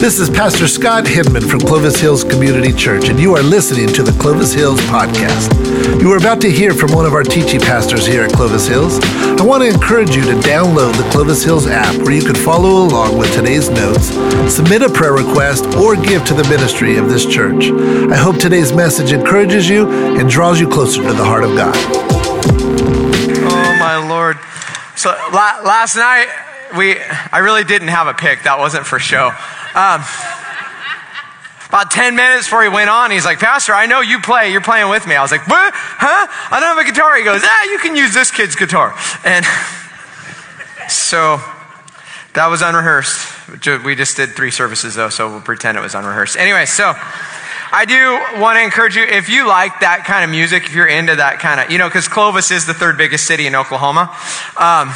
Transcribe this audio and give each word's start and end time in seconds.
This 0.00 0.18
is 0.18 0.30
Pastor 0.30 0.66
Scott 0.66 1.06
Hinman 1.06 1.46
from 1.46 1.60
Clovis 1.60 2.00
Hills 2.00 2.24
Community 2.24 2.72
Church, 2.72 3.10
and 3.10 3.20
you 3.20 3.36
are 3.36 3.42
listening 3.42 3.86
to 3.88 4.02
the 4.02 4.18
Clovis 4.18 4.54
Hills 4.54 4.80
Podcast. 4.80 5.52
You 6.00 6.10
are 6.12 6.16
about 6.16 6.40
to 6.40 6.50
hear 6.50 6.72
from 6.72 6.92
one 6.92 7.04
of 7.04 7.12
our 7.12 7.22
teaching 7.22 7.60
pastors 7.60 8.06
here 8.06 8.22
at 8.22 8.32
Clovis 8.32 8.66
Hills. 8.66 8.98
I 9.02 9.42
want 9.42 9.62
to 9.62 9.68
encourage 9.68 10.16
you 10.16 10.22
to 10.22 10.32
download 10.40 10.96
the 10.96 11.06
Clovis 11.10 11.44
Hills 11.44 11.66
app 11.66 11.94
where 11.96 12.12
you 12.12 12.22
can 12.22 12.34
follow 12.34 12.86
along 12.86 13.18
with 13.18 13.30
today's 13.34 13.68
notes, 13.68 14.06
submit 14.50 14.80
a 14.80 14.88
prayer 14.88 15.12
request, 15.12 15.66
or 15.76 15.96
give 15.96 16.24
to 16.24 16.34
the 16.34 16.44
ministry 16.44 16.96
of 16.96 17.10
this 17.10 17.26
church. 17.26 17.66
I 18.10 18.16
hope 18.16 18.38
today's 18.38 18.72
message 18.72 19.12
encourages 19.12 19.68
you 19.68 19.90
and 20.18 20.30
draws 20.30 20.58
you 20.58 20.66
closer 20.66 21.02
to 21.02 21.12
the 21.12 21.24
heart 21.24 21.44
of 21.44 21.54
God. 21.54 21.74
Oh, 21.76 23.76
my 23.78 24.02
Lord. 24.08 24.38
So 24.96 25.10
la- 25.30 25.60
last 25.62 25.94
night, 25.94 26.28
we, 26.76 26.96
I 27.32 27.38
really 27.38 27.64
didn't 27.64 27.88
have 27.88 28.06
a 28.06 28.14
pick. 28.14 28.44
That 28.44 28.58
wasn't 28.58 28.86
for 28.86 28.98
show. 28.98 29.28
Um, 29.74 30.02
about 31.68 31.90
10 31.92 32.16
minutes 32.16 32.46
before 32.46 32.64
he 32.64 32.68
went 32.68 32.90
on, 32.90 33.10
he's 33.10 33.24
like, 33.24 33.38
Pastor, 33.38 33.72
I 33.72 33.86
know 33.86 34.00
you 34.00 34.20
play. 34.20 34.50
You're 34.50 34.60
playing 34.60 34.90
with 34.90 35.06
me. 35.06 35.14
I 35.14 35.22
was 35.22 35.30
like, 35.30 35.46
what? 35.46 35.72
Huh? 35.74 36.26
I 36.50 36.58
don't 36.58 36.76
have 36.76 36.84
a 36.84 36.90
guitar. 36.90 37.16
He 37.16 37.22
goes, 37.22 37.42
ah, 37.44 37.70
you 37.70 37.78
can 37.78 37.94
use 37.94 38.12
this 38.12 38.30
kid's 38.30 38.56
guitar. 38.56 38.92
And 39.24 39.44
so 40.88 41.38
that 42.34 42.48
was 42.48 42.62
unrehearsed. 42.62 43.84
We 43.84 43.94
just 43.94 44.16
did 44.16 44.30
three 44.30 44.50
services, 44.50 44.96
though, 44.96 45.10
so 45.10 45.30
we'll 45.30 45.40
pretend 45.40 45.78
it 45.78 45.80
was 45.80 45.94
unrehearsed. 45.94 46.36
Anyway, 46.36 46.66
so 46.66 46.92
I 47.72 47.84
do 47.84 48.40
want 48.40 48.56
to 48.56 48.64
encourage 48.64 48.96
you, 48.96 49.04
if 49.04 49.28
you 49.28 49.46
like 49.46 49.78
that 49.80 50.04
kind 50.04 50.24
of 50.24 50.30
music, 50.30 50.64
if 50.64 50.74
you're 50.74 50.88
into 50.88 51.14
that 51.14 51.38
kind 51.38 51.60
of, 51.60 51.70
you 51.70 51.78
know, 51.78 51.88
because 51.88 52.08
Clovis 52.08 52.50
is 52.50 52.66
the 52.66 52.74
third 52.74 52.98
biggest 52.98 53.26
city 53.26 53.46
in 53.46 53.54
Oklahoma. 53.54 54.10
Um, 54.58 54.90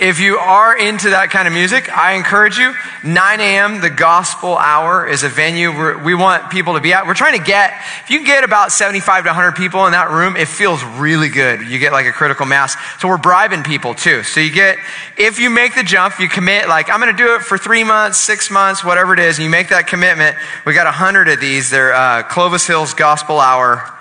if 0.00 0.20
you 0.20 0.38
are 0.38 0.78
into 0.78 1.10
that 1.10 1.30
kind 1.30 1.48
of 1.48 1.54
music, 1.54 1.90
I 1.90 2.14
encourage 2.14 2.56
you. 2.56 2.72
9 3.02 3.40
a.m., 3.40 3.80
the 3.80 3.90
gospel 3.90 4.56
hour 4.56 5.04
is 5.04 5.24
a 5.24 5.28
venue 5.28 5.72
where 5.72 5.98
we 5.98 6.14
want 6.14 6.50
people 6.50 6.74
to 6.74 6.80
be 6.80 6.92
at. 6.92 7.04
We're 7.04 7.14
trying 7.14 7.36
to 7.36 7.44
get, 7.44 7.72
if 8.04 8.10
you 8.10 8.18
can 8.18 8.26
get 8.26 8.44
about 8.44 8.70
75 8.70 9.24
to 9.24 9.28
100 9.30 9.56
people 9.56 9.86
in 9.86 9.92
that 9.92 10.10
room, 10.10 10.36
it 10.36 10.46
feels 10.46 10.84
really 10.84 11.28
good. 11.28 11.62
You 11.62 11.80
get 11.80 11.90
like 11.90 12.06
a 12.06 12.12
critical 12.12 12.46
mass. 12.46 12.76
So 13.00 13.08
we're 13.08 13.18
bribing 13.18 13.64
people 13.64 13.94
too. 13.94 14.22
So 14.22 14.38
you 14.38 14.52
get, 14.52 14.78
if 15.16 15.40
you 15.40 15.50
make 15.50 15.74
the 15.74 15.82
jump, 15.82 16.20
you 16.20 16.28
commit, 16.28 16.68
like, 16.68 16.90
I'm 16.90 17.00
going 17.00 17.14
to 17.14 17.20
do 17.20 17.34
it 17.34 17.42
for 17.42 17.58
three 17.58 17.82
months, 17.82 18.18
six 18.18 18.52
months, 18.52 18.84
whatever 18.84 19.14
it 19.14 19.20
is, 19.20 19.38
and 19.38 19.44
you 19.44 19.50
make 19.50 19.70
that 19.70 19.88
commitment. 19.88 20.36
We 20.64 20.74
got 20.74 20.86
100 20.86 21.28
of 21.28 21.40
these. 21.40 21.70
They're 21.70 21.92
uh, 21.92 22.22
Clovis 22.22 22.68
Hills 22.68 22.94
Gospel 22.94 23.40
Hour 23.40 23.97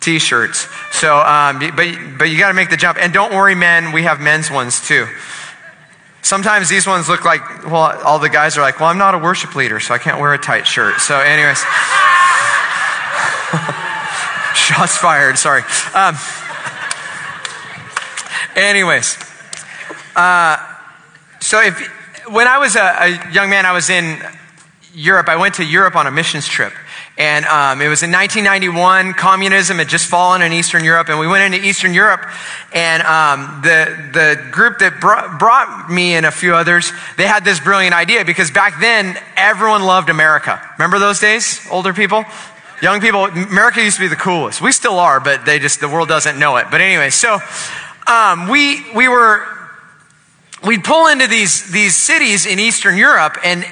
t-shirts. 0.00 0.66
So, 0.92 1.18
um, 1.18 1.58
but, 1.58 2.18
but 2.18 2.30
you 2.30 2.38
got 2.38 2.48
to 2.48 2.54
make 2.54 2.70
the 2.70 2.76
jump. 2.76 2.98
And 3.00 3.12
don't 3.12 3.32
worry, 3.32 3.54
men, 3.54 3.92
we 3.92 4.02
have 4.04 4.20
men's 4.20 4.50
ones 4.50 4.80
too. 4.80 5.06
Sometimes 6.22 6.68
these 6.68 6.86
ones 6.86 7.08
look 7.08 7.24
like, 7.24 7.64
well, 7.66 7.98
all 8.04 8.18
the 8.18 8.28
guys 8.28 8.58
are 8.58 8.60
like, 8.60 8.78
well, 8.80 8.88
I'm 8.88 8.98
not 8.98 9.14
a 9.14 9.18
worship 9.18 9.54
leader, 9.54 9.80
so 9.80 9.94
I 9.94 9.98
can't 9.98 10.20
wear 10.20 10.34
a 10.34 10.38
tight 10.38 10.66
shirt. 10.66 11.00
So, 11.00 11.18
anyways. 11.18 11.58
Shots 14.54 14.96
fired, 14.96 15.38
sorry. 15.38 15.62
Um, 15.94 16.16
anyways. 18.54 19.18
Uh, 20.14 20.58
so, 21.40 21.60
if, 21.62 21.78
when 22.28 22.46
I 22.46 22.58
was 22.58 22.76
a, 22.76 22.80
a 22.80 23.32
young 23.32 23.48
man, 23.50 23.64
I 23.64 23.72
was 23.72 23.88
in 23.90 24.22
Europe. 24.94 25.28
I 25.28 25.36
went 25.36 25.54
to 25.56 25.64
Europe 25.64 25.96
on 25.96 26.06
a 26.06 26.10
missions 26.10 26.46
trip. 26.46 26.72
And 27.20 27.44
um, 27.44 27.82
it 27.82 27.88
was 27.88 28.02
in 28.02 28.10
1991. 28.10 29.12
Communism 29.12 29.76
had 29.76 29.90
just 29.90 30.06
fallen 30.06 30.40
in 30.40 30.54
Eastern 30.54 30.84
Europe, 30.84 31.10
and 31.10 31.18
we 31.18 31.26
went 31.26 31.52
into 31.52 31.68
Eastern 31.68 31.92
Europe. 31.92 32.26
And 32.72 33.02
um, 33.02 33.60
the 33.62 34.08
the 34.14 34.48
group 34.50 34.78
that 34.78 35.02
brought, 35.02 35.38
brought 35.38 35.90
me 35.90 36.14
and 36.14 36.24
a 36.24 36.30
few 36.30 36.54
others, 36.54 36.90
they 37.18 37.26
had 37.26 37.44
this 37.44 37.60
brilliant 37.60 37.94
idea 37.94 38.24
because 38.24 38.50
back 38.50 38.80
then 38.80 39.18
everyone 39.36 39.82
loved 39.82 40.08
America. 40.08 40.66
Remember 40.78 40.98
those 40.98 41.20
days, 41.20 41.60
older 41.70 41.92
people? 41.92 42.24
Young 42.80 43.02
people, 43.02 43.26
America 43.26 43.82
used 43.82 43.96
to 43.96 44.02
be 44.02 44.08
the 44.08 44.16
coolest. 44.16 44.62
We 44.62 44.72
still 44.72 44.98
are, 44.98 45.20
but 45.20 45.44
they 45.44 45.58
just 45.58 45.78
the 45.80 45.88
world 45.88 46.08
doesn't 46.08 46.38
know 46.38 46.56
it. 46.56 46.68
But 46.70 46.80
anyway, 46.80 47.10
so 47.10 47.38
um, 48.06 48.48
we 48.48 48.90
we 48.92 49.08
were 49.08 49.46
we'd 50.64 50.84
pull 50.84 51.06
into 51.08 51.26
these 51.26 51.70
these 51.70 51.94
cities 51.94 52.46
in 52.46 52.58
Eastern 52.58 52.96
Europe, 52.96 53.36
and 53.44 53.66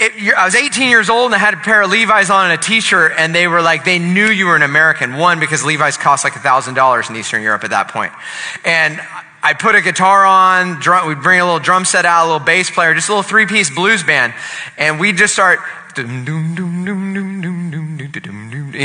it, 0.00 0.34
I 0.34 0.46
was 0.46 0.54
18 0.54 0.88
years 0.88 1.10
old 1.10 1.26
and 1.26 1.34
I 1.34 1.38
had 1.38 1.52
a 1.52 1.58
pair 1.58 1.82
of 1.82 1.90
Levi's 1.90 2.30
on 2.30 2.50
and 2.50 2.58
a 2.58 2.62
t-shirt 2.62 3.12
and 3.18 3.34
they 3.34 3.46
were 3.46 3.60
like, 3.60 3.84
they 3.84 3.98
knew 3.98 4.28
you 4.28 4.46
were 4.46 4.56
an 4.56 4.62
American. 4.62 5.18
One, 5.18 5.38
because 5.38 5.62
Levi's 5.62 5.98
cost 5.98 6.24
like 6.24 6.32
$1,000 6.32 7.10
in 7.10 7.16
Eastern 7.16 7.42
Europe 7.42 7.64
at 7.64 7.70
that 7.70 7.88
point. 7.88 8.12
And 8.64 8.98
I 9.42 9.52
put 9.52 9.74
a 9.74 9.82
guitar 9.82 10.24
on, 10.24 10.80
drum, 10.80 11.06
we'd 11.06 11.22
bring 11.22 11.40
a 11.40 11.44
little 11.44 11.60
drum 11.60 11.84
set 11.84 12.06
out, 12.06 12.24
a 12.24 12.26
little 12.32 12.44
bass 12.44 12.70
player, 12.70 12.94
just 12.94 13.10
a 13.10 13.12
little 13.12 13.22
three-piece 13.22 13.74
blues 13.74 14.02
band. 14.02 14.32
And 14.78 14.98
we'd 14.98 15.18
just 15.18 15.34
start, 15.34 15.60
you 15.96 16.06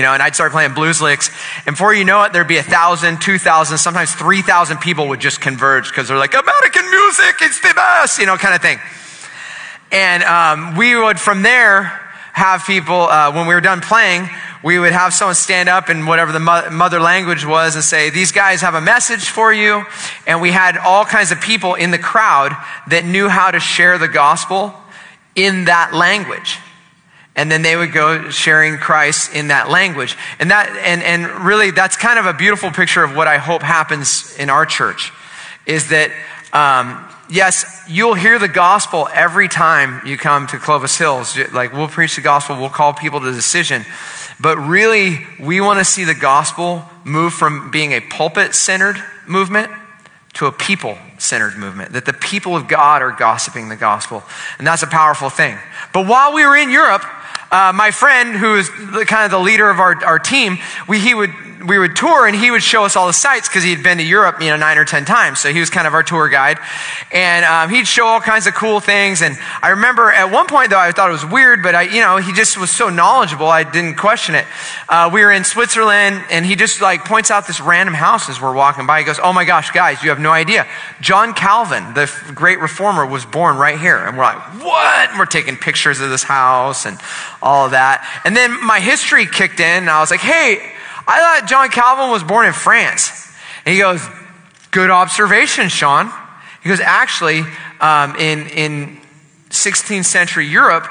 know, 0.02 0.14
and 0.14 0.22
I'd 0.22 0.36
start 0.36 0.52
playing 0.52 0.74
blues 0.74 1.02
licks. 1.02 1.30
And 1.66 1.76
before 1.76 1.94
you 1.94 2.04
know 2.04 2.24
it, 2.24 2.34
there'd 2.34 2.48
be 2.48 2.58
a 2.58 2.64
thousand, 2.64 3.22
two 3.22 3.38
thousand, 3.38 3.78
sometimes 3.78 4.14
three 4.14 4.42
thousand 4.42 4.80
people 4.80 5.08
would 5.10 5.22
just 5.22 5.40
converge 5.40 5.88
because 5.90 6.10
they're 6.10 6.18
like, 6.18 6.34
American 6.34 6.90
music, 6.90 7.36
it's 7.42 7.62
the 7.62 7.74
best, 7.74 8.20
you 8.20 8.26
know, 8.26 8.36
kind 8.38 8.56
of 8.56 8.62
thing. 8.62 8.80
And 9.96 10.24
um, 10.24 10.76
we 10.76 10.94
would, 10.94 11.22
from 11.22 11.42
there, 11.42 11.84
have 12.34 12.66
people, 12.66 13.04
uh, 13.04 13.32
when 13.32 13.48
we 13.48 13.54
were 13.54 13.62
done 13.62 13.80
playing, 13.80 14.28
we 14.62 14.78
would 14.78 14.92
have 14.92 15.14
someone 15.14 15.36
stand 15.36 15.70
up 15.70 15.90
in 15.90 16.06
whatever 16.06 16.34
the 16.34 16.40
mother 16.42 17.00
language 17.00 17.46
was 17.46 17.76
and 17.76 17.84
say, 17.84 18.10
These 18.10 18.34
guys 18.34 18.60
have 18.60 18.74
a 18.74 18.82
message 18.82 19.30
for 19.30 19.54
you. 19.54 19.86
And 20.28 20.42
we 20.42 20.52
had 20.52 20.78
all 20.78 21.06
kinds 21.06 21.32
of 21.32 21.40
people 21.40 21.76
in 21.76 21.92
the 21.92 21.98
crowd 21.98 22.52
that 22.90 23.06
knew 23.06 23.30
how 23.30 23.52
to 23.52 23.60
share 23.62 23.98
the 23.98 24.10
gospel 24.10 24.74
in 25.34 25.64
that 25.66 25.94
language. 25.94 26.58
And 27.38 27.50
then 27.50 27.62
they 27.62 27.78
would 27.78 27.94
go 27.94 28.30
sharing 28.32 28.78
Christ 28.78 29.34
in 29.34 29.48
that 29.48 29.70
language. 29.70 30.18
And 30.40 30.52
that, 30.52 30.68
and, 30.84 31.04
and 31.04 31.46
really, 31.46 31.72
that's 31.72 31.96
kind 31.96 32.20
of 32.20 32.26
a 32.26 32.34
beautiful 32.34 32.70
picture 32.70 33.06
of 33.06 33.16
what 33.16 33.30
I 33.30 33.38
hope 33.38 33.62
happens 33.62 34.36
in 34.38 34.50
our 34.50 34.66
church 34.66 35.14
is 35.66 35.88
that, 35.88 36.12
um, 36.52 37.05
yes, 37.30 37.84
you'll 37.88 38.14
hear 38.14 38.40
the 38.40 38.48
gospel 38.48 39.08
every 39.14 39.48
time 39.48 40.06
you 40.06 40.18
come 40.18 40.48
to 40.48 40.58
Clovis 40.58 40.98
Hills. 40.98 41.38
Like, 41.54 41.74
we'll 41.74 41.88
preach 41.88 42.16
the 42.16 42.22
gospel, 42.22 42.58
we'll 42.58 42.70
call 42.70 42.94
people 42.94 43.20
to 43.20 43.32
decision. 43.32 43.86
But 44.40 44.58
really, 44.58 45.26
we 45.40 45.62
want 45.62 45.80
to 45.80 45.86
see 45.86 46.04
the 46.04 46.16
gospel 46.16 46.84
move 47.04 47.34
from 47.34 47.72
being 47.72 47.94
a 47.94 48.02
pulpit 48.02 48.54
centered 48.54 48.98
movement 49.28 49.72
to 50.34 50.48
a 50.48 50.52
people 50.52 50.98
centered 51.18 51.56
movement. 51.58 51.94
That 51.94 52.06
the 52.06 52.14
people 52.14 52.56
of 52.56 52.68
God 52.68 53.02
are 53.02 53.12
gossiping 53.12 53.70
the 53.70 53.78
gospel. 53.78 54.24
And 54.58 54.68
that's 54.68 54.84
a 54.84 54.88
powerful 54.88 55.30
thing. 55.30 55.58
But 55.94 56.08
while 56.08 56.34
we 56.34 56.46
were 56.46 56.58
in 56.58 56.70
Europe, 56.70 57.04
uh, 57.52 57.72
my 57.74 57.92
friend, 57.92 58.36
who 58.36 58.56
is 58.56 58.70
kind 58.70 59.24
of 59.24 59.32
the 59.32 59.40
leader 59.40 59.70
of 59.70 59.80
our, 59.80 60.04
our 60.04 60.20
team, 60.20 60.58
we, 60.90 61.00
he 61.00 61.14
would 61.14 61.32
we 61.68 61.78
would 61.78 61.96
tour 61.96 62.28
and 62.28 62.36
he 62.36 62.52
would 62.52 62.64
show 62.64 62.86
us 62.86 62.96
all 62.96 63.08
the 63.08 63.14
sites 63.14 63.48
because 63.48 63.64
he 63.64 63.72
had 63.72 63.84
been 63.84 63.98
to 63.98 64.04
Europe, 64.04 64.42
you 64.42 64.50
know, 64.50 64.58
nine 64.58 64.78
or 64.78 64.86
10 64.86 65.06
times. 65.06 65.40
So 65.40 65.52
he 65.52 65.60
was 65.60 65.70
kind 65.70 65.88
of 65.88 65.94
our 65.94 66.04
tour 66.04 66.30
guide. 66.30 66.60
And 67.12 67.46
um, 67.46 67.70
he'd 67.70 67.88
show 67.88 68.06
all 68.06 68.20
kinds 68.20 68.48
of 68.48 68.54
cool 68.54 68.80
things. 68.80 69.22
And 69.22 69.38
I 69.62 69.70
remember 69.70 70.12
at 70.12 70.32
one 70.32 70.48
point, 70.48 70.70
though, 70.70 70.80
I 70.80 70.92
thought 70.92 71.10
it 71.10 71.14
was 71.14 71.26
weird, 71.26 71.64
but 71.64 71.76
I, 71.76 71.84
you 71.84 72.02
know, 72.02 72.18
he 72.18 72.34
just 72.34 72.58
was 72.58 72.72
so 72.72 72.90
knowledgeable, 72.90 73.48
I 73.48 73.64
didn't 73.64 73.96
question 73.96 74.36
it. 74.36 74.46
Uh, 74.88 75.10
we 75.12 75.22
were 75.24 75.32
in 75.32 75.44
Switzerland 75.44 76.24
and 76.30 76.46
he 76.46 76.56
just 76.56 76.82
like 76.82 77.06
points 77.06 77.32
out 77.32 77.48
this 77.48 77.60
random 77.60 77.96
house 77.96 78.30
as 78.30 78.42
we're 78.42 78.54
walking 78.56 78.86
by. 78.86 79.00
He 79.00 79.06
goes, 79.06 79.20
Oh 79.22 79.34
my 79.34 79.46
gosh, 79.46 79.72
guys, 79.72 80.04
you 80.04 80.10
have 80.10 80.20
no 80.20 80.32
idea. 80.32 80.68
John 81.02 81.34
Calvin, 81.34 81.94
the 81.94 82.12
great 82.34 82.60
reformer, 82.60 83.06
was 83.06 83.26
born 83.26 83.58
right 83.58 83.80
here. 83.80 83.98
And 83.98 84.18
we're 84.18 84.24
like, 84.24 84.42
What? 84.64 85.10
And 85.10 85.20
we're 85.20 85.26
taking 85.26 85.58
pictures 85.58 86.00
of 86.02 86.10
this 86.10 86.24
house 86.24 86.86
and 86.86 87.00
all 87.42 87.66
of 87.66 87.72
that. 87.72 88.22
And 88.24 88.36
then 88.36 88.64
my 88.66 88.80
history 88.80 89.26
kicked 89.26 89.60
in 89.60 89.84
and 89.84 89.90
I 89.90 90.00
was 90.00 90.12
like, 90.12 90.20
Hey, 90.20 90.72
I 91.08 91.20
thought 91.20 91.50
John 91.50 91.70
Calvin 91.70 92.12
was 92.12 92.24
born 92.24 92.48
in 92.48 92.54
France. 92.54 93.12
And 93.66 93.74
he 93.74 93.82
goes, 93.82 94.02
Good 94.72 94.90
observation, 94.90 95.70
Sean. 95.70 96.12
He 96.64 96.70
goes, 96.70 96.80
Actually, 96.80 97.44
um, 97.80 98.16
in, 98.16 98.48
in 98.48 99.00
16th 99.50 100.06
century 100.06 100.48
Europe, 100.48 100.88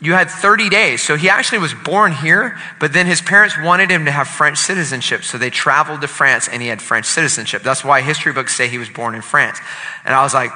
you 0.00 0.14
had 0.14 0.30
30 0.30 0.70
days. 0.70 1.02
So 1.02 1.16
he 1.16 1.28
actually 1.28 1.58
was 1.58 1.74
born 1.74 2.12
here, 2.12 2.58
but 2.78 2.92
then 2.92 3.06
his 3.06 3.20
parents 3.20 3.54
wanted 3.62 3.90
him 3.90 4.06
to 4.06 4.10
have 4.10 4.28
French 4.28 4.58
citizenship. 4.58 5.24
So 5.24 5.36
they 5.36 5.50
traveled 5.50 6.00
to 6.00 6.08
France 6.08 6.48
and 6.48 6.62
he 6.62 6.68
had 6.68 6.80
French 6.80 7.06
citizenship. 7.06 7.62
That's 7.62 7.84
why 7.84 8.00
history 8.00 8.32
books 8.32 8.56
say 8.56 8.68
he 8.68 8.78
was 8.78 8.88
born 8.88 9.14
in 9.14 9.20
France. 9.20 9.58
And 10.04 10.14
I 10.14 10.22
was 10.22 10.32
like, 10.32 10.50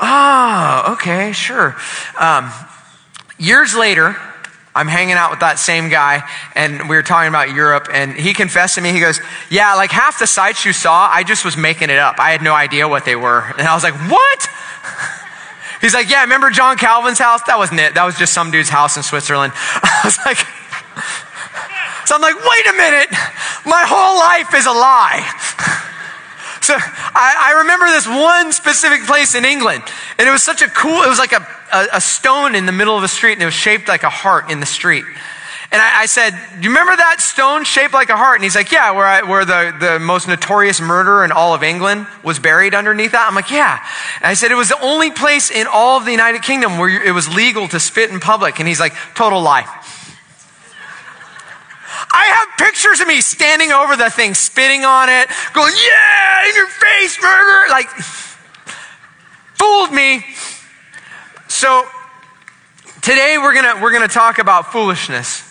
oh, 0.00 0.94
okay, 0.94 1.32
sure. 1.32 1.76
Um, 2.18 2.50
years 3.38 3.76
later, 3.76 4.16
I'm 4.74 4.86
hanging 4.86 5.14
out 5.14 5.30
with 5.30 5.40
that 5.40 5.58
same 5.58 5.88
guy, 5.88 6.22
and 6.54 6.88
we 6.88 6.96
were 6.96 7.02
talking 7.02 7.28
about 7.28 7.52
Europe, 7.52 7.88
and 7.92 8.12
he 8.12 8.34
confessed 8.34 8.76
to 8.76 8.80
me, 8.80 8.92
he 8.92 9.00
goes, 9.00 9.20
Yeah, 9.50 9.74
like 9.74 9.90
half 9.90 10.18
the 10.18 10.26
sites 10.26 10.64
you 10.64 10.72
saw, 10.72 11.08
I 11.10 11.24
just 11.24 11.44
was 11.44 11.56
making 11.56 11.90
it 11.90 11.98
up. 11.98 12.18
I 12.18 12.30
had 12.30 12.42
no 12.42 12.54
idea 12.54 12.86
what 12.86 13.04
they 13.04 13.16
were. 13.16 13.40
And 13.58 13.66
I 13.66 13.74
was 13.74 13.82
like, 13.82 13.94
What? 13.94 14.48
He's 15.80 15.94
like, 15.94 16.10
Yeah, 16.10 16.22
remember 16.22 16.50
John 16.50 16.76
Calvin's 16.76 17.18
house? 17.18 17.42
That 17.46 17.58
wasn't 17.58 17.80
it. 17.80 17.94
That 17.94 18.04
was 18.04 18.16
just 18.16 18.32
some 18.32 18.50
dude's 18.50 18.68
house 18.68 18.96
in 18.96 19.02
Switzerland. 19.02 19.52
I 19.56 20.00
was 20.04 20.18
like, 20.24 20.38
So 22.06 22.14
I'm 22.14 22.22
like, 22.22 22.36
Wait 22.36 22.66
a 22.66 22.76
minute. 22.76 23.10
My 23.66 23.84
whole 23.86 24.18
life 24.18 24.54
is 24.54 24.66
a 24.66 24.72
lie. 24.72 25.26
So 26.60 26.74
I, 26.76 27.54
I 27.54 27.58
remember 27.60 27.86
this 27.86 28.06
one 28.06 28.52
specific 28.52 29.06
place 29.06 29.34
in 29.34 29.44
England, 29.44 29.82
and 30.18 30.28
it 30.28 30.30
was 30.30 30.42
such 30.42 30.60
a 30.60 30.68
cool, 30.68 31.02
it 31.02 31.08
was 31.08 31.18
like 31.18 31.32
a 31.32 31.40
a, 31.72 31.86
a 31.94 32.00
stone 32.00 32.54
in 32.54 32.66
the 32.66 32.72
middle 32.72 32.96
of 32.96 33.02
the 33.02 33.08
street 33.08 33.34
and 33.34 33.42
it 33.42 33.46
was 33.46 33.54
shaped 33.54 33.88
like 33.88 34.02
a 34.02 34.10
heart 34.10 34.50
in 34.50 34.60
the 34.60 34.66
street. 34.66 35.04
And 35.70 35.82
I, 35.82 36.02
I, 36.02 36.06
said, 36.06 36.30
Do 36.30 36.62
you 36.62 36.70
remember 36.70 36.96
that 36.96 37.20
stone 37.20 37.64
shaped 37.64 37.92
like 37.92 38.08
a 38.08 38.16
heart? 38.16 38.36
And 38.36 38.44
he's 38.44 38.54
like, 38.54 38.72
Yeah, 38.72 38.92
where, 38.92 39.04
I, 39.04 39.22
where 39.22 39.44
the, 39.44 39.76
the 39.78 39.98
most 39.98 40.26
notorious 40.26 40.80
murderer 40.80 41.24
in 41.24 41.32
all 41.32 41.54
of 41.54 41.62
England 41.62 42.06
was 42.24 42.38
buried 42.38 42.74
underneath 42.74 43.12
that? 43.12 43.26
I'm 43.28 43.34
like, 43.34 43.50
Yeah. 43.50 43.78
And 44.16 44.26
I 44.26 44.34
said, 44.34 44.50
It 44.50 44.54
was 44.54 44.70
the 44.70 44.80
only 44.80 45.10
place 45.10 45.50
in 45.50 45.66
all 45.66 45.98
of 45.98 46.06
the 46.06 46.10
United 46.10 46.42
Kingdom 46.42 46.78
where 46.78 46.88
it 46.88 47.12
was 47.12 47.32
legal 47.34 47.68
to 47.68 47.78
spit 47.78 48.10
in 48.10 48.18
public. 48.18 48.58
And 48.60 48.66
he's 48.66 48.80
like, 48.80 48.94
Total 49.14 49.40
lie. 49.40 49.66
I 52.10 52.24
have 52.24 52.66
pictures 52.66 53.00
of 53.00 53.08
me 53.08 53.20
standing 53.20 53.70
over 53.70 53.94
the 53.94 54.08
thing, 54.08 54.32
spitting 54.32 54.86
on 54.86 55.10
it, 55.10 55.28
going, 55.52 55.74
Yeah, 55.74 56.48
in 56.48 56.54
your 56.54 56.68
face, 56.68 57.20
murderer. 57.20 57.68
Like, 57.68 57.88
fooled 59.58 59.92
me. 59.92 60.24
So, 61.58 61.84
today 63.02 63.36
we're 63.36 63.52
gonna, 63.52 63.82
we're 63.82 63.90
gonna 63.90 64.06
talk 64.06 64.38
about 64.38 64.70
foolishness. 64.70 65.42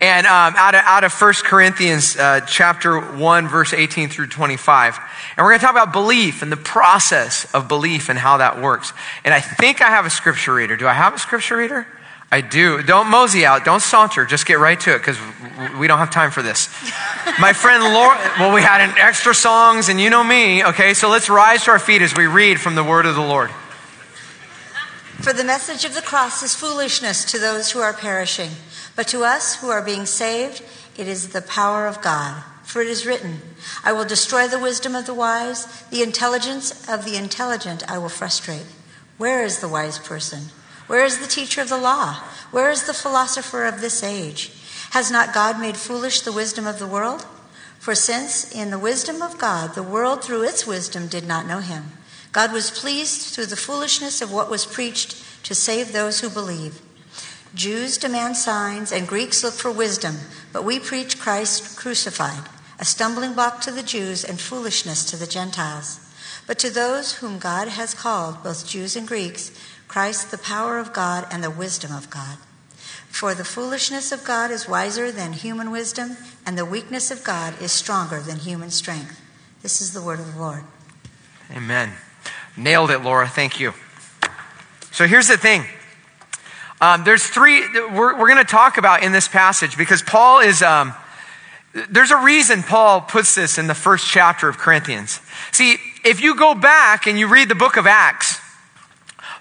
And 0.00 0.26
um, 0.26 0.54
out, 0.56 0.74
of, 0.74 0.80
out 0.82 1.04
of 1.04 1.12
1 1.12 1.34
Corinthians 1.44 2.16
uh, 2.16 2.40
chapter 2.48 2.98
1, 2.98 3.48
verse 3.48 3.74
18 3.74 4.08
through 4.08 4.28
25. 4.28 4.98
And 5.36 5.44
we're 5.44 5.50
going 5.50 5.60
to 5.60 5.66
talk 5.66 5.74
about 5.74 5.92
belief 5.92 6.40
and 6.40 6.50
the 6.50 6.56
process 6.56 7.52
of 7.52 7.68
belief 7.68 8.08
and 8.08 8.18
how 8.18 8.38
that 8.38 8.62
works. 8.62 8.94
And 9.24 9.34
I 9.34 9.40
think 9.40 9.82
I 9.82 9.88
have 9.88 10.06
a 10.06 10.10
scripture 10.10 10.54
reader. 10.54 10.76
Do 10.76 10.86
I 10.86 10.94
have 10.94 11.14
a 11.14 11.18
scripture 11.18 11.58
reader? 11.58 11.86
I 12.30 12.40
do. 12.40 12.80
Don't 12.82 13.10
mosey 13.10 13.44
out. 13.44 13.66
Don't 13.66 13.82
saunter. 13.82 14.24
Just 14.24 14.46
get 14.46 14.58
right 14.58 14.80
to 14.80 14.94
it 14.94 14.98
because 14.98 15.18
we 15.78 15.86
don't 15.86 15.98
have 15.98 16.10
time 16.10 16.30
for 16.30 16.42
this. 16.42 16.68
My 17.40 17.52
friend 17.52 17.82
Laura, 17.82 18.16
well, 18.38 18.54
we 18.54 18.62
had 18.62 18.80
an 18.88 18.96
extra 18.96 19.34
songs 19.34 19.90
and 19.90 20.00
you 20.00 20.08
know 20.08 20.24
me. 20.24 20.64
Okay, 20.64 20.94
so 20.94 21.10
let's 21.10 21.28
rise 21.28 21.64
to 21.64 21.72
our 21.72 21.78
feet 21.78 22.00
as 22.00 22.16
we 22.16 22.26
read 22.26 22.58
from 22.58 22.74
the 22.74 22.84
word 22.84 23.04
of 23.04 23.16
the 23.16 23.20
Lord. 23.20 23.50
For 25.20 25.32
the 25.32 25.44
message 25.44 25.84
of 25.84 25.94
the 25.94 26.02
cross 26.02 26.42
is 26.42 26.54
foolishness 26.54 27.24
to 27.26 27.38
those 27.38 27.72
who 27.72 27.80
are 27.80 27.92
perishing 27.92 28.50
but 28.98 29.06
to 29.06 29.22
us 29.22 29.54
who 29.60 29.70
are 29.70 29.80
being 29.80 30.06
saved, 30.06 30.60
it 30.96 31.06
is 31.06 31.28
the 31.28 31.40
power 31.40 31.86
of 31.86 32.02
God. 32.02 32.42
For 32.64 32.82
it 32.82 32.88
is 32.88 33.06
written, 33.06 33.42
I 33.84 33.92
will 33.92 34.04
destroy 34.04 34.48
the 34.48 34.58
wisdom 34.58 34.96
of 34.96 35.06
the 35.06 35.14
wise, 35.14 35.66
the 35.90 36.02
intelligence 36.02 36.72
of 36.88 37.04
the 37.04 37.16
intelligent 37.16 37.88
I 37.88 37.98
will 37.98 38.08
frustrate. 38.08 38.66
Where 39.16 39.44
is 39.44 39.60
the 39.60 39.68
wise 39.68 40.00
person? 40.00 40.46
Where 40.88 41.04
is 41.04 41.20
the 41.20 41.28
teacher 41.28 41.60
of 41.60 41.68
the 41.68 41.78
law? 41.78 42.14
Where 42.50 42.72
is 42.72 42.88
the 42.88 42.92
philosopher 42.92 43.66
of 43.66 43.80
this 43.80 44.02
age? 44.02 44.50
Has 44.90 45.12
not 45.12 45.32
God 45.32 45.60
made 45.60 45.76
foolish 45.76 46.22
the 46.22 46.32
wisdom 46.32 46.66
of 46.66 46.80
the 46.80 46.86
world? 46.88 47.24
For 47.78 47.94
since 47.94 48.52
in 48.52 48.70
the 48.72 48.80
wisdom 48.80 49.22
of 49.22 49.38
God 49.38 49.76
the 49.76 49.84
world 49.84 50.24
through 50.24 50.42
its 50.42 50.66
wisdom 50.66 51.06
did 51.06 51.24
not 51.24 51.46
know 51.46 51.60
him, 51.60 51.92
God 52.32 52.52
was 52.52 52.70
pleased 52.70 53.34
through 53.34 53.46
the 53.46 53.56
foolishness 53.56 54.20
of 54.20 54.32
what 54.32 54.50
was 54.50 54.66
preached 54.66 55.22
to 55.44 55.54
save 55.54 55.92
those 55.92 56.20
who 56.20 56.28
believe. 56.28 56.80
Jews 57.54 57.96
demand 57.96 58.36
signs 58.36 58.92
and 58.92 59.08
Greeks 59.08 59.42
look 59.42 59.54
for 59.54 59.70
wisdom, 59.70 60.16
but 60.52 60.64
we 60.64 60.78
preach 60.78 61.18
Christ 61.18 61.76
crucified, 61.76 62.48
a 62.78 62.84
stumbling 62.84 63.32
block 63.32 63.60
to 63.62 63.70
the 63.70 63.82
Jews 63.82 64.24
and 64.24 64.38
foolishness 64.38 65.04
to 65.06 65.16
the 65.16 65.26
Gentiles. 65.26 66.00
But 66.46 66.58
to 66.60 66.70
those 66.70 67.16
whom 67.16 67.38
God 67.38 67.68
has 67.68 67.94
called, 67.94 68.42
both 68.42 68.66
Jews 68.66 68.96
and 68.96 69.08
Greeks, 69.08 69.50
Christ 69.86 70.30
the 70.30 70.38
power 70.38 70.78
of 70.78 70.92
God 70.92 71.26
and 71.30 71.42
the 71.42 71.50
wisdom 71.50 71.92
of 71.92 72.10
God. 72.10 72.38
For 73.08 73.34
the 73.34 73.44
foolishness 73.44 74.12
of 74.12 74.24
God 74.24 74.50
is 74.50 74.68
wiser 74.68 75.10
than 75.10 75.32
human 75.32 75.70
wisdom, 75.70 76.16
and 76.46 76.56
the 76.56 76.64
weakness 76.64 77.10
of 77.10 77.24
God 77.24 77.60
is 77.60 77.72
stronger 77.72 78.20
than 78.20 78.38
human 78.38 78.70
strength. 78.70 79.20
This 79.62 79.80
is 79.80 79.92
the 79.92 80.02
word 80.02 80.20
of 80.20 80.34
the 80.34 80.40
Lord. 80.40 80.64
Amen. 81.50 81.92
Nailed 82.58 82.90
it, 82.90 83.02
Laura. 83.02 83.28
Thank 83.28 83.60
you. 83.60 83.72
So 84.90 85.06
here's 85.06 85.28
the 85.28 85.36
thing 85.36 85.64
um, 86.80 87.04
there's 87.04 87.24
three 87.24 87.62
we're, 87.92 88.18
we're 88.18 88.26
going 88.26 88.44
to 88.44 88.50
talk 88.50 88.78
about 88.78 89.04
in 89.04 89.12
this 89.12 89.28
passage 89.28 89.78
because 89.78 90.02
Paul 90.02 90.40
is, 90.40 90.60
um, 90.60 90.92
there's 91.88 92.10
a 92.10 92.16
reason 92.16 92.64
Paul 92.64 93.00
puts 93.00 93.36
this 93.36 93.58
in 93.58 93.68
the 93.68 93.74
first 93.74 94.08
chapter 94.08 94.48
of 94.48 94.58
Corinthians. 94.58 95.20
See, 95.52 95.76
if 96.04 96.20
you 96.20 96.36
go 96.36 96.52
back 96.54 97.06
and 97.06 97.16
you 97.16 97.28
read 97.28 97.48
the 97.48 97.54
book 97.54 97.76
of 97.76 97.86
Acts, 97.86 98.40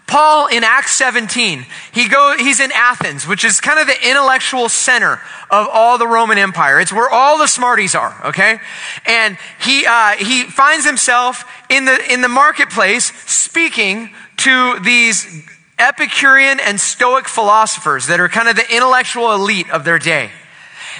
Paul 0.08 0.48
in 0.48 0.64
Acts 0.64 0.96
17, 0.96 1.66
he 1.92 2.08
go, 2.08 2.36
he's 2.38 2.62
in 2.62 2.72
Athens, 2.72 3.28
which 3.28 3.44
is 3.44 3.60
kind 3.60 3.78
of 3.78 3.88
the 3.88 4.10
intellectual 4.10 4.70
center 4.70 5.20
of 5.52 5.68
all 5.72 5.98
the 5.98 6.08
Roman 6.08 6.38
Empire. 6.38 6.80
It's 6.80 6.94
where 6.94 7.10
all 7.10 7.38
the 7.38 7.48
smarties 7.48 7.94
are, 7.94 8.16
okay? 8.28 8.60
And 9.06 9.38
he, 9.60 9.86
uh, 9.86 10.12
he 10.12 10.44
finds 10.44 10.86
himself 10.86 11.44
in 11.70 11.84
the, 11.84 12.00
in 12.12 12.22
the 12.22 12.30
marketplace 12.30 13.12
speaking 13.30 14.12
to 14.38 14.80
these 14.80 15.46
Epicurean 15.78 16.60
and 16.62 16.80
Stoic 16.80 17.28
philosophers 17.28 18.08
that 18.08 18.20
are 18.20 18.30
kind 18.30 18.48
of 18.48 18.56
the 18.56 18.76
intellectual 18.76 19.34
elite 19.34 19.70
of 19.70 19.84
their 19.84 20.00
day. 20.00 20.32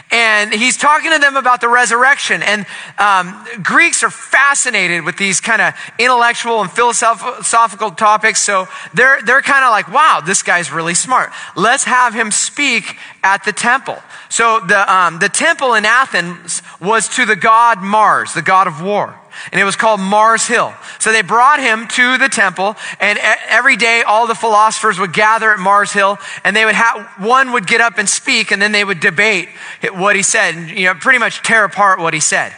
And 0.10 0.54
he's 0.54 0.78
talking 0.78 1.12
to 1.12 1.20
them 1.20 1.36
about 1.36 1.60
the 1.60 1.68
resurrection. 1.68 2.42
And 2.42 2.66
um, 2.98 3.46
Greeks 3.62 4.04
are 4.04 4.10
fascinated 4.10 5.04
with 5.04 5.18
these 5.18 5.42
kind 5.42 5.62
of 5.62 5.74
intellectual 6.00 6.62
and 6.62 6.72
philosophical 6.72 7.92
topics. 7.92 8.42
So 8.42 8.68
they're, 8.94 9.22
they're 9.24 9.42
kind 9.42 9.66
of 9.66 9.72
like, 9.72 9.92
wow, 9.92 10.22
this 10.26 10.44
guy's 10.44 10.72
really 10.72 10.94
smart. 10.94 11.32
Let's 11.56 11.84
have 11.84 12.14
him 12.14 12.32
speak 12.32 12.96
at 13.22 13.44
the 13.44 13.52
temple. 13.52 13.98
So 14.30 14.62
the, 14.62 14.92
um, 14.92 15.20
the 15.20 15.30
temple 15.30 15.74
in 15.74 15.86
Athens 15.86 16.62
was 16.80 17.10
to 17.10 17.26
the 17.26 17.36
god 17.36 17.82
Mars, 17.82 18.34
the 18.34 18.42
god 18.42 18.68
of 18.68 18.82
war 18.82 19.20
and 19.52 19.60
it 19.60 19.64
was 19.64 19.76
called 19.76 20.00
Mars 20.00 20.48
Hill. 20.48 20.74
So 21.00 21.12
they 21.12 21.22
brought 21.22 21.60
him 21.60 21.88
to 21.90 22.18
the 22.18 22.30
temple, 22.30 22.76
and 23.00 23.20
every 23.48 23.76
day 23.76 24.04
all 24.06 24.28
the 24.28 24.36
philosophers 24.36 25.00
would 25.00 25.14
gather 25.14 25.52
at 25.52 25.60
Mars 25.60 25.92
Hill, 25.92 26.18
and 26.44 26.56
they 26.56 26.66
would 26.66 26.76
have 26.76 27.06
one 27.20 27.52
would 27.54 27.68
get 27.68 27.82
up 27.82 27.98
and 27.98 28.08
speak, 28.08 28.52
and 28.52 28.62
then 28.62 28.72
they 28.72 28.84
would 28.84 29.00
debate 29.00 29.50
what 29.94 30.16
he 30.16 30.24
said, 30.24 30.56
and 30.56 30.70
you 30.70 30.86
know, 30.86 30.94
pretty 30.94 31.20
much 31.20 31.42
tear 31.44 31.64
apart 31.64 32.00
what 32.00 32.14
he 32.14 32.20
said. 32.20 32.54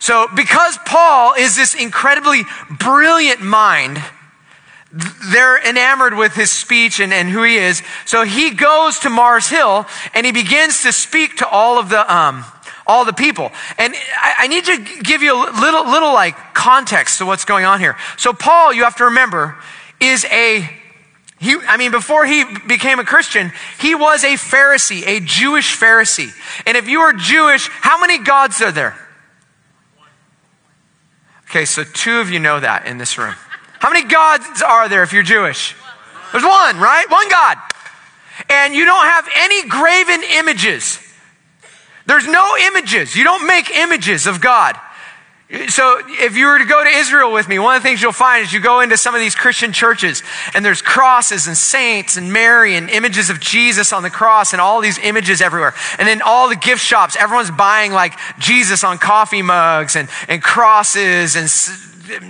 So 0.00 0.28
because 0.34 0.78
Paul 0.86 1.34
is 1.34 1.56
this 1.56 1.74
incredibly 1.74 2.42
brilliant 2.70 3.42
mind, 3.42 4.02
they're 4.92 5.64
enamored 5.68 6.14
with 6.16 6.34
his 6.34 6.50
speech 6.50 6.98
and, 6.98 7.12
and 7.12 7.28
who 7.28 7.42
he 7.44 7.56
is. 7.56 7.82
So 8.06 8.24
he 8.24 8.50
goes 8.50 8.98
to 9.00 9.10
Mars 9.10 9.48
Hill 9.48 9.86
and 10.14 10.26
he 10.26 10.32
begins 10.32 10.82
to 10.82 10.92
speak 10.92 11.36
to 11.36 11.48
all 11.48 11.78
of 11.78 11.90
the 11.90 12.12
um, 12.12 12.44
all 12.90 13.04
the 13.04 13.12
people. 13.12 13.52
And 13.78 13.94
I, 13.94 14.34
I 14.40 14.46
need 14.48 14.64
to 14.64 14.76
give 15.02 15.22
you 15.22 15.32
a 15.34 15.38
little, 15.60 15.84
little 15.84 16.12
like 16.12 16.34
context 16.54 17.18
to 17.18 17.26
what's 17.26 17.44
going 17.44 17.64
on 17.64 17.78
here. 17.78 17.96
So 18.16 18.32
Paul, 18.32 18.72
you 18.72 18.82
have 18.82 18.96
to 18.96 19.04
remember, 19.04 19.56
is 20.00 20.24
a 20.26 20.68
he, 21.38 21.56
I 21.66 21.78
mean, 21.78 21.90
before 21.90 22.26
he 22.26 22.44
became 22.66 22.98
a 22.98 23.04
Christian, 23.04 23.50
he 23.78 23.94
was 23.94 24.24
a 24.24 24.34
Pharisee, 24.34 25.06
a 25.06 25.20
Jewish 25.20 25.74
Pharisee. 25.74 26.30
And 26.66 26.76
if 26.76 26.86
you 26.86 27.00
are 27.00 27.14
Jewish, 27.14 27.66
how 27.68 27.98
many 27.98 28.18
gods 28.18 28.60
are 28.60 28.70
there? 28.70 28.94
Okay, 31.44 31.64
so 31.64 31.82
two 31.82 32.20
of 32.20 32.30
you 32.30 32.40
know 32.40 32.60
that 32.60 32.86
in 32.86 32.98
this 32.98 33.16
room. 33.16 33.34
How 33.78 33.90
many 33.90 34.06
gods 34.06 34.60
are 34.60 34.90
there 34.90 35.02
if 35.02 35.14
you're 35.14 35.22
Jewish? 35.22 35.74
There's 36.32 36.44
one, 36.44 36.78
right? 36.78 37.06
One 37.08 37.28
God. 37.30 37.56
And 38.50 38.74
you 38.74 38.84
don't 38.84 39.06
have 39.06 39.26
any 39.34 39.66
graven 39.66 40.22
images. 40.34 41.00
There's 42.06 42.26
no 42.26 42.56
images. 42.56 43.14
You 43.14 43.24
don't 43.24 43.46
make 43.46 43.70
images 43.70 44.26
of 44.26 44.40
God. 44.40 44.76
So 45.68 46.00
if 46.06 46.36
you 46.36 46.46
were 46.46 46.60
to 46.60 46.64
go 46.64 46.84
to 46.84 46.90
Israel 46.90 47.32
with 47.32 47.48
me, 47.48 47.58
one 47.58 47.74
of 47.74 47.82
the 47.82 47.88
things 47.88 48.00
you'll 48.00 48.12
find 48.12 48.44
is 48.44 48.52
you 48.52 48.60
go 48.60 48.80
into 48.80 48.96
some 48.96 49.16
of 49.16 49.20
these 49.20 49.34
Christian 49.34 49.72
churches 49.72 50.22
and 50.54 50.64
there's 50.64 50.80
crosses 50.80 51.48
and 51.48 51.56
saints 51.56 52.16
and 52.16 52.32
Mary 52.32 52.76
and 52.76 52.88
images 52.88 53.30
of 53.30 53.40
Jesus 53.40 53.92
on 53.92 54.04
the 54.04 54.10
cross 54.10 54.52
and 54.52 54.60
all 54.60 54.80
these 54.80 54.98
images 54.98 55.40
everywhere. 55.40 55.74
And 55.98 56.06
then 56.06 56.22
all 56.22 56.48
the 56.48 56.54
gift 56.54 56.80
shops, 56.80 57.16
everyone's 57.16 57.50
buying 57.50 57.90
like 57.90 58.16
Jesus 58.38 58.84
on 58.84 58.98
coffee 58.98 59.42
mugs 59.42 59.96
and, 59.96 60.08
and 60.28 60.40
crosses 60.40 61.34
and 61.34 61.50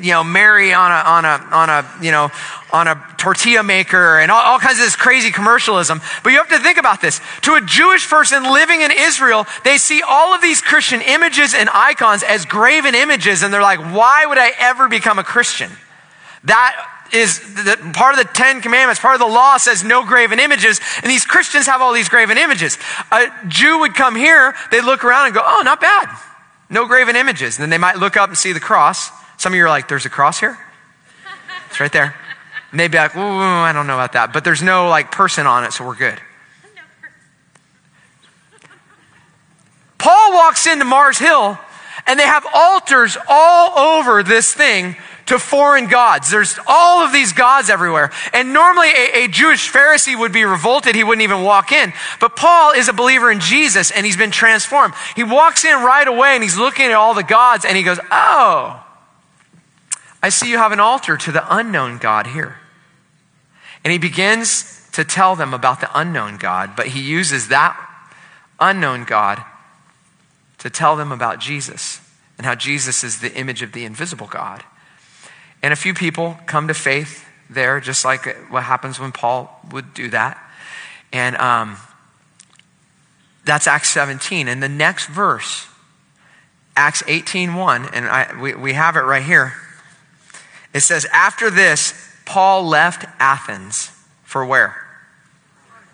you 0.00 0.12
know, 0.12 0.24
Mary 0.24 0.72
on 0.72 0.90
a, 0.90 1.08
on 1.08 1.24
a, 1.24 1.46
on 1.52 1.70
a, 1.70 1.90
you 2.02 2.10
know, 2.10 2.30
on 2.72 2.86
a 2.86 3.02
tortilla 3.16 3.62
maker 3.62 4.18
and 4.18 4.30
all, 4.30 4.40
all, 4.40 4.58
kinds 4.58 4.78
of 4.78 4.84
this 4.84 4.96
crazy 4.96 5.30
commercialism. 5.30 6.00
But 6.22 6.30
you 6.30 6.38
have 6.38 6.48
to 6.50 6.58
think 6.58 6.78
about 6.78 7.00
this. 7.00 7.20
To 7.42 7.54
a 7.54 7.60
Jewish 7.60 8.08
person 8.08 8.44
living 8.44 8.80
in 8.82 8.90
Israel, 8.90 9.46
they 9.64 9.78
see 9.78 10.02
all 10.02 10.34
of 10.34 10.42
these 10.42 10.60
Christian 10.60 11.00
images 11.00 11.54
and 11.54 11.68
icons 11.72 12.22
as 12.22 12.44
graven 12.44 12.94
images, 12.94 13.42
and 13.42 13.52
they're 13.52 13.62
like, 13.62 13.80
why 13.80 14.26
would 14.26 14.38
I 14.38 14.52
ever 14.58 14.88
become 14.88 15.18
a 15.18 15.24
Christian? 15.24 15.70
That 16.44 16.74
is 17.12 17.40
the, 17.54 17.76
part 17.94 18.18
of 18.18 18.24
the 18.24 18.32
Ten 18.32 18.60
Commandments, 18.60 19.00
part 19.00 19.14
of 19.14 19.20
the 19.20 19.26
law 19.26 19.56
says 19.56 19.82
no 19.82 20.04
graven 20.04 20.38
images, 20.38 20.80
and 21.02 21.10
these 21.10 21.24
Christians 21.24 21.66
have 21.66 21.80
all 21.82 21.92
these 21.92 22.08
graven 22.08 22.38
images. 22.38 22.78
A 23.10 23.26
Jew 23.48 23.80
would 23.80 23.94
come 23.94 24.14
here, 24.14 24.54
they'd 24.70 24.84
look 24.84 25.04
around 25.04 25.26
and 25.26 25.34
go, 25.34 25.42
oh, 25.44 25.62
not 25.64 25.80
bad. 25.80 26.08
No 26.68 26.86
graven 26.86 27.16
images. 27.16 27.58
And 27.58 27.62
then 27.62 27.70
they 27.70 27.78
might 27.78 27.96
look 27.96 28.16
up 28.16 28.28
and 28.28 28.38
see 28.38 28.52
the 28.52 28.60
cross. 28.60 29.10
Some 29.40 29.54
of 29.54 29.56
you 29.56 29.64
are 29.64 29.70
like, 29.70 29.88
there's 29.88 30.04
a 30.04 30.10
cross 30.10 30.38
here? 30.38 30.58
It's 31.70 31.80
right 31.80 31.90
there. 31.90 32.14
And 32.72 32.78
they'd 32.78 32.90
be 32.90 32.98
like, 32.98 33.16
ooh, 33.16 33.20
I 33.20 33.72
don't 33.72 33.86
know 33.86 33.94
about 33.94 34.12
that. 34.12 34.34
But 34.34 34.44
there's 34.44 34.62
no 34.62 34.90
like 34.90 35.10
person 35.10 35.46
on 35.46 35.64
it, 35.64 35.72
so 35.72 35.86
we're 35.86 35.96
good. 35.96 36.20
Paul 39.96 40.34
walks 40.34 40.66
into 40.66 40.84
Mars 40.84 41.16
Hill 41.16 41.58
and 42.06 42.20
they 42.20 42.24
have 42.24 42.46
altars 42.52 43.16
all 43.30 43.78
over 43.78 44.22
this 44.22 44.52
thing 44.52 44.94
to 45.24 45.38
foreign 45.38 45.86
gods. 45.86 46.30
There's 46.30 46.58
all 46.66 47.02
of 47.02 47.10
these 47.10 47.32
gods 47.32 47.70
everywhere. 47.70 48.10
And 48.34 48.52
normally 48.52 48.90
a, 48.90 49.24
a, 49.24 49.28
Jewish 49.28 49.72
Pharisee 49.72 50.18
would 50.18 50.32
be 50.32 50.44
revolted. 50.44 50.94
He 50.94 51.02
wouldn't 51.02 51.22
even 51.22 51.44
walk 51.44 51.72
in. 51.72 51.94
But 52.20 52.36
Paul 52.36 52.72
is 52.72 52.88
a 52.88 52.92
believer 52.92 53.30
in 53.30 53.40
Jesus 53.40 53.90
and 53.90 54.04
he's 54.04 54.18
been 54.18 54.32
transformed. 54.32 54.92
He 55.16 55.24
walks 55.24 55.64
in 55.64 55.82
right 55.82 56.06
away 56.06 56.34
and 56.34 56.42
he's 56.42 56.58
looking 56.58 56.86
at 56.86 56.92
all 56.92 57.14
the 57.14 57.22
gods 57.22 57.64
and 57.64 57.74
he 57.74 57.82
goes, 57.82 57.98
Oh, 58.10 58.84
I 60.22 60.28
see 60.28 60.50
you 60.50 60.58
have 60.58 60.72
an 60.72 60.80
altar 60.80 61.16
to 61.16 61.32
the 61.32 61.44
unknown 61.54 61.98
God 61.98 62.26
here. 62.28 62.58
And 63.84 63.92
he 63.92 63.98
begins 63.98 64.88
to 64.92 65.04
tell 65.04 65.36
them 65.36 65.54
about 65.54 65.80
the 65.80 65.90
unknown 65.98 66.36
God, 66.36 66.76
but 66.76 66.88
he 66.88 67.00
uses 67.00 67.48
that 67.48 67.76
unknown 68.58 69.04
God 69.04 69.42
to 70.58 70.68
tell 70.68 70.96
them 70.96 71.12
about 71.12 71.40
Jesus 71.40 72.00
and 72.36 72.46
how 72.46 72.54
Jesus 72.54 73.02
is 73.02 73.20
the 73.20 73.34
image 73.34 73.62
of 73.62 73.72
the 73.72 73.84
invisible 73.84 74.26
God. 74.26 74.62
And 75.62 75.72
a 75.72 75.76
few 75.76 75.94
people 75.94 76.38
come 76.46 76.68
to 76.68 76.74
faith 76.74 77.26
there, 77.48 77.80
just 77.80 78.04
like 78.04 78.26
what 78.50 78.64
happens 78.64 79.00
when 79.00 79.12
Paul 79.12 79.60
would 79.70 79.94
do 79.94 80.08
that. 80.10 80.42
And 81.12 81.36
um, 81.36 81.76
that's 83.44 83.66
Acts 83.66 83.88
17. 83.90 84.48
And 84.48 84.62
the 84.62 84.68
next 84.68 85.06
verse, 85.06 85.66
Acts 86.76 87.02
18.1, 87.02 87.90
and 87.92 88.06
I, 88.06 88.38
we, 88.40 88.54
we 88.54 88.72
have 88.74 88.96
it 88.96 89.00
right 89.00 89.22
here. 89.22 89.54
It 90.72 90.80
says, 90.80 91.06
After 91.12 91.50
this, 91.50 91.94
Paul 92.24 92.66
left 92.66 93.04
Athens 93.18 93.90
for 94.24 94.44
where? 94.44 94.76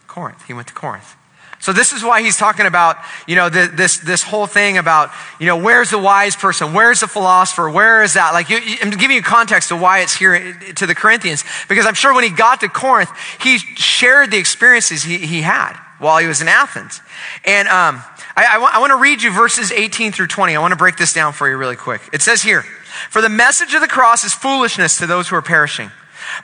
Corinth. 0.06 0.44
He 0.46 0.52
went 0.52 0.68
to 0.68 0.74
Corinth. 0.74 1.16
So 1.58 1.72
this 1.72 1.92
is 1.92 2.04
why 2.04 2.22
he's 2.22 2.36
talking 2.36 2.66
about, 2.66 2.98
you 3.26 3.34
know, 3.34 3.48
this, 3.48 3.98
this 3.98 4.22
whole 4.22 4.46
thing 4.46 4.78
about, 4.78 5.10
you 5.40 5.46
know, 5.46 5.56
where's 5.56 5.90
the 5.90 5.98
wise 5.98 6.36
person? 6.36 6.74
Where's 6.74 7.00
the 7.00 7.08
philosopher? 7.08 7.68
Where 7.68 8.02
is 8.02 8.14
that? 8.14 8.34
Like, 8.34 8.50
you, 8.50 8.58
I'm 8.82 8.90
giving 8.90 9.16
you 9.16 9.22
context 9.22 9.70
to 9.70 9.76
why 9.76 10.00
it's 10.00 10.14
here 10.14 10.52
to 10.76 10.86
the 10.86 10.94
Corinthians. 10.94 11.44
Because 11.68 11.86
I'm 11.86 11.94
sure 11.94 12.14
when 12.14 12.24
he 12.24 12.30
got 12.30 12.60
to 12.60 12.68
Corinth, 12.68 13.10
he 13.40 13.58
shared 13.58 14.30
the 14.30 14.36
experiences 14.36 15.02
he, 15.02 15.18
he 15.18 15.42
had 15.42 15.76
while 15.98 16.18
he 16.18 16.26
was 16.26 16.40
in 16.42 16.48
Athens. 16.48 17.00
And 17.44 17.68
um, 17.68 18.02
I, 18.36 18.44
I, 18.44 18.70
I 18.74 18.78
want 18.78 18.90
to 18.90 18.96
read 18.96 19.22
you 19.22 19.30
verses 19.32 19.72
18 19.72 20.12
through 20.12 20.28
20. 20.28 20.54
I 20.54 20.60
want 20.60 20.72
to 20.72 20.76
break 20.76 20.96
this 20.96 21.12
down 21.12 21.32
for 21.32 21.48
you 21.48 21.56
really 21.56 21.76
quick. 21.76 22.02
It 22.12 22.22
says 22.22 22.42
here, 22.42 22.62
For 23.10 23.22
the 23.22 23.28
message 23.28 23.74
of 23.74 23.80
the 23.80 23.88
cross 23.88 24.24
is 24.24 24.32
foolishness 24.32 24.98
to 24.98 25.06
those 25.06 25.28
who 25.28 25.36
are 25.36 25.42
perishing. 25.42 25.90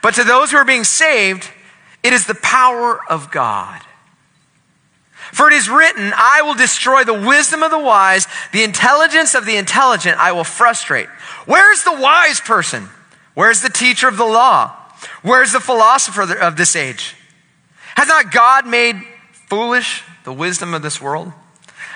But 0.01 0.15
to 0.15 0.23
those 0.23 0.51
who 0.51 0.57
are 0.57 0.65
being 0.65 0.83
saved, 0.83 1.49
it 2.03 2.13
is 2.13 2.25
the 2.25 2.35
power 2.35 2.99
of 3.09 3.31
God. 3.31 3.81
For 5.31 5.47
it 5.47 5.53
is 5.53 5.69
written, 5.69 6.11
I 6.15 6.41
will 6.43 6.53
destroy 6.53 7.03
the 7.03 7.13
wisdom 7.13 7.63
of 7.63 7.71
the 7.71 7.79
wise, 7.79 8.27
the 8.51 8.63
intelligence 8.63 9.33
of 9.33 9.45
the 9.45 9.55
intelligent 9.55 10.19
I 10.19 10.31
will 10.31 10.43
frustrate. 10.43 11.07
Where's 11.45 11.83
the 11.83 11.97
wise 11.97 12.39
person? 12.39 12.89
Where's 13.33 13.61
the 13.61 13.69
teacher 13.69 14.07
of 14.07 14.17
the 14.17 14.25
law? 14.25 14.75
Where's 15.21 15.51
the 15.51 15.59
philosopher 15.59 16.21
of 16.37 16.55
this 16.55 16.75
age? 16.75 17.15
Has 17.95 18.07
not 18.07 18.31
God 18.31 18.67
made 18.67 18.95
foolish 19.53 20.03
the 20.23 20.33
wisdom 20.33 20.73
of 20.73 20.81
this 20.81 20.99
world? 20.99 21.31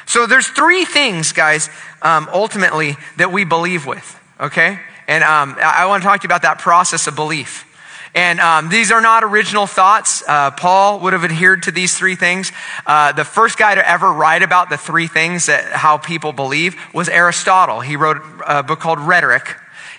So 0.05 0.27
there's 0.27 0.47
three 0.47 0.85
things, 0.85 1.31
guys, 1.31 1.71
um, 2.03 2.29
ultimately 2.31 2.95
that 3.17 3.31
we 3.31 3.45
believe 3.45 3.87
with, 3.87 4.19
okay? 4.39 4.79
And 5.07 5.23
um, 5.23 5.57
I, 5.59 5.87
want 5.87 6.03
to 6.03 6.07
talk 6.07 6.21
to 6.21 6.25
you 6.25 6.27
about 6.27 6.43
that 6.43 6.59
process 6.59 7.07
of 7.07 7.15
belief. 7.15 7.65
And 8.13 8.39
um, 8.39 8.69
these 8.69 8.91
are 8.91 9.01
not 9.01 9.23
original 9.23 9.65
thoughts. 9.65 10.23
Uh, 10.27 10.51
Paul 10.51 10.99
would 10.99 11.13
have 11.13 11.23
adhered 11.23 11.63
to 11.63 11.71
these 11.71 11.97
three 11.97 12.15
things. 12.15 12.51
Uh, 12.85 13.11
the 13.13 13.25
first 13.25 13.57
guy 13.57 13.73
to 13.73 13.89
ever 13.89 14.13
write 14.13 14.43
about 14.43 14.69
the 14.69 14.77
three 14.77 15.07
things 15.07 15.47
that 15.47 15.65
how 15.73 15.97
people 15.97 16.33
believe 16.33 16.75
was 16.93 17.09
Aristotle. 17.09 17.81
He 17.81 17.95
wrote 17.95 18.17
a 18.45 18.61
book 18.61 18.79
called 18.79 18.99
Rhetoric. 18.99 19.55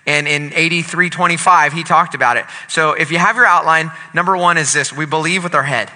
And 0.06 0.28
in 0.28 0.52
8325, 0.54 1.72
he 1.72 1.82
talked 1.82 2.14
about 2.14 2.36
it. 2.36 2.46
So 2.68 2.92
if 2.92 3.10
you 3.10 3.18
have 3.18 3.34
your 3.34 3.46
outline, 3.46 3.90
number 4.14 4.36
one 4.36 4.58
is 4.58 4.72
this 4.72 4.92
we 4.92 5.06
believe 5.06 5.42
with 5.42 5.56
our 5.56 5.64
head. 5.64 5.90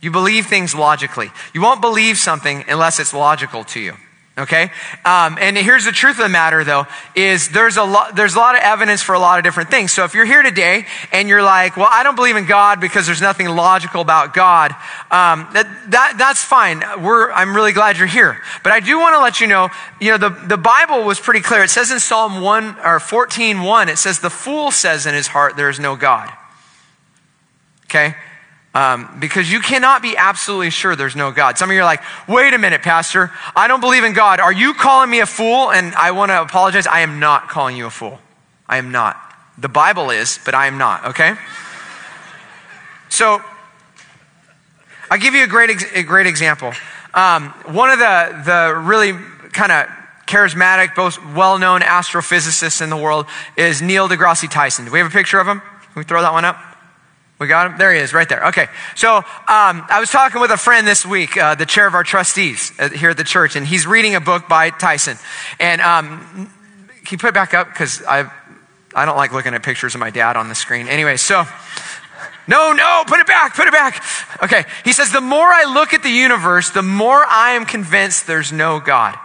You 0.00 0.10
believe 0.10 0.46
things 0.46 0.74
logically. 0.74 1.30
You 1.52 1.60
won't 1.60 1.80
believe 1.80 2.18
something 2.18 2.64
unless 2.68 2.98
it's 2.98 3.12
logical 3.12 3.64
to 3.64 3.80
you. 3.80 3.94
Okay? 4.38 4.70
Um, 5.04 5.36
and 5.38 5.58
here's 5.58 5.84
the 5.84 5.92
truth 5.92 6.16
of 6.16 6.22
the 6.22 6.30
matter, 6.30 6.64
though, 6.64 6.86
is 7.14 7.50
there's 7.50 7.76
a 7.76 7.82
lot, 7.84 8.16
there's 8.16 8.34
a 8.34 8.38
lot 8.38 8.54
of 8.54 8.62
evidence 8.62 9.02
for 9.02 9.14
a 9.14 9.18
lot 9.18 9.38
of 9.38 9.44
different 9.44 9.70
things. 9.70 9.92
So 9.92 10.04
if 10.04 10.14
you're 10.14 10.24
here 10.24 10.42
today 10.42 10.86
and 11.12 11.28
you're 11.28 11.42
like, 11.42 11.76
well, 11.76 11.88
I 11.90 12.02
don't 12.02 12.16
believe 12.16 12.36
in 12.36 12.46
God 12.46 12.80
because 12.80 13.04
there's 13.04 13.20
nothing 13.20 13.48
logical 13.48 14.00
about 14.00 14.32
God, 14.32 14.72
um, 15.10 15.46
that, 15.52 15.66
that, 15.88 16.14
that's 16.16 16.42
fine. 16.42 16.82
We're, 17.02 17.30
I'm 17.32 17.54
really 17.54 17.72
glad 17.72 17.98
you're 17.98 18.06
here. 18.06 18.40
But 18.62 18.72
I 18.72 18.80
do 18.80 18.98
want 18.98 19.14
to 19.14 19.20
let 19.20 19.40
you 19.42 19.46
know, 19.46 19.68
you 20.00 20.10
know, 20.12 20.18
the, 20.18 20.30
the 20.30 20.56
Bible 20.56 21.04
was 21.04 21.20
pretty 21.20 21.40
clear. 21.40 21.62
It 21.64 21.70
says 21.70 21.90
in 21.90 22.00
Psalm 22.00 22.40
1, 22.40 22.76
or 22.82 22.98
14, 22.98 23.62
1, 23.62 23.88
it 23.90 23.98
says, 23.98 24.20
the 24.20 24.30
fool 24.30 24.70
says 24.70 25.04
in 25.04 25.14
his 25.14 25.26
heart, 25.26 25.56
there 25.56 25.68
is 25.68 25.78
no 25.78 25.96
God. 25.96 26.32
Okay? 27.86 28.14
Um, 28.72 29.18
because 29.18 29.50
you 29.50 29.60
cannot 29.60 30.00
be 30.00 30.16
absolutely 30.16 30.70
sure 30.70 30.94
there's 30.94 31.16
no 31.16 31.32
God. 31.32 31.58
Some 31.58 31.70
of 31.70 31.74
you 31.74 31.80
are 31.80 31.84
like, 31.84 32.02
wait 32.28 32.54
a 32.54 32.58
minute, 32.58 32.82
Pastor, 32.82 33.32
I 33.56 33.66
don't 33.66 33.80
believe 33.80 34.04
in 34.04 34.12
God. 34.12 34.38
Are 34.38 34.52
you 34.52 34.74
calling 34.74 35.10
me 35.10 35.18
a 35.18 35.26
fool? 35.26 35.72
And 35.72 35.92
I 35.96 36.12
want 36.12 36.30
to 36.30 36.40
apologize. 36.40 36.86
I 36.86 37.00
am 37.00 37.18
not 37.18 37.48
calling 37.48 37.76
you 37.76 37.86
a 37.86 37.90
fool. 37.90 38.20
I 38.68 38.78
am 38.78 38.92
not. 38.92 39.16
The 39.58 39.68
Bible 39.68 40.10
is, 40.10 40.38
but 40.44 40.54
I 40.54 40.68
am 40.68 40.78
not, 40.78 41.04
okay? 41.06 41.34
So, 43.08 43.42
I'll 45.10 45.18
give 45.18 45.34
you 45.34 45.42
a 45.42 45.48
great, 45.48 45.70
a 45.92 46.04
great 46.04 46.28
example. 46.28 46.72
Um, 47.12 47.48
one 47.66 47.90
of 47.90 47.98
the, 47.98 48.42
the 48.44 48.80
really 48.84 49.12
kind 49.52 49.72
of 49.72 49.88
charismatic, 50.26 50.96
most 50.96 51.22
well 51.34 51.58
known 51.58 51.80
astrophysicists 51.80 52.80
in 52.80 52.88
the 52.88 52.96
world 52.96 53.26
is 53.56 53.82
Neil 53.82 54.08
deGrasse 54.08 54.48
Tyson. 54.48 54.84
Do 54.84 54.92
we 54.92 55.00
have 55.00 55.08
a 55.08 55.10
picture 55.10 55.40
of 55.40 55.48
him? 55.48 55.60
Can 55.60 55.92
we 55.96 56.04
throw 56.04 56.22
that 56.22 56.32
one 56.32 56.44
up? 56.44 56.69
We 57.40 57.46
got 57.46 57.68
him? 57.68 57.78
There 57.78 57.90
he 57.94 57.98
is, 58.00 58.12
right 58.12 58.28
there. 58.28 58.48
Okay. 58.48 58.68
So 58.94 59.16
um, 59.16 59.24
I 59.48 59.96
was 59.98 60.10
talking 60.10 60.42
with 60.42 60.50
a 60.50 60.58
friend 60.58 60.86
this 60.86 61.06
week, 61.06 61.38
uh, 61.38 61.54
the 61.54 61.64
chair 61.64 61.86
of 61.86 61.94
our 61.94 62.04
trustees 62.04 62.70
uh, 62.78 62.90
here 62.90 63.08
at 63.10 63.16
the 63.16 63.24
church, 63.24 63.56
and 63.56 63.66
he's 63.66 63.86
reading 63.86 64.14
a 64.14 64.20
book 64.20 64.46
by 64.46 64.68
Tyson. 64.68 65.16
And 65.58 65.80
um, 65.80 66.52
can 66.86 67.12
you 67.12 67.16
put 67.18 67.28
it 67.28 67.34
back 67.34 67.54
up? 67.54 67.68
Because 67.68 68.02
I, 68.06 68.30
I 68.94 69.06
don't 69.06 69.16
like 69.16 69.32
looking 69.32 69.54
at 69.54 69.62
pictures 69.62 69.94
of 69.94 70.00
my 70.00 70.10
dad 70.10 70.36
on 70.36 70.50
the 70.50 70.54
screen. 70.54 70.86
Anyway, 70.86 71.16
so. 71.16 71.44
No, 72.46 72.72
no, 72.72 73.04
put 73.06 73.20
it 73.20 73.26
back, 73.26 73.54
put 73.54 73.68
it 73.68 73.72
back. 73.72 74.04
Okay. 74.42 74.64
He 74.84 74.92
says, 74.92 75.10
the 75.10 75.20
more 75.20 75.46
I 75.46 75.72
look 75.72 75.94
at 75.94 76.02
the 76.02 76.10
universe, 76.10 76.70
the 76.70 76.82
more 76.82 77.24
I 77.24 77.52
am 77.52 77.64
convinced 77.64 78.26
there's 78.26 78.52
no 78.52 78.80
God. 78.80 79.16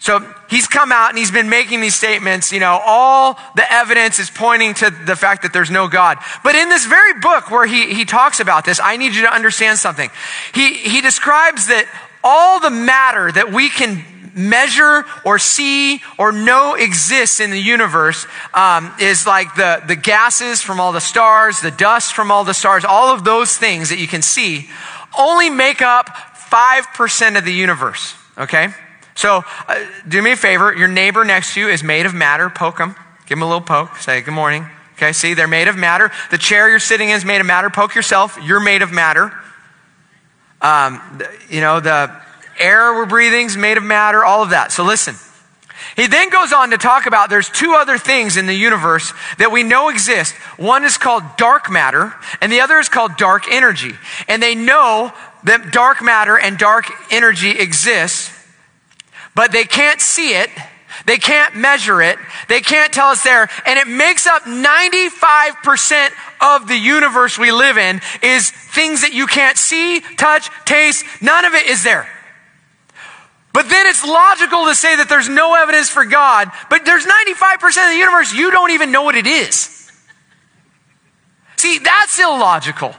So 0.00 0.26
he's 0.48 0.66
come 0.66 0.92
out 0.92 1.10
and 1.10 1.18
he's 1.18 1.30
been 1.30 1.50
making 1.50 1.82
these 1.82 1.94
statements, 1.94 2.52
you 2.52 2.58
know, 2.58 2.80
all 2.84 3.38
the 3.54 3.70
evidence 3.70 4.18
is 4.18 4.30
pointing 4.30 4.72
to 4.74 4.88
the 4.88 5.14
fact 5.14 5.42
that 5.42 5.52
there's 5.52 5.70
no 5.70 5.88
God. 5.88 6.16
But 6.42 6.54
in 6.54 6.70
this 6.70 6.86
very 6.86 7.20
book 7.20 7.50
where 7.50 7.66
he, 7.66 7.92
he 7.92 8.06
talks 8.06 8.40
about 8.40 8.64
this, 8.64 8.80
I 8.82 8.96
need 8.96 9.14
you 9.14 9.22
to 9.22 9.32
understand 9.32 9.78
something. 9.78 10.08
He, 10.54 10.72
he 10.72 11.02
describes 11.02 11.66
that 11.66 11.86
all 12.24 12.60
the 12.60 12.70
matter 12.70 13.30
that 13.30 13.52
we 13.52 13.68
can 13.68 14.02
measure 14.34 15.04
or 15.26 15.38
see 15.38 16.00
or 16.18 16.32
know 16.32 16.76
exists 16.76 17.38
in 17.38 17.50
the 17.50 17.60
universe 17.60 18.26
um, 18.54 18.94
is 19.00 19.26
like 19.26 19.54
the, 19.54 19.82
the 19.86 19.96
gases 19.96 20.62
from 20.62 20.80
all 20.80 20.92
the 20.92 21.00
stars, 21.00 21.60
the 21.60 21.70
dust 21.70 22.14
from 22.14 22.30
all 22.30 22.44
the 22.44 22.54
stars, 22.54 22.86
all 22.86 23.12
of 23.14 23.22
those 23.24 23.54
things 23.58 23.90
that 23.90 23.98
you 23.98 24.08
can 24.08 24.22
see 24.22 24.70
only 25.18 25.50
make 25.50 25.82
up 25.82 26.06
5% 26.06 27.36
of 27.36 27.44
the 27.44 27.52
universe, 27.52 28.14
okay? 28.38 28.68
So, 29.14 29.44
uh, 29.68 29.86
do 30.08 30.22
me 30.22 30.32
a 30.32 30.36
favor. 30.36 30.74
Your 30.74 30.88
neighbor 30.88 31.24
next 31.24 31.54
to 31.54 31.60
you 31.60 31.68
is 31.68 31.82
made 31.82 32.06
of 32.06 32.14
matter. 32.14 32.48
Poke 32.48 32.78
them. 32.78 32.94
Give 33.26 33.36
them 33.36 33.42
a 33.42 33.46
little 33.46 33.60
poke. 33.60 33.96
Say, 33.96 34.20
good 34.22 34.34
morning. 34.34 34.66
Okay, 34.94 35.12
see, 35.12 35.34
they're 35.34 35.48
made 35.48 35.68
of 35.68 35.76
matter. 35.76 36.10
The 36.30 36.38
chair 36.38 36.68
you're 36.68 36.78
sitting 36.78 37.08
in 37.08 37.16
is 37.16 37.24
made 37.24 37.40
of 37.40 37.46
matter. 37.46 37.70
Poke 37.70 37.94
yourself. 37.94 38.38
You're 38.42 38.60
made 38.60 38.82
of 38.82 38.92
matter. 38.92 39.32
Um, 40.60 41.00
you 41.48 41.60
know, 41.60 41.80
the 41.80 42.14
air 42.58 42.92
we're 42.94 43.06
breathing 43.06 43.46
is 43.46 43.56
made 43.56 43.78
of 43.78 43.82
matter, 43.82 44.24
all 44.24 44.42
of 44.42 44.50
that. 44.50 44.72
So, 44.72 44.84
listen. 44.84 45.16
He 45.96 46.06
then 46.06 46.30
goes 46.30 46.52
on 46.52 46.70
to 46.70 46.78
talk 46.78 47.06
about 47.06 47.30
there's 47.30 47.48
two 47.48 47.72
other 47.72 47.98
things 47.98 48.36
in 48.36 48.46
the 48.46 48.54
universe 48.54 49.12
that 49.38 49.50
we 49.50 49.62
know 49.62 49.88
exist. 49.88 50.34
One 50.56 50.84
is 50.84 50.98
called 50.98 51.22
dark 51.36 51.70
matter, 51.70 52.14
and 52.40 52.52
the 52.52 52.60
other 52.60 52.78
is 52.78 52.88
called 52.88 53.16
dark 53.16 53.50
energy. 53.50 53.92
And 54.28 54.42
they 54.42 54.54
know 54.54 55.12
that 55.44 55.72
dark 55.72 56.02
matter 56.02 56.38
and 56.38 56.58
dark 56.58 56.86
energy 57.10 57.50
exist 57.50 58.30
but 59.40 59.52
they 59.52 59.64
can't 59.64 60.02
see 60.02 60.34
it. 60.34 60.50
They 61.06 61.16
can't 61.16 61.56
measure 61.56 62.02
it. 62.02 62.18
They 62.48 62.60
can't 62.60 62.92
tell 62.92 63.06
us 63.06 63.24
there. 63.24 63.48
And 63.64 63.78
it 63.78 63.88
makes 63.88 64.26
up 64.26 64.42
95% 64.42 66.10
of 66.42 66.68
the 66.68 66.76
universe 66.76 67.38
we 67.38 67.50
live 67.50 67.78
in 67.78 68.02
is 68.22 68.50
things 68.50 69.00
that 69.00 69.14
you 69.14 69.26
can't 69.26 69.56
see, 69.56 70.00
touch, 70.18 70.50
taste. 70.66 71.06
None 71.22 71.46
of 71.46 71.54
it 71.54 71.68
is 71.68 71.82
there. 71.82 72.06
But 73.54 73.70
then 73.70 73.86
it's 73.86 74.04
logical 74.04 74.66
to 74.66 74.74
say 74.74 74.96
that 74.96 75.08
there's 75.08 75.30
no 75.30 75.54
evidence 75.54 75.88
for 75.88 76.04
God, 76.04 76.50
but 76.68 76.84
there's 76.84 77.06
95% 77.06 77.64
of 77.64 77.92
the 77.92 77.96
universe 77.96 78.34
you 78.34 78.50
don't 78.50 78.72
even 78.72 78.92
know 78.92 79.04
what 79.04 79.14
it 79.14 79.26
is. 79.26 79.90
See, 81.56 81.78
that's 81.78 82.18
illogical. 82.20 82.94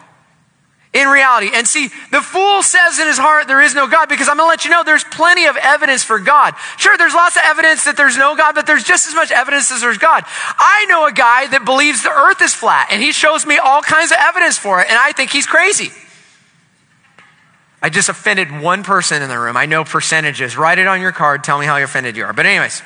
In 0.93 1.07
reality. 1.07 1.49
And 1.53 1.65
see, 1.65 1.87
the 2.11 2.21
fool 2.21 2.61
says 2.61 2.99
in 2.99 3.07
his 3.07 3.17
heart, 3.17 3.47
there 3.47 3.61
is 3.61 3.73
no 3.73 3.87
God, 3.87 4.09
because 4.09 4.27
I'm 4.27 4.35
going 4.35 4.47
to 4.47 4.49
let 4.49 4.65
you 4.65 4.71
know 4.71 4.83
there's 4.83 5.05
plenty 5.05 5.45
of 5.45 5.55
evidence 5.55 6.03
for 6.03 6.19
God. 6.19 6.53
Sure, 6.77 6.97
there's 6.97 7.13
lots 7.13 7.37
of 7.37 7.43
evidence 7.45 7.85
that 7.85 7.95
there's 7.95 8.17
no 8.17 8.35
God, 8.35 8.55
but 8.55 8.67
there's 8.67 8.83
just 8.83 9.07
as 9.07 9.15
much 9.15 9.31
evidence 9.31 9.71
as 9.71 9.81
there's 9.81 9.97
God. 9.97 10.23
I 10.27 10.85
know 10.89 11.07
a 11.07 11.13
guy 11.13 11.47
that 11.47 11.63
believes 11.63 12.03
the 12.03 12.11
earth 12.11 12.41
is 12.41 12.53
flat, 12.53 12.89
and 12.91 13.01
he 13.01 13.13
shows 13.13 13.45
me 13.45 13.57
all 13.57 13.81
kinds 13.81 14.11
of 14.11 14.17
evidence 14.19 14.57
for 14.57 14.81
it, 14.81 14.89
and 14.89 14.99
I 14.99 15.13
think 15.13 15.31
he's 15.31 15.47
crazy. 15.47 15.91
I 17.81 17.89
just 17.89 18.09
offended 18.09 18.51
one 18.61 18.83
person 18.83 19.23
in 19.23 19.29
the 19.29 19.39
room. 19.39 19.57
I 19.57 19.65
know 19.65 19.83
percentages. 19.83 20.55
Write 20.55 20.77
it 20.77 20.87
on 20.87 21.01
your 21.01 21.11
card. 21.11 21.43
Tell 21.43 21.57
me 21.57 21.65
how 21.65 21.81
offended 21.81 22.15
you 22.15 22.25
are. 22.25 22.33
But, 22.33 22.45
anyways, 22.45 22.83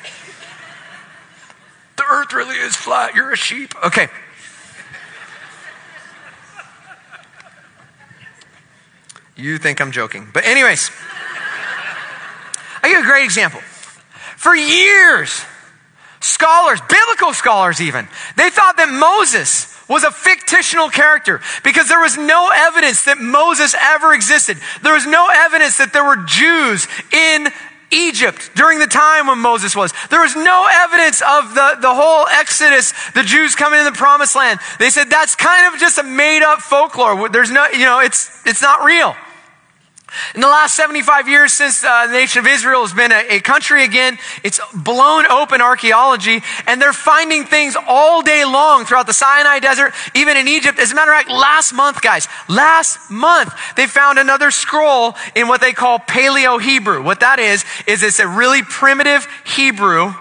the 1.96 2.04
earth 2.10 2.32
really 2.32 2.56
is 2.56 2.74
flat. 2.76 3.14
You're 3.14 3.32
a 3.32 3.36
sheep. 3.36 3.74
Okay. 3.84 4.08
You 9.36 9.58
think 9.58 9.80
I'm 9.80 9.92
joking. 9.92 10.28
But, 10.32 10.44
anyways, 10.44 10.90
I 12.82 12.88
give 12.88 13.00
a 13.00 13.06
great 13.06 13.24
example. 13.24 13.60
For 14.36 14.54
years, 14.54 15.44
scholars, 16.20 16.80
biblical 16.88 17.34
scholars 17.34 17.80
even, 17.80 18.08
they 18.36 18.48
thought 18.48 18.76
that 18.78 18.88
Moses 18.88 19.74
was 19.88 20.04
a 20.04 20.10
fictional 20.10 20.88
character 20.88 21.40
because 21.62 21.88
there 21.88 22.00
was 22.00 22.16
no 22.16 22.50
evidence 22.52 23.04
that 23.04 23.18
Moses 23.18 23.74
ever 23.78 24.14
existed. 24.14 24.58
There 24.82 24.94
was 24.94 25.06
no 25.06 25.28
evidence 25.30 25.78
that 25.78 25.92
there 25.92 26.04
were 26.04 26.16
Jews 26.26 26.88
in 27.12 27.48
Egypt 27.92 28.50
during 28.56 28.80
the 28.80 28.86
time 28.86 29.28
when 29.28 29.38
Moses 29.38 29.76
was. 29.76 29.92
There 30.10 30.20
was 30.20 30.34
no 30.34 30.66
evidence 30.68 31.22
of 31.22 31.54
the, 31.54 31.78
the 31.80 31.94
whole 31.94 32.26
Exodus, 32.26 32.92
the 33.12 33.22
Jews 33.22 33.54
coming 33.54 33.78
in 33.78 33.84
the 33.84 33.92
promised 33.92 34.34
land. 34.34 34.58
They 34.80 34.90
said 34.90 35.08
that's 35.08 35.36
kind 35.36 35.72
of 35.72 35.78
just 35.78 35.98
a 35.98 36.02
made 36.02 36.42
up 36.42 36.60
folklore. 36.60 37.28
There's 37.28 37.50
no, 37.50 37.66
you 37.68 37.84
know, 37.84 38.00
it's, 38.00 38.44
it's 38.44 38.62
not 38.62 38.84
real. 38.84 39.14
In 40.36 40.40
the 40.40 40.46
last 40.46 40.76
75 40.76 41.28
years 41.28 41.52
since 41.52 41.82
uh, 41.82 42.06
the 42.06 42.12
nation 42.12 42.38
of 42.38 42.46
Israel 42.46 42.82
has 42.82 42.94
been 42.94 43.10
a, 43.10 43.36
a, 43.36 43.40
country 43.40 43.84
again, 43.84 44.18
it's 44.44 44.60
blown 44.72 45.26
open 45.26 45.60
archaeology, 45.60 46.42
and 46.66 46.80
they're 46.80 46.92
finding 46.92 47.44
things 47.44 47.76
all 47.88 48.22
day 48.22 48.44
long 48.44 48.84
throughout 48.84 49.08
the 49.08 49.12
Sinai 49.12 49.58
Desert, 49.58 49.92
even 50.14 50.36
in 50.36 50.46
Egypt. 50.46 50.78
As 50.78 50.92
a 50.92 50.94
matter 50.94 51.10
of 51.10 51.16
fact, 51.16 51.30
last 51.30 51.72
month, 51.72 52.02
guys, 52.02 52.28
last 52.48 53.10
month, 53.10 53.52
they 53.74 53.88
found 53.88 54.20
another 54.20 54.52
scroll 54.52 55.16
in 55.34 55.48
what 55.48 55.60
they 55.60 55.72
call 55.72 55.98
Paleo 55.98 56.62
Hebrew. 56.62 57.02
What 57.02 57.20
that 57.20 57.40
is, 57.40 57.64
is 57.88 58.04
it's 58.04 58.20
a 58.20 58.28
really 58.28 58.62
primitive 58.62 59.26
Hebrew. 59.44 60.14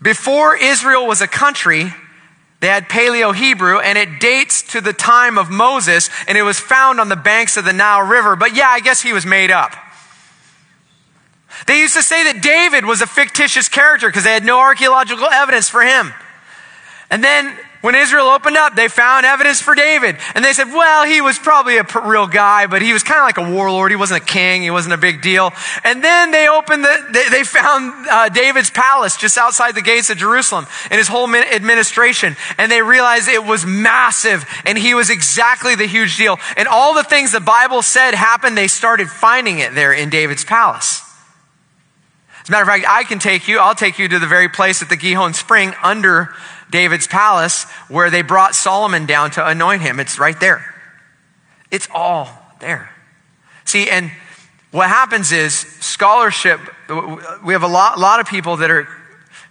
Before 0.00 0.54
Israel 0.54 1.06
was 1.06 1.20
a 1.20 1.28
country, 1.28 1.92
they 2.64 2.70
had 2.70 2.88
Paleo 2.88 3.34
Hebrew, 3.34 3.78
and 3.78 3.98
it 3.98 4.20
dates 4.20 4.62
to 4.72 4.80
the 4.80 4.94
time 4.94 5.36
of 5.36 5.50
Moses, 5.50 6.08
and 6.26 6.38
it 6.38 6.42
was 6.44 6.58
found 6.58 6.98
on 6.98 7.10
the 7.10 7.16
banks 7.16 7.58
of 7.58 7.66
the 7.66 7.74
Nile 7.74 8.06
River. 8.06 8.36
But 8.36 8.56
yeah, 8.56 8.68
I 8.68 8.80
guess 8.80 9.02
he 9.02 9.12
was 9.12 9.26
made 9.26 9.50
up. 9.50 9.74
They 11.66 11.78
used 11.80 11.92
to 11.92 12.02
say 12.02 12.24
that 12.32 12.42
David 12.42 12.86
was 12.86 13.02
a 13.02 13.06
fictitious 13.06 13.68
character 13.68 14.08
because 14.08 14.24
they 14.24 14.32
had 14.32 14.46
no 14.46 14.60
archaeological 14.60 15.26
evidence 15.26 15.68
for 15.68 15.82
him. 15.82 16.14
And 17.10 17.22
then 17.22 17.54
when 17.84 17.94
Israel 17.94 18.28
opened 18.28 18.56
up, 18.56 18.74
they 18.74 18.88
found 18.88 19.26
evidence 19.26 19.60
for 19.60 19.74
David. 19.74 20.16
And 20.34 20.42
they 20.42 20.54
said, 20.54 20.68
well, 20.68 21.04
he 21.04 21.20
was 21.20 21.38
probably 21.38 21.76
a 21.76 21.84
real 22.02 22.26
guy, 22.26 22.66
but 22.66 22.80
he 22.80 22.94
was 22.94 23.02
kind 23.02 23.20
of 23.20 23.24
like 23.24 23.36
a 23.36 23.54
warlord. 23.54 23.90
He 23.92 23.96
wasn't 23.96 24.22
a 24.22 24.24
king. 24.24 24.62
He 24.62 24.70
wasn't 24.70 24.94
a 24.94 24.96
big 24.96 25.20
deal. 25.20 25.52
And 25.84 26.02
then 26.02 26.30
they 26.30 26.48
opened 26.48 26.82
the, 26.82 27.08
they, 27.12 27.28
they 27.28 27.44
found 27.44 28.08
uh, 28.08 28.30
David's 28.30 28.70
palace 28.70 29.18
just 29.18 29.36
outside 29.36 29.74
the 29.74 29.82
gates 29.82 30.08
of 30.08 30.16
Jerusalem 30.16 30.66
and 30.90 30.96
his 30.96 31.08
whole 31.08 31.28
administration. 31.34 32.36
And 32.56 32.72
they 32.72 32.80
realized 32.80 33.28
it 33.28 33.44
was 33.44 33.66
massive 33.66 34.46
and 34.64 34.78
he 34.78 34.94
was 34.94 35.10
exactly 35.10 35.74
the 35.74 35.86
huge 35.86 36.16
deal. 36.16 36.38
And 36.56 36.66
all 36.66 36.94
the 36.94 37.04
things 37.04 37.32
the 37.32 37.40
Bible 37.40 37.82
said 37.82 38.14
happened, 38.14 38.56
they 38.56 38.68
started 38.68 39.10
finding 39.10 39.58
it 39.58 39.74
there 39.74 39.92
in 39.92 40.08
David's 40.08 40.42
palace. 40.42 41.02
As 42.40 42.48
a 42.48 42.52
matter 42.52 42.62
of 42.62 42.68
fact, 42.68 42.86
I 42.88 43.04
can 43.04 43.18
take 43.18 43.46
you, 43.46 43.58
I'll 43.58 43.74
take 43.74 43.98
you 43.98 44.08
to 44.08 44.18
the 44.18 44.26
very 44.26 44.48
place 44.48 44.80
at 44.80 44.88
the 44.88 44.96
Gihon 44.96 45.34
Spring 45.34 45.74
under 45.82 46.34
David's 46.74 47.06
palace 47.06 47.70
where 47.86 48.10
they 48.10 48.22
brought 48.22 48.52
Solomon 48.56 49.06
down 49.06 49.30
to 49.30 49.46
anoint 49.46 49.80
him. 49.80 50.00
It's 50.00 50.18
right 50.18 50.38
there. 50.40 50.74
It's 51.70 51.86
all 51.94 52.28
there. 52.58 52.90
See, 53.64 53.88
and 53.88 54.10
what 54.72 54.88
happens 54.88 55.30
is 55.30 55.54
scholarship, 55.54 56.58
we 57.44 57.52
have 57.52 57.62
a 57.62 57.68
lot, 57.68 58.00
lot 58.00 58.18
of 58.18 58.26
people 58.26 58.56
that 58.56 58.72
are, 58.72 58.88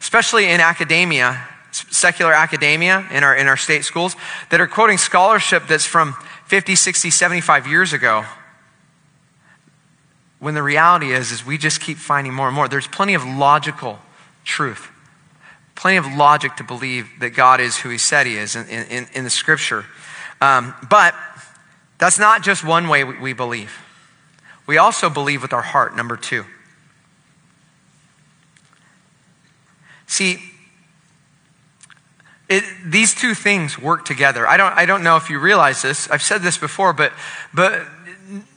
especially 0.02 0.50
in 0.50 0.60
academia, 0.60 1.48
secular 1.72 2.34
academia 2.34 3.08
in 3.10 3.24
our, 3.24 3.34
in 3.34 3.48
our 3.48 3.56
state 3.56 3.86
schools, 3.86 4.18
that 4.50 4.60
are 4.60 4.68
quoting 4.68 4.98
scholarship 4.98 5.64
that's 5.66 5.86
from 5.86 6.16
50, 6.48 6.76
60, 6.76 7.10
75 7.10 7.68
years 7.68 7.94
ago. 7.94 8.26
When 10.40 10.56
the 10.56 10.64
reality 10.64 11.14
is, 11.14 11.32
is 11.32 11.46
we 11.46 11.58
just 11.58 11.80
keep 11.80 11.98
finding 11.98 12.34
more 12.34 12.48
and 12.48 12.56
more. 12.56 12.68
There's 12.68 12.88
plenty 12.88 13.14
of 13.14 13.24
logical 13.24 14.00
truth 14.44 14.90
plenty 15.76 15.98
of 15.98 16.06
logic 16.06 16.56
to 16.58 16.64
believe 16.64 17.10
that 17.20 17.32
God 17.32 17.60
is 17.60 17.78
who 17.78 17.90
he 17.90 17.98
said 17.98 18.28
he 18.28 18.38
is 18.38 18.56
in, 18.56 18.68
in, 18.68 19.08
in 19.14 19.24
the 19.24 19.30
scripture. 19.30 19.86
Um, 20.42 20.74
but 20.90 21.16
that's 21.98 22.20
not 22.20 22.44
just 22.44 22.64
one 22.64 22.88
way 22.90 23.04
we, 23.04 23.34
believe. 23.34 23.80
We 24.68 24.78
also 24.78 25.10
believe 25.10 25.42
with 25.42 25.54
our 25.54 25.62
heart, 25.62 25.96
number 25.96 26.18
two. 26.18 26.46
See, 30.06 30.40
it, 32.50 32.64
these 32.86 33.16
two 33.16 33.34
things 33.34 33.80
work 33.80 34.06
together. 34.06 34.48
I 34.48 34.58
don't, 34.58 34.74
I 34.74 34.86
don't 34.86 35.04
know 35.04 35.16
if 35.16 35.30
you 35.30 35.40
realize 35.40 35.82
this. 35.82 36.10
I've 36.10 36.22
said 36.22 36.42
this 36.42 36.58
before, 36.58 36.94
but, 36.94 37.14
but 37.54 37.88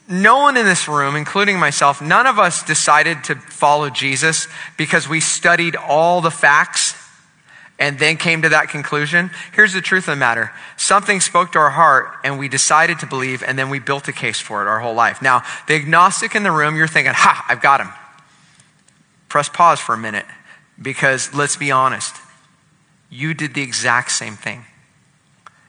no 0.08 0.38
one 0.38 0.56
in 0.56 0.66
this 0.66 0.86
room, 0.86 1.16
including 1.16 1.58
myself, 1.58 2.02
none 2.02 2.26
of 2.26 2.38
us 2.38 2.62
decided 2.62 3.24
to 3.24 3.36
follow 3.36 3.90
Jesus 3.90 4.48
because 4.76 5.08
we 5.08 5.20
studied 5.20 5.76
all 5.76 6.20
the 6.20 6.30
facts 6.30 6.94
and 7.78 7.98
then 7.98 8.16
came 8.16 8.42
to 8.42 8.48
that 8.48 8.68
conclusion, 8.68 9.30
here's 9.52 9.72
the 9.72 9.80
truth 9.80 10.08
of 10.08 10.12
the 10.12 10.16
matter. 10.16 10.52
Something 10.76 11.20
spoke 11.20 11.52
to 11.52 11.58
our 11.58 11.70
heart 11.70 12.08
and 12.24 12.38
we 12.38 12.48
decided 12.48 12.98
to 13.00 13.06
believe 13.06 13.42
and 13.42 13.58
then 13.58 13.68
we 13.68 13.78
built 13.78 14.08
a 14.08 14.12
case 14.12 14.40
for 14.40 14.62
it 14.62 14.68
our 14.68 14.80
whole 14.80 14.94
life. 14.94 15.20
Now, 15.20 15.42
the 15.68 15.74
agnostic 15.74 16.34
in 16.34 16.42
the 16.42 16.52
room, 16.52 16.76
you're 16.76 16.86
thinking, 16.86 17.12
ha, 17.14 17.44
I've 17.48 17.60
got 17.60 17.80
him. 17.80 17.90
Press 19.28 19.48
pause 19.48 19.78
for 19.78 19.94
a 19.94 19.98
minute 19.98 20.24
because 20.80 21.34
let's 21.34 21.56
be 21.56 21.70
honest. 21.70 22.16
You 23.10 23.34
did 23.34 23.54
the 23.54 23.62
exact 23.62 24.10
same 24.10 24.36
thing. 24.36 24.64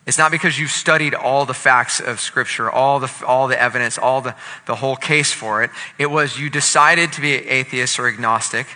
It's 0.06 0.18
not 0.18 0.32
because 0.32 0.58
you've 0.58 0.72
studied 0.72 1.14
all 1.14 1.46
the 1.46 1.54
facts 1.54 2.00
of 2.00 2.22
Scripture, 2.22 2.72
all 2.72 3.02
the, 3.02 3.12
all 3.28 3.50
the 3.50 3.62
evidence, 3.62 3.98
all 3.98 4.22
the, 4.22 4.36
the 4.66 4.76
whole 4.76 4.96
case 4.96 5.34
for 5.34 5.64
it. 5.64 5.70
It 6.00 6.10
was 6.10 6.40
you 6.40 6.50
decided 6.50 7.12
to 7.14 7.22
be 7.22 7.34
atheist 7.34 8.00
or 8.00 8.08
agnostic 8.08 8.68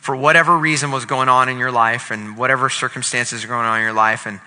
for 0.00 0.16
whatever 0.16 0.56
reason 0.56 0.90
was 0.90 1.04
going 1.04 1.28
on 1.28 1.48
in 1.48 1.58
your 1.58 1.70
life 1.70 2.10
and 2.10 2.36
whatever 2.36 2.70
circumstances 2.70 3.44
are 3.44 3.48
going 3.48 3.66
on 3.66 3.78
in 3.78 3.84
your 3.84 3.92
life, 3.92 4.26
and, 4.26 4.40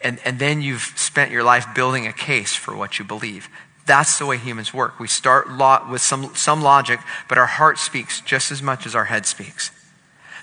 and, 0.00 0.18
and 0.24 0.38
then 0.40 0.60
you've 0.60 0.92
spent 0.96 1.30
your 1.30 1.44
life 1.44 1.66
building 1.74 2.06
a 2.06 2.12
case 2.12 2.54
for 2.54 2.76
what 2.76 2.98
you 2.98 3.04
believe. 3.04 3.48
That's 3.86 4.18
the 4.18 4.26
way 4.26 4.38
humans 4.38 4.74
work. 4.74 4.98
We 4.98 5.06
start 5.06 5.46
with 5.88 6.02
some, 6.02 6.34
some 6.34 6.62
logic, 6.62 6.98
but 7.28 7.38
our 7.38 7.46
heart 7.46 7.78
speaks 7.78 8.20
just 8.20 8.50
as 8.50 8.60
much 8.60 8.86
as 8.86 8.94
our 8.94 9.04
head 9.04 9.24
speaks. 9.24 9.70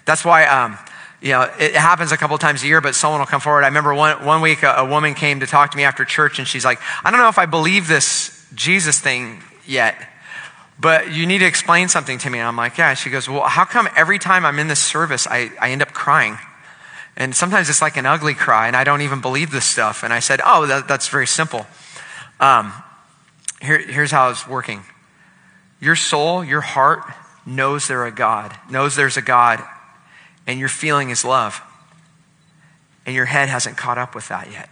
That's 0.05 0.23
why, 0.23 0.45
um, 0.45 0.77
you 1.21 1.31
know, 1.31 1.41
it 1.59 1.75
happens 1.75 2.13
a 2.13 2.17
couple 2.17 2.37
times 2.37 2.63
a 2.63 2.67
year, 2.67 2.79
but 2.79 2.95
someone 2.95 3.19
will 3.19 3.27
come 3.27 3.41
forward. 3.41 3.63
I 3.63 3.67
remember 3.67 3.93
one, 3.93 4.25
one 4.25 4.41
week 4.41 4.63
a, 4.63 4.75
a 4.77 4.85
woman 4.85 5.15
came 5.15 5.41
to 5.41 5.47
talk 5.47 5.71
to 5.71 5.77
me 5.77 5.83
after 5.83 6.05
church, 6.05 6.39
and 6.39 6.47
she's 6.47 6.63
like, 6.63 6.79
I 7.03 7.11
don't 7.11 7.19
know 7.19 7.29
if 7.29 7.37
I 7.37 7.45
believe 7.45 7.87
this 7.87 8.47
Jesus 8.55 8.99
thing 8.99 9.43
yet 9.67 9.95
but 10.79 11.13
you 11.13 11.25
need 11.25 11.39
to 11.39 11.45
explain 11.45 11.87
something 11.87 12.17
to 12.19 12.29
me. 12.29 12.39
And 12.39 12.47
I'm 12.47 12.57
like, 12.57 12.77
yeah. 12.77 12.93
She 12.93 13.09
goes, 13.09 13.29
well, 13.29 13.43
how 13.43 13.65
come 13.65 13.87
every 13.95 14.19
time 14.19 14.45
I'm 14.45 14.59
in 14.59 14.67
this 14.67 14.79
service, 14.79 15.25
I, 15.27 15.51
I 15.59 15.71
end 15.71 15.81
up 15.81 15.93
crying? 15.93 16.37
And 17.15 17.33
sometimes 17.33 17.69
it's 17.69 17.81
like 17.81 17.95
an 17.95 18.05
ugly 18.05 18.33
cry, 18.33 18.67
and 18.67 18.75
I 18.75 18.83
don't 18.83 19.01
even 19.01 19.21
believe 19.21 19.51
this 19.51 19.65
stuff. 19.65 20.03
And 20.03 20.11
I 20.11 20.19
said, 20.19 20.41
oh, 20.45 20.65
that, 20.65 20.87
that's 20.87 21.07
very 21.07 21.27
simple. 21.27 21.65
Um, 22.41 22.73
here, 23.61 23.79
here's 23.79 24.11
how 24.11 24.29
it's 24.29 24.47
working 24.47 24.83
your 25.79 25.95
soul, 25.95 26.43
your 26.43 26.61
heart 26.61 27.03
knows 27.45 27.87
there's 27.87 28.11
a 28.11 28.15
God, 28.15 28.57
knows 28.69 28.95
there's 28.95 29.17
a 29.17 29.21
God, 29.21 29.63
and 30.47 30.59
your 30.59 30.69
feeling 30.69 31.09
is 31.09 31.23
love. 31.23 31.61
And 33.05 33.13
your 33.13 33.25
head 33.25 33.49
hasn't 33.49 33.77
caught 33.77 33.99
up 33.99 34.15
with 34.15 34.29
that 34.29 34.51
yet. 34.51 34.67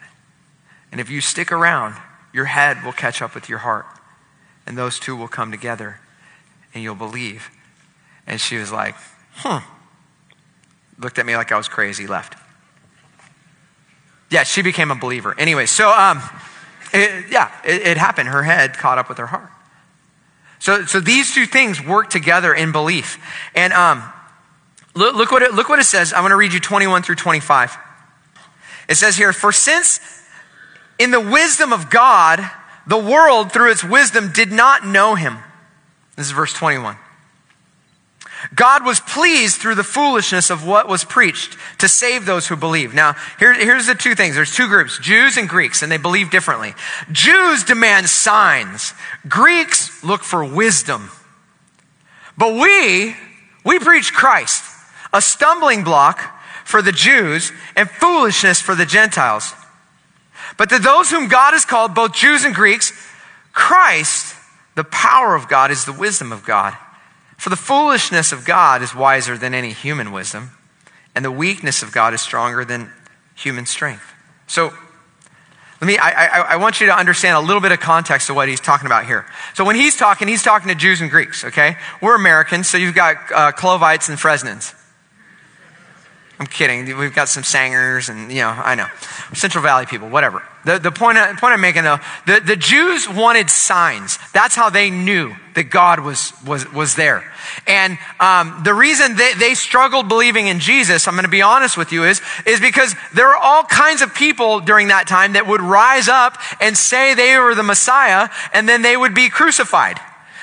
And 0.92 1.00
if 1.00 1.10
you 1.10 1.22
stick 1.22 1.52
around, 1.52 1.96
your 2.34 2.46
head 2.46 2.84
will 2.84 2.92
catch 2.92 3.22
up 3.22 3.36
with 3.36 3.48
your 3.48 3.60
heart 3.60 3.86
and 4.66 4.78
those 4.78 5.00
two 5.00 5.16
will 5.16 5.28
come 5.28 5.52
together 5.52 6.00
and 6.74 6.84
you'll 6.84 6.96
believe. 6.96 7.50
And 8.26 8.40
she 8.40 8.58
was 8.58 8.72
like, 8.72 8.96
hmm. 9.36 9.58
Looked 11.00 11.20
at 11.20 11.26
me 11.26 11.36
like 11.36 11.52
I 11.52 11.58
was 11.58 11.68
crazy, 11.68 12.08
left. 12.08 12.36
Yeah, 14.30 14.44
she 14.44 14.62
became 14.62 14.92
a 14.92 14.96
believer. 14.96 15.36
Anyway, 15.38 15.66
so 15.66 15.90
um, 15.90 16.22
it, 16.94 17.26
yeah, 17.30 17.52
it, 17.66 17.82
it 17.82 17.98
happened. 17.98 18.30
Her 18.30 18.44
head 18.44 18.74
caught 18.74 18.98
up 18.98 19.10
with 19.10 19.18
her 19.18 19.28
heart. 19.28 19.50
So, 20.60 20.86
so 20.86 21.00
these 21.00 21.34
two 21.34 21.46
things 21.46 21.84
work 21.84 22.10
together 22.10 22.54
in 22.54 22.72
belief. 22.72 23.20
And 23.54 23.74
um, 23.74 24.04
look, 24.96 25.16
look, 25.16 25.32
what 25.32 25.42
it, 25.42 25.54
look 25.54 25.68
what 25.68 25.80
it 25.80 25.84
says. 25.84 26.14
I'm 26.14 26.22
going 26.22 26.32
to 26.32 26.38
read 26.38 26.54
you 26.54 26.60
21 26.60 27.04
through 27.04 27.16
25. 27.16 27.78
It 28.88 28.96
says 28.96 29.18
here, 29.18 29.34
For 29.34 29.52
since 29.52 30.00
in 30.98 31.12
the 31.12 31.20
wisdom 31.20 31.74
of 31.74 31.90
God, 31.90 32.40
the 32.86 32.98
world, 32.98 33.52
through 33.52 33.72
its 33.72 33.84
wisdom, 33.84 34.32
did 34.34 34.52
not 34.52 34.86
know 34.86 35.16
him. 35.16 35.38
This 36.16 36.28
is 36.28 36.32
verse 36.32 36.54
21. 36.54 36.98
God 38.56 38.86
was 38.86 39.00
pleased 39.00 39.58
through 39.58 39.76
the 39.76 39.84
foolishness 39.84 40.50
of 40.50 40.68
what 40.68 40.90
was 40.90 41.06
preached 41.06 41.58
to 41.80 41.88
save 41.88 42.26
those 42.26 42.48
who 42.48 42.56
believe. 42.56 42.94
Now, 42.94 43.16
here, 43.40 43.54
here's 43.54 43.88
the 43.88 43.96
two 43.96 44.16
things. 44.16 44.36
There's 44.36 44.54
two 44.54 44.68
groups, 44.68 45.00
Jews 45.00 45.38
and 45.38 45.48
Greeks, 45.48 45.82
and 45.82 45.92
they 45.92 45.98
believe 45.98 46.30
differently. 46.30 46.74
Jews 47.12 47.64
demand 47.64 48.10
signs. 48.10 48.94
Greeks 49.28 50.04
look 50.04 50.24
for 50.24 50.44
wisdom. 50.44 51.10
But 52.38 52.54
we, 52.54 53.16
we 53.64 53.80
preach 53.80 54.12
Christ, 54.14 54.64
a 55.14 55.22
stumbling 55.22 55.84
block 55.84 56.42
for 56.66 56.82
the 56.82 56.92
Jews 56.92 57.52
and 57.76 57.90
foolishness 57.90 58.60
for 58.60 58.76
the 58.76 58.86
Gentiles. 58.86 59.54
But 60.58 60.70
to 60.70 60.80
those 60.80 61.10
whom 61.10 61.28
God 61.28 61.54
has 61.54 61.66
called, 61.66 61.96
both 61.96 62.14
Jews 62.14 62.44
and 62.46 62.54
Greeks, 62.54 62.92
Christ, 63.52 64.36
the 64.76 64.84
power 64.84 65.36
of 65.36 65.48
God, 65.48 65.72
is 65.72 65.86
the 65.86 65.94
wisdom 65.94 66.32
of 66.32 66.46
God. 66.46 66.76
For 67.38 67.50
the 67.50 67.56
foolishness 67.56 68.32
of 68.32 68.46
God 68.46 68.82
is 68.82 68.96
wiser 68.96 69.38
than 69.38 69.54
any 69.54 69.72
human 69.72 70.12
wisdom, 70.12 70.52
and 71.16 71.26
the 71.26 71.32
weakness 71.32 71.84
of 71.84 71.92
God 71.92 72.14
is 72.14 72.22
stronger 72.22 72.64
than 72.64 72.92
human 73.36 73.66
strength. 73.66 74.06
So, 74.48 74.74
let 75.82 75.88
me, 75.88 75.98
I, 75.98 76.10
I, 76.10 76.40
I, 76.54 76.56
want 76.56 76.80
you 76.80 76.88
to 76.88 76.96
understand 76.96 77.36
a 77.36 77.42
little 77.42 77.60
bit 77.60 77.74
of 77.74 77.82
context 77.82 78.30
of 78.30 78.38
what 78.38 78.48
he's 78.48 78.62
talking 78.62 78.86
about 78.86 79.06
here. 79.06 79.26
So 79.54 79.66
when 79.66 79.76
he's 79.76 79.98
talking, 79.98 80.30
he's 80.30 80.42
talking 80.42 80.70
to 80.70 80.76
Jews 80.76 81.02
and 81.02 81.12
Greeks, 81.12 81.44
okay? 81.44 81.76
We're 82.02 82.16
Americans, 82.16 82.70
so 82.70 82.78
you've 82.78 82.96
got 82.96 83.18
uh, 83.34 83.52
Clovites 83.52 84.08
and 84.08 84.18
Fresnans. 84.18 84.74
I'm 86.44 86.48
kidding. 86.48 86.98
We've 86.98 87.16
got 87.16 87.30
some 87.30 87.44
Sangers 87.44 88.10
and, 88.10 88.30
you 88.30 88.42
know, 88.42 88.50
I 88.50 88.76
know. 88.76 88.88
Central 89.32 89.64
Valley 89.64 89.86
people, 89.86 90.10
whatever. 90.10 90.44
The, 90.66 90.78
the 90.78 90.92
point, 90.92 91.18
point 91.18 91.54
I'm 91.54 91.62
making 91.62 91.84
though, 91.84 92.00
the, 92.26 92.42
the 92.42 92.58
Jews 92.58 93.08
wanted 93.08 93.50
signs. 93.50 94.20
That's 94.34 94.54
how 94.54 94.70
they 94.70 94.90
knew 94.90 95.34
that 95.56 95.70
God 95.70 96.02
was, 96.02 96.34
was, 96.46 96.70
was 96.74 96.96
there. 96.96 97.24
And 97.66 97.98
um, 98.20 98.60
the 98.66 98.74
reason 98.74 99.16
they, 99.16 99.36
they 99.36 99.54
struggled 99.54 100.10
believing 100.10 100.48
in 100.48 100.60
Jesus, 100.60 101.08
I'm 101.08 101.14
going 101.14 101.24
to 101.24 101.32
be 101.32 101.42
honest 101.42 101.78
with 101.78 101.94
you, 101.94 102.04
is, 102.04 102.22
is 102.46 102.60
because 102.60 102.94
there 103.14 103.28
were 103.28 103.38
all 103.38 103.64
kinds 103.64 104.02
of 104.02 104.14
people 104.14 104.60
during 104.60 104.90
that 104.90 105.08
time 105.08 105.34
that 105.34 105.48
would 105.48 105.62
rise 105.62 106.10
up 106.10 106.38
and 106.60 106.76
say 106.76 107.14
they 107.14 107.38
were 107.38 107.56
the 107.56 107.64
Messiah, 107.64 108.28
and 108.54 108.68
then 108.68 108.82
they 108.82 108.98
would 108.98 109.16
be 109.16 109.30
crucified. 109.30 109.98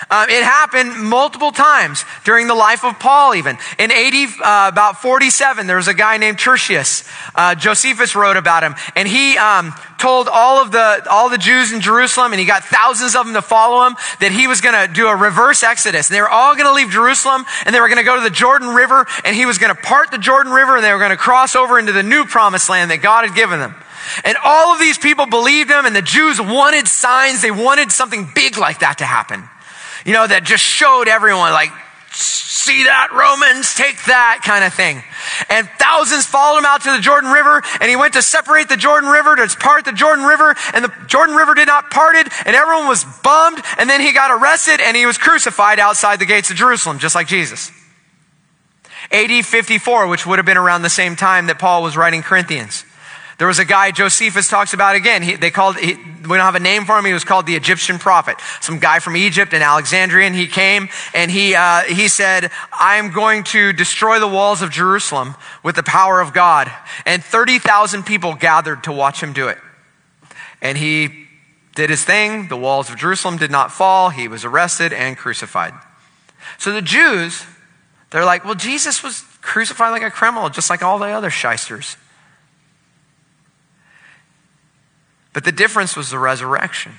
Uh, 0.09 0.27
it 0.29 0.43
happened 0.43 0.97
multiple 0.97 1.53
times 1.53 2.05
during 2.25 2.47
the 2.47 2.55
life 2.55 2.85
of 2.85 2.99
Paul, 2.99 3.35
even. 3.35 3.59
In 3.79 3.93
80, 3.93 4.25
uh, 4.25 4.69
about 4.69 5.03
47, 5.03 5.67
there 5.67 5.77
was 5.77 5.89
a 5.89 5.95
guy 5.95 6.17
named 6.17 6.39
Tertius. 6.39 7.05
Uh, 7.35 7.55
Josephus 7.55 8.15
wrote 8.15 8.37
about 8.37 8.63
him, 8.63 8.75
and 8.97 9.07
he 9.07 9.37
um, 9.37 9.75
told 9.99 10.29
all 10.29 10.63
of 10.63 10.73
the 10.73 11.07
all 11.11 11.29
the 11.29 11.39
Jews 11.39 11.73
in 11.73 11.81
Jerusalem, 11.81 12.33
and 12.33 12.41
he 12.41 12.47
got 12.47 12.65
thousands 12.65 13.15
of 13.15 13.27
them 13.27 13.35
to 13.35 13.43
follow 13.43 13.87
him, 13.87 13.97
that 14.21 14.33
he 14.33 14.47
was 14.47 14.61
going 14.61 14.89
to 14.89 14.93
do 14.93 15.07
a 15.07 15.17
reverse 15.17 15.63
exodus. 15.63 16.09
And 16.09 16.17
they 16.17 16.21
were 16.21 16.31
all 16.31 16.55
going 16.55 16.67
to 16.67 16.73
leave 16.73 16.91
Jerusalem, 16.91 17.45
and 17.67 17.75
they 17.75 17.81
were 17.81 17.89
going 17.89 17.99
to 17.99 18.05
go 18.05 18.17
to 18.17 18.23
the 18.23 18.31
Jordan 18.31 18.69
River, 18.69 19.07
and 19.25 19.37
he 19.37 19.45
was 19.45 19.59
going 19.59 19.75
to 19.75 19.81
part 19.83 20.11
the 20.11 20.19
Jordan 20.19 20.53
River, 20.53 20.77
and 20.77 20.85
they 20.85 20.93
were 20.93 20.99
going 20.99 21.11
to 21.11 21.17
cross 21.17 21.55
over 21.55 21.79
into 21.79 21.93
the 21.93 22.03
new 22.03 22.25
promised 22.25 22.69
land 22.71 22.91
that 22.91 23.03
God 23.03 23.27
had 23.27 23.35
given 23.35 23.61
them. 23.61 23.75
And 24.25 24.37
all 24.43 24.73
of 24.73 24.81
these 24.81 24.97
people 24.97 25.27
believed 25.27 25.71
him, 25.71 25.85
and 25.85 25.95
the 25.95 26.03
Jews 26.03 26.41
wanted 26.41 26.89
signs. 26.89 27.43
They 27.43 27.51
wanted 27.51 27.93
something 27.93 28.31
big 28.35 28.57
like 28.57 28.81
that 28.81 28.99
to 28.99 29.05
happen 29.05 29.49
you 30.05 30.13
know, 30.13 30.27
that 30.27 30.45
just 30.45 30.65
showed 30.65 31.09
everyone, 31.09 31.53
like, 31.53 31.71
see 32.13 32.85
that, 32.85 33.09
Romans, 33.13 33.75
take 33.75 34.05
that 34.07 34.43
kind 34.45 34.65
of 34.65 34.75
thing. 34.75 35.03
And 35.49 35.69
thousands 35.79 36.27
followed 36.27 36.59
him 36.59 36.65
out 36.65 36.83
to 36.83 36.93
the 36.93 37.01
Jordan 37.01 37.31
River, 37.31 37.63
and 37.81 37.89
he 37.89 37.97
went 37.97 38.15
to 38.15 38.23
separate 38.23 38.69
the 38.69 38.77
Jordan 38.77 39.09
River, 39.11 39.37
to 39.37 39.57
part 39.59 39.85
the 39.85 39.93
Jordan 39.93 40.25
River, 40.25 40.55
and 40.75 40.85
the 40.85 40.93
Jordan 41.07 41.37
River 41.37 41.55
did 41.55 41.69
not 41.69 41.91
parted, 41.91 42.29
and 42.45 42.57
everyone 42.57 42.89
was 42.89 43.05
bummed, 43.23 43.63
and 43.79 43.89
then 43.89 44.01
he 44.01 44.13
got 44.13 44.31
arrested, 44.31 44.81
and 44.81 44.97
he 44.97 45.07
was 45.07 45.19
crucified 45.19 45.79
outside 45.79 46.19
the 46.19 46.27
gates 46.27 46.51
of 46.51 46.57
Jerusalem, 46.57 46.99
just 46.99 47.15
like 47.15 47.27
Jesus. 47.27 47.71
AD 49.13 49.45
54, 49.45 50.07
which 50.09 50.27
would 50.27 50.39
have 50.39 50.47
been 50.47 50.57
around 50.57 50.83
the 50.83 50.91
same 50.91 51.17
time 51.17 51.47
that 51.47 51.59
Paul 51.59 51.83
was 51.83 51.97
writing 51.97 52.23
Corinthians. 52.23 52.85
There 53.40 53.46
was 53.46 53.59
a 53.59 53.64
guy 53.64 53.90
Josephus 53.90 54.48
talks 54.48 54.74
about 54.74 54.96
again. 54.96 55.22
He, 55.22 55.35
they 55.35 55.50
called, 55.50 55.79
he, 55.79 55.94
we 55.94 56.37
don't 56.37 56.40
have 56.40 56.57
a 56.57 56.61
name 56.61 56.85
for 56.85 56.98
him. 56.98 57.07
He 57.07 57.14
was 57.14 57.24
called 57.24 57.46
the 57.46 57.57
Egyptian 57.57 57.98
prophet. 57.98 58.37
Some 58.61 58.79
guy 58.79 58.98
from 58.98 59.16
Egypt 59.16 59.55
and 59.55 59.62
Alexandrian. 59.62 60.35
He 60.35 60.46
came 60.46 60.90
and 61.14 61.31
he, 61.31 61.55
uh, 61.55 61.85
he 61.85 62.09
said, 62.09 62.50
I 62.70 62.96
am 62.96 63.12
going 63.12 63.44
to 63.44 63.72
destroy 63.72 64.20
the 64.20 64.29
walls 64.29 64.61
of 64.61 64.70
Jerusalem 64.70 65.37
with 65.62 65.74
the 65.74 65.83
power 65.83 66.20
of 66.20 66.35
God. 66.35 66.70
And 67.07 67.24
30,000 67.24 68.05
people 68.05 68.35
gathered 68.35 68.85
to 68.85 68.92
watch 68.92 69.22
him 69.22 69.33
do 69.33 69.48
it. 69.48 69.57
And 70.61 70.76
he 70.76 71.26
did 71.74 71.88
his 71.88 72.05
thing. 72.05 72.48
The 72.48 72.59
walls 72.59 72.90
of 72.90 72.96
Jerusalem 72.96 73.38
did 73.38 73.50
not 73.50 73.72
fall. 73.72 74.11
He 74.11 74.29
was 74.29 74.44
arrested 74.44 74.92
and 74.92 75.16
crucified. 75.16 75.72
So 76.59 76.72
the 76.74 76.83
Jews, 76.83 77.42
they're 78.11 78.26
like, 78.26 78.44
well, 78.44 78.55
Jesus 78.55 79.03
was 79.03 79.24
crucified 79.40 79.92
like 79.92 80.03
a 80.03 80.11
criminal, 80.11 80.50
just 80.50 80.68
like 80.68 80.83
all 80.83 80.98
the 80.98 81.07
other 81.07 81.31
shysters. 81.31 81.96
But 85.33 85.45
the 85.45 85.53
difference 85.53 85.97
was 85.97 86.11
the 86.11 86.19
resurrection. 86.19 86.93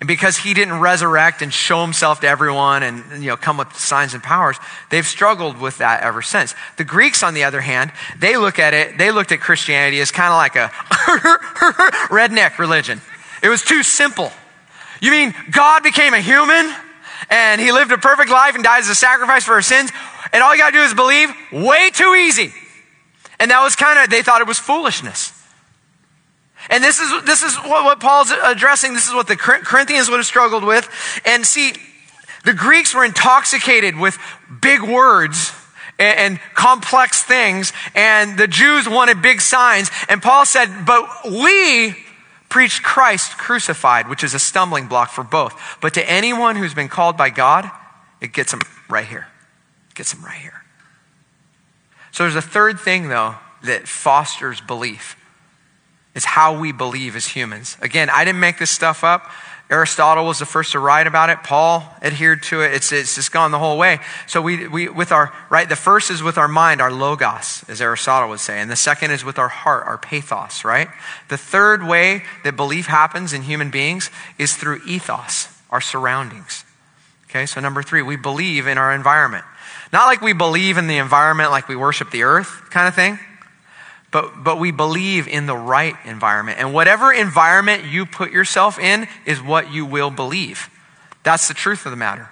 And 0.00 0.08
because 0.08 0.36
he 0.36 0.52
didn't 0.52 0.80
resurrect 0.80 1.42
and 1.42 1.52
show 1.52 1.80
himself 1.82 2.22
to 2.22 2.28
everyone 2.28 2.82
and 2.82 3.22
you 3.22 3.28
know 3.28 3.36
come 3.36 3.56
with 3.56 3.72
signs 3.76 4.14
and 4.14 4.22
powers, 4.22 4.56
they've 4.90 5.06
struggled 5.06 5.58
with 5.58 5.78
that 5.78 6.02
ever 6.02 6.22
since. 6.22 6.56
The 6.76 6.82
Greeks, 6.82 7.22
on 7.22 7.34
the 7.34 7.44
other 7.44 7.60
hand, 7.60 7.92
they 8.18 8.36
look 8.36 8.58
at 8.58 8.74
it, 8.74 8.98
they 8.98 9.12
looked 9.12 9.30
at 9.30 9.40
Christianity 9.40 10.00
as 10.00 10.10
kind 10.10 10.32
of 10.32 10.38
like 10.38 10.56
a 10.56 10.68
redneck 12.10 12.58
religion. 12.58 13.00
It 13.44 13.48
was 13.48 13.62
too 13.62 13.84
simple. 13.84 14.32
You 15.00 15.12
mean 15.12 15.34
God 15.52 15.84
became 15.84 16.14
a 16.14 16.20
human 16.20 16.74
and 17.30 17.60
he 17.60 17.70
lived 17.70 17.92
a 17.92 17.98
perfect 17.98 18.30
life 18.30 18.56
and 18.56 18.64
died 18.64 18.80
as 18.80 18.88
a 18.88 18.94
sacrifice 18.94 19.44
for 19.44 19.52
our 19.52 19.62
sins, 19.62 19.92
and 20.32 20.42
all 20.42 20.52
you 20.52 20.60
gotta 20.60 20.72
do 20.72 20.82
is 20.82 20.94
believe? 20.94 21.30
Way 21.52 21.90
too 21.90 22.14
easy. 22.14 22.52
And 23.38 23.50
that 23.50 23.62
was 23.62 23.76
kind 23.76 23.98
of, 24.00 24.10
they 24.10 24.22
thought 24.22 24.40
it 24.40 24.48
was 24.48 24.58
foolishness. 24.58 25.32
And 26.70 26.82
this 26.82 27.00
is, 27.00 27.24
this 27.24 27.42
is 27.42 27.56
what, 27.56 27.84
what 27.84 28.00
Paul's 28.00 28.30
addressing. 28.30 28.94
This 28.94 29.08
is 29.08 29.14
what 29.14 29.26
the 29.26 29.36
Corinthians 29.36 30.08
would 30.08 30.18
have 30.18 30.26
struggled 30.26 30.64
with. 30.64 30.88
And 31.24 31.46
see, 31.46 31.74
the 32.44 32.52
Greeks 32.54 32.94
were 32.94 33.04
intoxicated 33.04 33.96
with 33.96 34.18
big 34.60 34.82
words 34.82 35.52
and, 35.98 36.40
complex 36.54 37.22
things, 37.22 37.72
and 37.94 38.36
the 38.36 38.48
Jews 38.48 38.88
wanted 38.88 39.22
big 39.22 39.40
signs. 39.40 39.90
And 40.08 40.20
Paul 40.20 40.44
said, 40.44 40.84
But 40.84 41.08
we 41.24 41.94
preach 42.48 42.82
Christ 42.82 43.38
crucified, 43.38 44.08
which 44.08 44.24
is 44.24 44.34
a 44.34 44.38
stumbling 44.38 44.88
block 44.88 45.10
for 45.10 45.24
both. 45.24 45.78
But 45.80 45.94
to 45.94 46.10
anyone 46.10 46.56
who's 46.56 46.74
been 46.74 46.88
called 46.88 47.16
by 47.16 47.30
God, 47.30 47.70
it 48.20 48.32
gets 48.32 48.50
them 48.50 48.60
right 48.88 49.06
here. 49.06 49.26
It 49.90 49.94
gets 49.94 50.12
them 50.12 50.24
right 50.24 50.38
here. 50.38 50.62
So 52.10 52.24
there's 52.24 52.36
a 52.36 52.42
third 52.42 52.78
thing, 52.78 53.08
though, 53.08 53.36
that 53.62 53.88
fosters 53.88 54.60
belief. 54.60 55.16
It's 56.14 56.24
how 56.24 56.58
we 56.58 56.72
believe 56.72 57.16
as 57.16 57.26
humans. 57.26 57.76
Again, 57.80 58.10
I 58.10 58.24
didn't 58.24 58.40
make 58.40 58.58
this 58.58 58.70
stuff 58.70 59.02
up. 59.02 59.30
Aristotle 59.70 60.26
was 60.26 60.38
the 60.38 60.44
first 60.44 60.72
to 60.72 60.78
write 60.78 61.06
about 61.06 61.30
it. 61.30 61.42
Paul 61.42 61.88
adhered 62.02 62.42
to 62.44 62.60
it. 62.60 62.74
It's, 62.74 62.92
it's 62.92 63.14
just 63.14 63.32
gone 63.32 63.52
the 63.52 63.58
whole 63.58 63.78
way. 63.78 64.00
So 64.26 64.42
we, 64.42 64.68
we, 64.68 64.88
with 64.90 65.12
our, 65.12 65.32
right, 65.48 65.66
the 65.66 65.76
first 65.76 66.10
is 66.10 66.22
with 66.22 66.36
our 66.36 66.48
mind, 66.48 66.82
our 66.82 66.92
logos, 66.92 67.64
as 67.68 67.80
Aristotle 67.80 68.28
would 68.28 68.40
say. 68.40 68.60
And 68.60 68.70
the 68.70 68.76
second 68.76 69.12
is 69.12 69.24
with 69.24 69.38
our 69.38 69.48
heart, 69.48 69.86
our 69.86 69.96
pathos, 69.96 70.62
right? 70.62 70.88
The 71.28 71.38
third 71.38 71.86
way 71.86 72.22
that 72.44 72.54
belief 72.54 72.86
happens 72.86 73.32
in 73.32 73.42
human 73.42 73.70
beings 73.70 74.10
is 74.38 74.54
through 74.54 74.82
ethos, 74.86 75.48
our 75.70 75.80
surroundings. 75.80 76.64
Okay, 77.30 77.46
so 77.46 77.58
number 77.62 77.82
three, 77.82 78.02
we 78.02 78.16
believe 78.16 78.66
in 78.66 78.76
our 78.76 78.92
environment. 78.92 79.46
Not 79.90 80.04
like 80.04 80.20
we 80.20 80.34
believe 80.34 80.76
in 80.76 80.86
the 80.86 80.98
environment 80.98 81.50
like 81.50 81.68
we 81.68 81.76
worship 81.76 82.10
the 82.10 82.24
earth 82.24 82.68
kind 82.68 82.88
of 82.88 82.94
thing 82.94 83.18
but, 84.12 84.44
but 84.44 84.58
we 84.58 84.70
believe 84.70 85.26
in 85.26 85.46
the 85.46 85.56
right 85.56 85.96
environment. 86.04 86.58
And 86.60 86.72
whatever 86.72 87.12
environment 87.12 87.86
you 87.86 88.06
put 88.06 88.30
yourself 88.30 88.78
in 88.78 89.08
is 89.24 89.42
what 89.42 89.72
you 89.72 89.86
will 89.86 90.10
believe. 90.10 90.68
That's 91.22 91.48
the 91.48 91.54
truth 91.54 91.86
of 91.86 91.90
the 91.90 91.96
matter. 91.96 92.28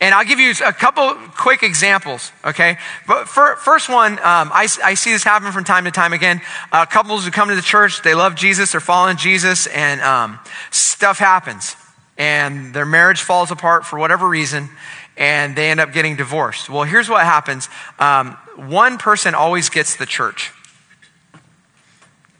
And 0.00 0.14
I'll 0.14 0.24
give 0.24 0.40
you 0.40 0.52
a 0.64 0.72
couple 0.72 1.14
quick 1.36 1.62
examples, 1.62 2.32
okay? 2.44 2.78
But 3.06 3.28
for, 3.28 3.56
first 3.56 3.88
one, 3.88 4.14
um, 4.14 4.50
I, 4.52 4.66
I, 4.82 4.94
see 4.94 5.12
this 5.12 5.22
happen 5.22 5.52
from 5.52 5.62
time 5.62 5.84
to 5.84 5.90
time 5.90 6.12
again. 6.12 6.40
Uh, 6.72 6.86
couples 6.86 7.24
who 7.24 7.30
come 7.30 7.50
to 7.50 7.54
the 7.54 7.62
church, 7.62 8.02
they 8.02 8.14
love 8.14 8.34
Jesus, 8.34 8.72
they're 8.72 8.80
following 8.80 9.18
Jesus, 9.18 9.66
and 9.68 10.00
um, 10.00 10.40
stuff 10.70 11.18
happens. 11.18 11.76
And 12.16 12.74
their 12.74 12.86
marriage 12.86 13.20
falls 13.20 13.50
apart 13.50 13.84
for 13.84 13.98
whatever 13.98 14.26
reason, 14.26 14.70
and 15.16 15.54
they 15.54 15.70
end 15.70 15.80
up 15.80 15.92
getting 15.92 16.16
divorced. 16.16 16.70
Well, 16.70 16.84
here's 16.84 17.08
what 17.08 17.24
happens 17.24 17.68
um, 17.98 18.32
one 18.56 18.98
person 18.98 19.34
always 19.34 19.68
gets 19.68 19.96
the 19.96 20.06
church 20.06 20.50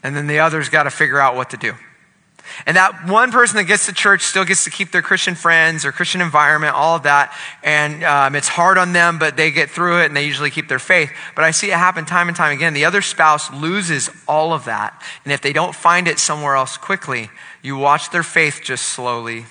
and 0.05 0.15
then 0.15 0.27
the 0.27 0.39
others 0.39 0.69
got 0.69 0.83
to 0.83 0.91
figure 0.91 1.19
out 1.19 1.35
what 1.35 1.49
to 1.49 1.57
do. 1.57 1.73
And 2.67 2.77
that 2.77 3.07
one 3.09 3.31
person 3.31 3.57
that 3.57 3.63
gets 3.63 3.87
to 3.87 3.93
church 3.93 4.21
still 4.21 4.45
gets 4.45 4.65
to 4.65 4.69
keep 4.69 4.91
their 4.91 5.01
Christian 5.01 5.33
friends 5.33 5.83
or 5.83 5.91
Christian 5.91 6.21
environment, 6.21 6.75
all 6.75 6.95
of 6.95 7.03
that. 7.03 7.35
And 7.63 8.03
um, 8.03 8.35
it's 8.35 8.47
hard 8.47 8.77
on 8.77 8.93
them, 8.93 9.17
but 9.17 9.35
they 9.35 9.49
get 9.49 9.71
through 9.71 10.01
it 10.01 10.05
and 10.05 10.15
they 10.15 10.25
usually 10.25 10.51
keep 10.51 10.69
their 10.69 10.79
faith. 10.79 11.11
But 11.35 11.43
I 11.43 11.49
see 11.49 11.71
it 11.71 11.73
happen 11.73 12.05
time 12.05 12.27
and 12.27 12.37
time 12.37 12.55
again. 12.55 12.75
The 12.75 12.85
other 12.85 13.01
spouse 13.01 13.51
loses 13.51 14.11
all 14.27 14.53
of 14.53 14.65
that. 14.65 15.01
And 15.23 15.33
if 15.33 15.41
they 15.41 15.53
don't 15.53 15.73
find 15.73 16.07
it 16.07 16.19
somewhere 16.19 16.55
else 16.55 16.77
quickly, 16.77 17.29
you 17.63 17.77
watch 17.77 18.11
their 18.11 18.23
faith 18.23 18.61
just 18.63 18.85
slowly 18.85 19.45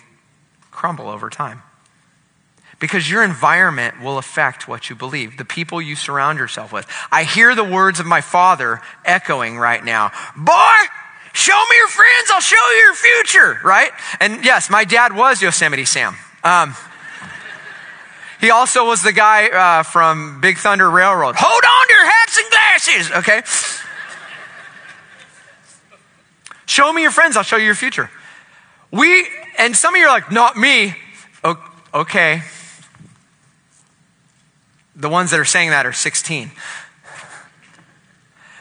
crumble 0.71 1.09
over 1.09 1.29
time. 1.29 1.63
Because 2.81 3.11
your 3.11 3.23
environment 3.23 4.01
will 4.03 4.19
affect 4.19 4.67
what 4.67 4.91
you 4.91 4.97
believe, 4.97 5.37
the 5.37 5.45
people 5.45 5.81
you 5.81 5.97
surround 5.97 6.39
yourself 6.39 6.73
with. 6.73 6.87
I 7.11 7.25
hear 7.25 7.55
the 7.55 7.65
words 7.65 8.01
of 8.01 8.07
my 8.07 8.21
father 8.21 8.81
echoing 9.05 9.59
right 9.59 9.85
now 9.85 10.11
Boy, 10.37 10.75
show 11.33 11.61
me 11.71 11.77
your 11.77 11.89
friends, 11.89 12.31
I'll 12.33 12.41
show 12.41 12.57
you 12.71 12.77
your 12.77 12.95
future, 12.95 13.59
right? 13.65 13.91
And 14.21 14.45
yes, 14.45 14.71
my 14.71 14.85
dad 14.85 15.15
was 15.15 15.41
Yosemite 15.41 15.85
Sam. 15.85 16.17
Um, 16.43 16.75
he 18.41 18.51
also 18.51 18.87
was 18.87 19.03
the 19.03 19.13
guy 19.13 19.49
uh, 19.49 19.83
from 19.85 20.41
Big 20.41 20.59
Thunder 20.59 20.91
Railroad. 20.91 21.35
Hold 21.39 21.65
on 21.65 21.87
to 21.87 21.93
your 21.93 22.05
hats 22.05 22.39
and 22.39 22.51
glasses, 22.51 23.11
okay? 23.19 23.43
show 26.67 26.93
me 26.93 27.03
your 27.03 27.11
friends, 27.11 27.37
I'll 27.37 27.43
show 27.43 27.57
you 27.57 27.67
your 27.67 27.75
future. 27.75 28.11
We, 28.91 29.27
and 29.59 29.77
some 29.77 29.95
of 29.95 29.99
you 29.99 30.07
are 30.07 30.11
like, 30.11 30.31
not 30.31 30.57
me. 30.57 30.95
Okay. 31.95 32.43
The 34.97 35.09
ones 35.09 35.31
that 35.31 35.41
are 35.41 35.45
saying 35.45 35.71
that 35.71 35.87
are 35.87 35.93
16. 35.93 36.51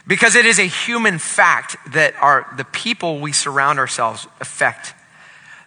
Because 0.06 0.36
it 0.36 0.44
is 0.44 0.58
a 0.58 0.66
human 0.66 1.18
fact 1.18 1.76
that 1.92 2.14
our, 2.20 2.52
the 2.56 2.64
people 2.64 3.20
we 3.20 3.32
surround 3.32 3.78
ourselves 3.78 4.26
affect. 4.40 4.94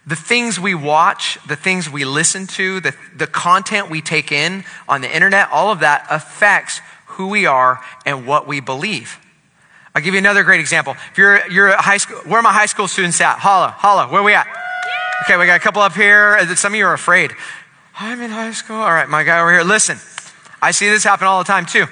The 0.06 0.16
things 0.16 0.60
we 0.60 0.74
watch, 0.74 1.38
the 1.46 1.56
things 1.56 1.90
we 1.90 2.04
listen 2.04 2.46
to, 2.48 2.80
the, 2.80 2.94
the 3.16 3.26
content 3.26 3.90
we 3.90 4.00
take 4.00 4.30
in 4.30 4.64
on 4.88 5.00
the 5.00 5.14
internet, 5.14 5.48
all 5.50 5.72
of 5.72 5.80
that 5.80 6.06
affects 6.08 6.80
who 7.06 7.28
we 7.28 7.46
are 7.46 7.80
and 8.06 8.26
what 8.26 8.46
we 8.46 8.60
believe. 8.60 9.18
I'll 9.94 10.02
give 10.02 10.14
you 10.14 10.18
another 10.18 10.44
great 10.44 10.60
example. 10.60 10.94
If 11.10 11.18
you're, 11.18 11.46
you're 11.50 11.68
a 11.68 11.82
high 11.82 11.96
school, 11.96 12.18
where 12.18 12.38
are 12.38 12.42
my 12.42 12.52
high 12.52 12.66
school 12.66 12.86
students 12.86 13.20
at? 13.20 13.38
Holla, 13.38 13.74
holla, 13.76 14.06
where 14.06 14.20
are 14.20 14.24
we 14.24 14.34
at? 14.34 14.46
Okay, 15.24 15.36
we 15.36 15.46
got 15.46 15.56
a 15.56 15.62
couple 15.62 15.82
up 15.82 15.94
here. 15.94 16.38
Some 16.54 16.74
of 16.74 16.78
you 16.78 16.86
are 16.86 16.94
afraid. 16.94 17.32
I'm 17.98 18.20
in 18.20 18.30
high 18.30 18.52
school. 18.52 18.76
All 18.76 18.92
right, 18.92 19.08
my 19.08 19.24
guy 19.24 19.40
over 19.40 19.50
here. 19.50 19.64
Listen, 19.64 19.98
I 20.60 20.72
see 20.72 20.88
this 20.88 21.04
happen 21.04 21.26
all 21.26 21.38
the 21.38 21.46
time 21.46 21.66
too. 21.66 21.86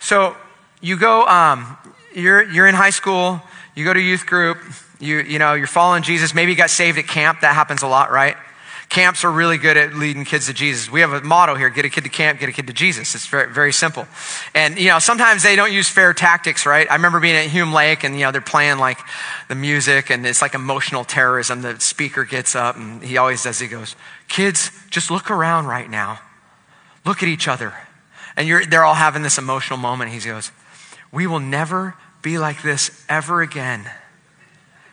So 0.00 0.36
you 0.80 0.96
go, 0.96 1.26
um, 1.26 1.76
you're, 2.14 2.42
you're 2.42 2.66
in 2.66 2.74
high 2.74 2.90
school, 2.90 3.40
you 3.74 3.84
go 3.84 3.92
to 3.92 4.00
youth 4.00 4.26
group, 4.26 4.58
you, 5.00 5.18
you 5.20 5.38
know, 5.38 5.54
you're 5.54 5.66
following 5.66 6.02
Jesus. 6.02 6.34
Maybe 6.34 6.52
you 6.52 6.56
got 6.56 6.70
saved 6.70 6.98
at 6.98 7.06
camp. 7.06 7.42
That 7.42 7.54
happens 7.54 7.82
a 7.82 7.88
lot, 7.88 8.10
right? 8.10 8.36
Camps 8.88 9.22
are 9.22 9.30
really 9.30 9.58
good 9.58 9.76
at 9.76 9.94
leading 9.94 10.24
kids 10.24 10.46
to 10.46 10.54
Jesus. 10.54 10.90
We 10.90 11.02
have 11.02 11.12
a 11.12 11.20
motto 11.20 11.54
here 11.54 11.68
get 11.68 11.84
a 11.84 11.90
kid 11.90 12.04
to 12.04 12.10
camp, 12.10 12.40
get 12.40 12.48
a 12.48 12.52
kid 12.52 12.68
to 12.68 12.72
Jesus. 12.72 13.14
It's 13.14 13.26
very, 13.26 13.52
very 13.52 13.72
simple. 13.72 14.06
And, 14.54 14.78
you 14.78 14.88
know, 14.88 14.98
sometimes 14.98 15.42
they 15.42 15.56
don't 15.56 15.72
use 15.72 15.88
fair 15.88 16.14
tactics, 16.14 16.64
right? 16.64 16.90
I 16.90 16.94
remember 16.94 17.20
being 17.20 17.36
at 17.36 17.48
Hume 17.48 17.72
Lake 17.72 18.02
and, 18.02 18.14
you 18.14 18.22
know, 18.22 18.32
they're 18.32 18.40
playing 18.40 18.78
like 18.78 18.98
the 19.48 19.54
music 19.54 20.10
and 20.10 20.26
it's 20.26 20.40
like 20.40 20.54
emotional 20.54 21.04
terrorism. 21.04 21.60
The 21.60 21.78
speaker 21.80 22.24
gets 22.24 22.56
up 22.56 22.76
and 22.76 23.02
he 23.02 23.18
always 23.18 23.42
does, 23.42 23.58
he 23.58 23.68
goes, 23.68 23.94
Kids, 24.26 24.70
just 24.90 25.10
look 25.10 25.30
around 25.30 25.66
right 25.66 25.88
now. 25.88 26.18
Look 27.08 27.22
at 27.22 27.28
each 27.30 27.48
other. 27.48 27.72
And 28.36 28.70
they're 28.70 28.84
all 28.84 28.92
having 28.92 29.22
this 29.22 29.38
emotional 29.38 29.78
moment. 29.78 30.12
He 30.12 30.20
goes, 30.20 30.52
We 31.10 31.26
will 31.26 31.40
never 31.40 31.94
be 32.20 32.36
like 32.36 32.62
this 32.62 33.02
ever 33.08 33.40
again 33.40 33.90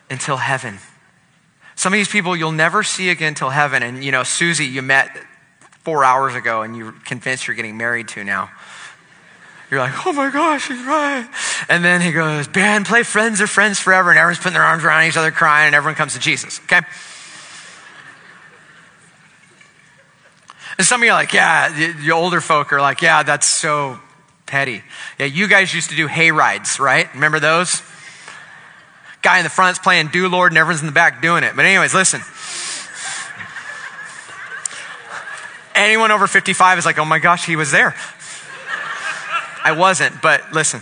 until 0.08 0.38
heaven. 0.38 0.78
Some 1.74 1.92
of 1.92 1.98
these 1.98 2.08
people 2.08 2.34
you'll 2.34 2.52
never 2.52 2.82
see 2.82 3.10
again 3.10 3.34
till 3.34 3.50
heaven. 3.50 3.82
And, 3.82 4.02
you 4.02 4.12
know, 4.12 4.22
Susie, 4.22 4.64
you 4.64 4.80
met 4.80 5.10
four 5.82 6.04
hours 6.04 6.34
ago 6.34 6.62
and 6.62 6.74
you're 6.74 6.92
convinced 7.04 7.46
you're 7.46 7.54
getting 7.54 7.76
married 7.76 8.08
to 8.08 8.24
now. 8.24 8.50
You're 9.70 9.80
like, 9.80 10.06
oh 10.06 10.14
my 10.14 10.30
gosh, 10.30 10.68
he's 10.68 10.86
right. 10.86 11.28
And 11.68 11.84
then 11.84 12.00
he 12.00 12.12
goes, 12.12 12.48
Ben, 12.48 12.84
play 12.84 13.02
friends 13.02 13.42
are 13.42 13.46
friends 13.46 13.78
forever. 13.78 14.08
And 14.08 14.18
everyone's 14.18 14.38
putting 14.38 14.54
their 14.54 14.62
arms 14.62 14.84
around 14.84 15.06
each 15.06 15.18
other 15.18 15.32
crying 15.32 15.66
and 15.66 15.74
everyone 15.74 15.96
comes 15.96 16.14
to 16.14 16.18
Jesus, 16.18 16.60
okay? 16.60 16.80
And 20.78 20.86
some 20.86 21.00
of 21.00 21.06
you 21.06 21.12
are 21.12 21.14
like, 21.14 21.32
yeah, 21.32 21.92
the, 21.94 22.10
older 22.10 22.40
folk 22.40 22.72
are 22.72 22.80
like, 22.80 23.00
yeah, 23.00 23.22
that's 23.22 23.46
so 23.46 23.98
petty. 24.44 24.82
Yeah, 25.18 25.26
you 25.26 25.48
guys 25.48 25.74
used 25.74 25.90
to 25.90 25.96
do 25.96 26.06
hay 26.06 26.30
rides, 26.30 26.78
right? 26.78 27.12
Remember 27.14 27.40
those? 27.40 27.82
Guy 29.22 29.38
in 29.38 29.44
the 29.44 29.50
front's 29.50 29.78
playing 29.78 30.08
Do 30.08 30.28
Lord 30.28 30.52
and 30.52 30.58
everyone's 30.58 30.80
in 30.80 30.86
the 30.86 30.92
back 30.92 31.22
doing 31.22 31.44
it. 31.44 31.56
But, 31.56 31.64
anyways, 31.64 31.94
listen. 31.94 32.20
Anyone 35.74 36.10
over 36.10 36.26
55 36.26 36.78
is 36.78 36.86
like, 36.86 36.98
oh 36.98 37.04
my 37.04 37.18
gosh, 37.18 37.46
he 37.46 37.56
was 37.56 37.70
there. 37.70 37.94
I 39.64 39.72
wasn't, 39.72 40.22
but 40.22 40.52
listen. 40.52 40.80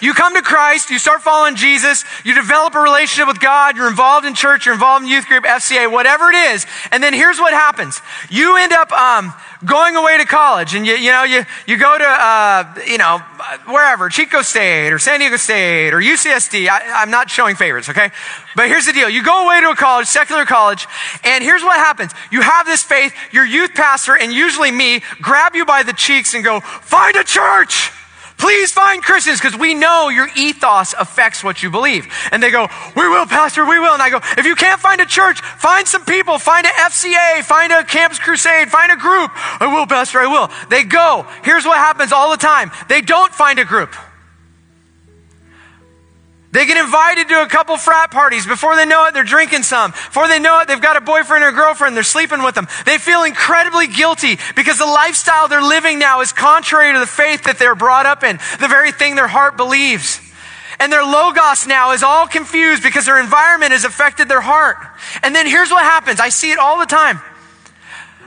You 0.00 0.14
come 0.14 0.34
to 0.34 0.42
Christ, 0.42 0.90
you 0.90 0.98
start 0.98 1.22
following 1.22 1.56
Jesus, 1.56 2.04
you 2.24 2.34
develop 2.34 2.74
a 2.74 2.80
relationship 2.80 3.26
with 3.26 3.40
God, 3.40 3.76
you're 3.76 3.88
involved 3.88 4.26
in 4.26 4.34
church, 4.34 4.66
you're 4.66 4.74
involved 4.74 5.04
in 5.04 5.10
youth 5.10 5.26
group, 5.26 5.44
FCA, 5.44 5.90
whatever 5.90 6.30
it 6.30 6.36
is. 6.52 6.66
And 6.92 7.02
then 7.02 7.12
here's 7.12 7.38
what 7.38 7.52
happens. 7.52 8.00
You 8.30 8.56
end 8.56 8.72
up 8.72 8.92
um, 8.92 9.32
going 9.64 9.96
away 9.96 10.18
to 10.18 10.24
college 10.24 10.74
and 10.74 10.86
you, 10.86 10.94
you 10.94 11.10
know, 11.10 11.24
you, 11.24 11.44
you 11.66 11.78
go 11.78 11.98
to, 11.98 12.04
uh, 12.04 12.74
you 12.86 12.98
know, 12.98 13.18
wherever, 13.66 14.08
Chico 14.08 14.42
State 14.42 14.92
or 14.92 15.00
San 15.00 15.18
Diego 15.18 15.36
State 15.36 15.92
or 15.92 16.00
UCSD. 16.00 16.68
I, 16.68 17.02
I'm 17.02 17.10
not 17.10 17.28
showing 17.28 17.56
favorites, 17.56 17.88
okay? 17.88 18.10
But 18.54 18.68
here's 18.68 18.86
the 18.86 18.92
deal. 18.92 19.08
You 19.08 19.24
go 19.24 19.46
away 19.46 19.60
to 19.62 19.70
a 19.70 19.76
college, 19.76 20.06
secular 20.06 20.44
college, 20.44 20.86
and 21.24 21.42
here's 21.42 21.62
what 21.62 21.76
happens. 21.76 22.12
You 22.30 22.42
have 22.42 22.66
this 22.66 22.84
faith, 22.84 23.14
your 23.32 23.44
youth 23.44 23.74
pastor, 23.74 24.16
and 24.16 24.32
usually 24.32 24.70
me, 24.70 25.02
grab 25.20 25.56
you 25.56 25.64
by 25.64 25.82
the 25.82 25.92
cheeks 25.92 26.34
and 26.34 26.44
go, 26.44 26.60
find 26.60 27.16
a 27.16 27.24
church! 27.24 27.90
Please 28.38 28.72
find 28.72 29.02
Christians 29.02 29.40
because 29.40 29.58
we 29.58 29.74
know 29.74 30.08
your 30.08 30.28
ethos 30.36 30.94
affects 30.98 31.42
what 31.42 31.62
you 31.62 31.70
believe. 31.70 32.06
And 32.30 32.40
they 32.40 32.50
go, 32.50 32.68
We 32.96 33.08
will, 33.08 33.26
Pastor, 33.26 33.64
we 33.64 33.78
will. 33.80 33.92
And 33.92 34.02
I 34.02 34.10
go, 34.10 34.20
If 34.38 34.46
you 34.46 34.54
can't 34.54 34.80
find 34.80 35.00
a 35.00 35.06
church, 35.06 35.40
find 35.40 35.86
some 35.86 36.04
people, 36.04 36.38
find 36.38 36.64
an 36.64 36.72
FCA, 36.72 37.42
find 37.42 37.72
a 37.72 37.84
Campus 37.84 38.18
Crusade, 38.18 38.70
find 38.70 38.92
a 38.92 38.96
group. 38.96 39.32
I 39.60 39.66
will, 39.66 39.86
Pastor, 39.86 40.20
I 40.20 40.28
will. 40.28 40.50
They 40.70 40.84
go. 40.84 41.26
Here's 41.42 41.64
what 41.64 41.78
happens 41.78 42.12
all 42.12 42.30
the 42.30 42.36
time 42.36 42.70
they 42.88 43.00
don't 43.00 43.32
find 43.34 43.58
a 43.58 43.64
group. 43.64 43.94
They 46.50 46.64
get 46.64 46.82
invited 46.82 47.28
to 47.28 47.42
a 47.42 47.46
couple 47.46 47.76
frat 47.76 48.10
parties. 48.10 48.46
Before 48.46 48.74
they 48.74 48.86
know 48.86 49.04
it, 49.06 49.12
they're 49.12 49.22
drinking 49.22 49.64
some. 49.64 49.90
Before 49.90 50.28
they 50.28 50.38
know 50.38 50.60
it, 50.60 50.68
they've 50.68 50.80
got 50.80 50.96
a 50.96 51.00
boyfriend 51.02 51.44
or 51.44 51.52
girlfriend. 51.52 51.94
They're 51.94 52.02
sleeping 52.02 52.42
with 52.42 52.54
them. 52.54 52.66
They 52.86 52.96
feel 52.96 53.24
incredibly 53.24 53.86
guilty 53.86 54.38
because 54.56 54.78
the 54.78 54.86
lifestyle 54.86 55.48
they're 55.48 55.60
living 55.60 55.98
now 55.98 56.22
is 56.22 56.32
contrary 56.32 56.94
to 56.94 56.98
the 56.98 57.06
faith 57.06 57.44
that 57.44 57.58
they're 57.58 57.74
brought 57.74 58.06
up 58.06 58.24
in, 58.24 58.38
the 58.60 58.68
very 58.68 58.92
thing 58.92 59.14
their 59.14 59.28
heart 59.28 59.58
believes. 59.58 60.22
And 60.80 60.90
their 60.90 61.04
logos 61.04 61.66
now 61.66 61.92
is 61.92 62.02
all 62.02 62.26
confused 62.26 62.82
because 62.82 63.04
their 63.04 63.20
environment 63.20 63.72
has 63.72 63.84
affected 63.84 64.28
their 64.28 64.40
heart. 64.40 64.78
And 65.22 65.34
then 65.34 65.46
here's 65.46 65.70
what 65.70 65.82
happens. 65.82 66.18
I 66.18 66.30
see 66.30 66.50
it 66.50 66.58
all 66.58 66.78
the 66.78 66.86
time. 66.86 67.20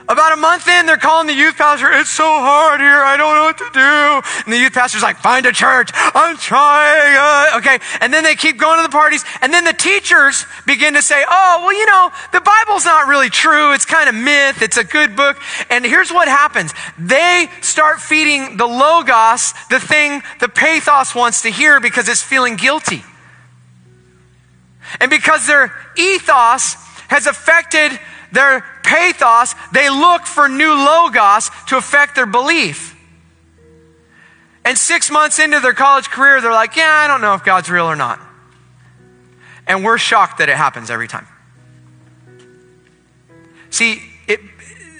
About 0.08 0.32
a 0.32 0.36
month 0.36 0.66
in, 0.66 0.86
they're 0.86 0.96
calling 0.96 1.26
the 1.26 1.34
youth 1.34 1.56
pastor, 1.56 1.90
it's 1.92 2.10
so 2.10 2.24
hard 2.24 2.80
here, 2.80 3.02
I 3.02 3.16
don't 3.16 3.34
know 3.34 3.44
what 3.44 3.58
to 3.58 3.70
do. 3.72 4.42
And 4.44 4.52
the 4.52 4.58
youth 4.58 4.72
pastor's 4.72 5.02
like, 5.02 5.18
find 5.18 5.46
a 5.46 5.52
church, 5.52 5.90
I'm 5.94 6.36
trying. 6.36 7.16
Uh, 7.16 7.58
okay. 7.58 7.78
And 8.00 8.12
then 8.12 8.24
they 8.24 8.34
keep 8.34 8.58
going 8.58 8.78
to 8.78 8.82
the 8.82 8.92
parties. 8.92 9.24
And 9.40 9.52
then 9.52 9.64
the 9.64 9.72
teachers 9.72 10.44
begin 10.66 10.94
to 10.94 11.02
say, 11.02 11.24
oh, 11.28 11.62
well, 11.64 11.72
you 11.72 11.86
know, 11.86 12.10
the 12.32 12.40
Bible's 12.40 12.84
not 12.84 13.06
really 13.06 13.30
true. 13.30 13.72
It's 13.74 13.84
kind 13.84 14.08
of 14.08 14.14
myth. 14.14 14.60
It's 14.60 14.76
a 14.76 14.84
good 14.84 15.14
book. 15.14 15.38
And 15.70 15.84
here's 15.84 16.10
what 16.10 16.26
happens. 16.26 16.72
They 16.98 17.48
start 17.60 18.00
feeding 18.00 18.56
the 18.56 18.66
Logos 18.66 19.54
the 19.70 19.80
thing 19.80 20.22
the 20.40 20.48
Pathos 20.48 21.14
wants 21.14 21.42
to 21.42 21.50
hear 21.50 21.80
because 21.80 22.08
it's 22.08 22.22
feeling 22.22 22.56
guilty. 22.56 23.04
And 25.00 25.10
because 25.10 25.46
their 25.46 25.72
ethos 25.96 26.74
has 27.08 27.26
affected 27.26 27.98
their 28.32 28.64
pathos, 28.82 29.54
they 29.72 29.88
look 29.90 30.26
for 30.26 30.48
new 30.48 30.72
logos 30.72 31.50
to 31.68 31.76
affect 31.76 32.14
their 32.14 32.26
belief. 32.26 32.96
And 34.64 34.78
six 34.78 35.10
months 35.10 35.38
into 35.38 35.60
their 35.60 35.72
college 35.72 36.08
career, 36.08 36.40
they're 36.40 36.52
like, 36.52 36.76
yeah, 36.76 37.02
I 37.04 37.08
don't 37.08 37.20
know 37.20 37.34
if 37.34 37.44
God's 37.44 37.70
real 37.70 37.86
or 37.86 37.96
not. 37.96 38.20
And 39.66 39.84
we're 39.84 39.98
shocked 39.98 40.38
that 40.38 40.48
it 40.48 40.56
happens 40.56 40.90
every 40.90 41.08
time. 41.08 41.26
See, 43.70 44.02
it, 44.26 44.40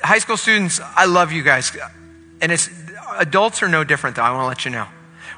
high 0.02 0.18
school 0.18 0.36
students, 0.36 0.80
I 0.80 1.06
love 1.06 1.32
you 1.32 1.42
guys. 1.42 1.76
And 2.40 2.50
it's, 2.50 2.70
adults 3.18 3.62
are 3.62 3.68
no 3.68 3.84
different, 3.84 4.16
though. 4.16 4.22
I 4.22 4.30
want 4.30 4.42
to 4.42 4.46
let 4.46 4.64
you 4.64 4.70
know. 4.70 4.86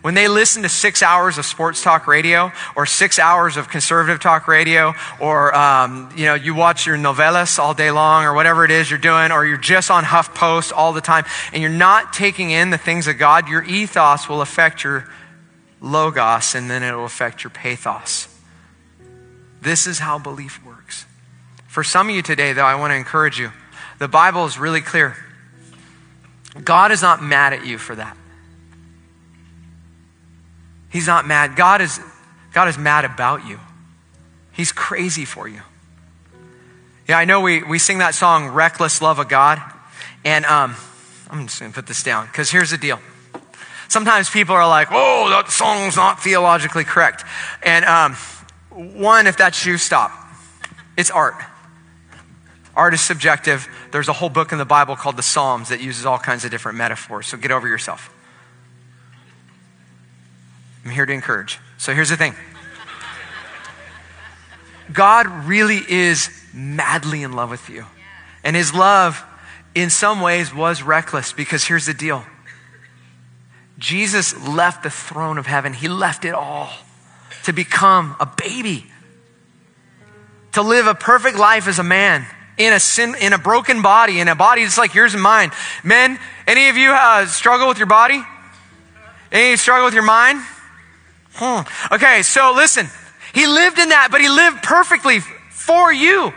When 0.04 0.12
they 0.12 0.28
listen 0.28 0.64
to 0.64 0.68
six 0.68 1.02
hours 1.02 1.38
of 1.38 1.46
sports 1.46 1.82
talk 1.82 2.06
radio 2.06 2.52
or 2.76 2.84
six 2.84 3.18
hours 3.18 3.56
of 3.56 3.70
conservative 3.70 4.20
talk 4.20 4.46
radio 4.46 4.92
or, 5.18 5.56
um, 5.56 6.10
you 6.14 6.26
know, 6.26 6.34
you 6.34 6.54
watch 6.54 6.84
your 6.84 6.98
novelas 6.98 7.58
all 7.58 7.72
day 7.72 7.90
long 7.90 8.24
or 8.24 8.34
whatever 8.34 8.66
it 8.66 8.70
is 8.70 8.90
you're 8.90 8.98
doing 8.98 9.32
or 9.32 9.46
you're 9.46 9.56
just 9.56 9.90
on 9.90 10.04
HuffPost 10.04 10.72
all 10.76 10.92
the 10.92 11.00
time 11.00 11.24
and 11.54 11.62
you're 11.62 11.72
not 11.72 12.12
taking 12.12 12.50
in 12.50 12.68
the 12.68 12.76
things 12.76 13.06
of 13.06 13.16
God, 13.16 13.48
your 13.48 13.64
ethos 13.64 14.28
will 14.28 14.42
affect 14.42 14.84
your 14.84 15.08
logos, 15.80 16.54
and 16.54 16.68
then 16.68 16.82
it'll 16.82 17.06
affect 17.06 17.42
your 17.42 17.50
pathos. 17.50 18.28
This 19.62 19.86
is 19.86 20.00
how 20.00 20.18
belief 20.18 20.62
works. 20.66 21.06
For 21.66 21.82
some 21.82 22.10
of 22.10 22.14
you 22.14 22.20
today, 22.20 22.52
though, 22.52 22.66
I 22.66 22.74
want 22.74 22.90
to 22.90 22.96
encourage 22.96 23.40
you. 23.40 23.52
The 23.98 24.08
Bible 24.08 24.44
is 24.44 24.58
really 24.58 24.82
clear. 24.82 25.16
God 26.62 26.92
is 26.92 27.00
not 27.00 27.22
mad 27.22 27.54
at 27.54 27.64
you 27.64 27.78
for 27.78 27.94
that. 27.94 28.18
He's 30.94 31.08
not 31.08 31.26
mad. 31.26 31.56
God 31.56 31.80
is, 31.80 31.98
God 32.52 32.68
is 32.68 32.78
mad 32.78 33.04
about 33.04 33.44
you. 33.48 33.58
He's 34.52 34.70
crazy 34.70 35.24
for 35.24 35.48
you. 35.48 35.60
Yeah, 37.08 37.18
I 37.18 37.24
know 37.24 37.40
we, 37.40 37.64
we 37.64 37.80
sing 37.80 37.98
that 37.98 38.14
song, 38.14 38.46
Reckless 38.46 39.02
Love 39.02 39.18
of 39.18 39.28
God. 39.28 39.60
And 40.24 40.44
um, 40.44 40.76
I'm 41.28 41.48
just 41.48 41.58
going 41.58 41.72
to 41.72 41.74
put 41.74 41.88
this 41.88 42.04
down 42.04 42.26
because 42.26 42.48
here's 42.48 42.70
the 42.70 42.78
deal. 42.78 43.00
Sometimes 43.88 44.30
people 44.30 44.54
are 44.54 44.68
like, 44.68 44.86
oh, 44.92 45.30
that 45.30 45.50
song's 45.50 45.96
not 45.96 46.22
theologically 46.22 46.84
correct. 46.84 47.24
And 47.64 47.84
um, 47.84 48.14
one, 48.70 49.26
if 49.26 49.36
that's 49.36 49.66
you, 49.66 49.78
stop. 49.78 50.12
It's 50.96 51.10
art. 51.10 51.34
Art 52.76 52.94
is 52.94 53.00
subjective. 53.00 53.66
There's 53.90 54.06
a 54.06 54.12
whole 54.12 54.30
book 54.30 54.52
in 54.52 54.58
the 54.58 54.64
Bible 54.64 54.94
called 54.94 55.16
the 55.16 55.24
Psalms 55.24 55.70
that 55.70 55.80
uses 55.80 56.06
all 56.06 56.20
kinds 56.20 56.44
of 56.44 56.52
different 56.52 56.78
metaphors. 56.78 57.26
So 57.26 57.36
get 57.36 57.50
over 57.50 57.66
yourself. 57.66 58.13
I'm 60.84 60.90
here 60.90 61.06
to 61.06 61.12
encourage. 61.12 61.58
So 61.78 61.94
here's 61.94 62.10
the 62.10 62.16
thing 62.16 62.34
God 64.92 65.26
really 65.46 65.80
is 65.88 66.30
madly 66.52 67.22
in 67.22 67.32
love 67.32 67.50
with 67.50 67.68
you. 67.68 67.86
And 68.42 68.54
his 68.54 68.74
love, 68.74 69.24
in 69.74 69.90
some 69.90 70.20
ways, 70.20 70.54
was 70.54 70.82
reckless 70.82 71.32
because 71.32 71.64
here's 71.64 71.86
the 71.86 71.94
deal 71.94 72.24
Jesus 73.78 74.46
left 74.46 74.82
the 74.82 74.90
throne 74.90 75.38
of 75.38 75.46
heaven, 75.46 75.72
he 75.72 75.88
left 75.88 76.24
it 76.24 76.34
all 76.34 76.70
to 77.44 77.52
become 77.52 78.16
a 78.20 78.26
baby, 78.26 78.86
to 80.52 80.62
live 80.62 80.86
a 80.86 80.94
perfect 80.94 81.36
life 81.36 81.66
as 81.66 81.78
a 81.78 81.82
man 81.84 82.26
in 82.56 82.72
a 82.72 82.80
sin, 82.80 83.14
in 83.20 83.32
a 83.32 83.38
broken 83.38 83.82
body, 83.82 84.20
in 84.20 84.28
a 84.28 84.34
body 84.34 84.64
just 84.64 84.78
like 84.78 84.94
yours 84.94 85.14
and 85.14 85.22
mine. 85.22 85.50
Men, 85.82 86.18
any 86.46 86.68
of 86.68 86.76
you 86.76 86.92
uh, 86.92 87.26
struggle 87.26 87.68
with 87.68 87.78
your 87.78 87.86
body? 87.86 88.22
Any 89.32 89.56
struggle 89.56 89.86
with 89.86 89.94
your 89.94 90.04
mind? 90.04 90.40
Okay, 91.92 92.22
so 92.22 92.52
listen. 92.54 92.88
He 93.34 93.46
lived 93.46 93.78
in 93.78 93.88
that, 93.88 94.08
but 94.10 94.20
he 94.20 94.28
lived 94.28 94.62
perfectly 94.62 95.20
for 95.50 95.92
you. 95.92 96.32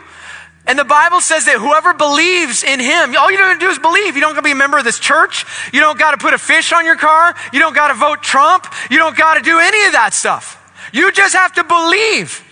And 0.65 0.77
the 0.77 0.83
Bible 0.83 1.21
says 1.21 1.45
that 1.45 1.59
whoever 1.59 1.93
believes 1.93 2.63
in 2.63 2.79
him, 2.79 3.15
all 3.15 3.31
you 3.31 3.37
to 3.37 3.59
do 3.59 3.69
is 3.69 3.79
believe. 3.79 4.15
You 4.15 4.21
don't 4.21 4.33
got 4.33 4.41
to 4.41 4.43
be 4.43 4.51
a 4.51 4.55
member 4.55 4.77
of 4.77 4.83
this 4.83 4.99
church. 4.99 5.45
You 5.71 5.79
don't 5.79 5.97
got 5.97 6.11
to 6.11 6.17
put 6.17 6.33
a 6.33 6.37
fish 6.37 6.73
on 6.73 6.85
your 6.85 6.97
car. 6.97 7.35
You 7.53 7.59
don't 7.59 7.73
got 7.73 7.87
to 7.87 7.93
vote 7.93 8.21
Trump. 8.21 8.67
You 8.91 8.97
don't 8.97 9.15
got 9.15 9.35
to 9.35 9.41
do 9.41 9.59
any 9.59 9.85
of 9.85 9.93
that 9.93 10.13
stuff. 10.13 10.55
You 10.91 11.11
just 11.11 11.35
have 11.35 11.53
to 11.53 11.63
believe 11.63 12.43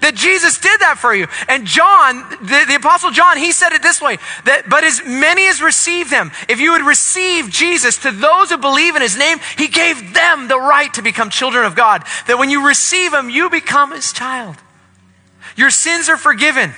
that 0.00 0.14
Jesus 0.14 0.58
did 0.58 0.80
that 0.80 0.98
for 0.98 1.14
you. 1.14 1.26
And 1.48 1.66
John, 1.66 2.28
the, 2.42 2.64
the, 2.66 2.76
apostle 2.76 3.10
John, 3.10 3.36
he 3.36 3.52
said 3.52 3.72
it 3.72 3.82
this 3.82 4.00
way, 4.00 4.18
that, 4.44 4.68
but 4.68 4.84
as 4.84 5.02
many 5.04 5.46
as 5.46 5.62
receive 5.62 6.10
him, 6.10 6.30
if 6.48 6.60
you 6.60 6.72
would 6.72 6.82
receive 6.82 7.50
Jesus 7.50 7.98
to 7.98 8.10
those 8.10 8.50
who 8.50 8.58
believe 8.58 8.96
in 8.96 9.02
his 9.02 9.16
name, 9.16 9.38
he 9.56 9.68
gave 9.68 10.14
them 10.14 10.48
the 10.48 10.58
right 10.58 10.92
to 10.94 11.02
become 11.02 11.30
children 11.30 11.64
of 11.64 11.74
God. 11.74 12.04
That 12.26 12.38
when 12.38 12.50
you 12.50 12.66
receive 12.66 13.12
him, 13.12 13.30
you 13.30 13.50
become 13.50 13.92
his 13.92 14.12
child. 14.12 14.56
Your 15.56 15.70
sins 15.70 16.08
are 16.08 16.16
forgiven. 16.16 16.72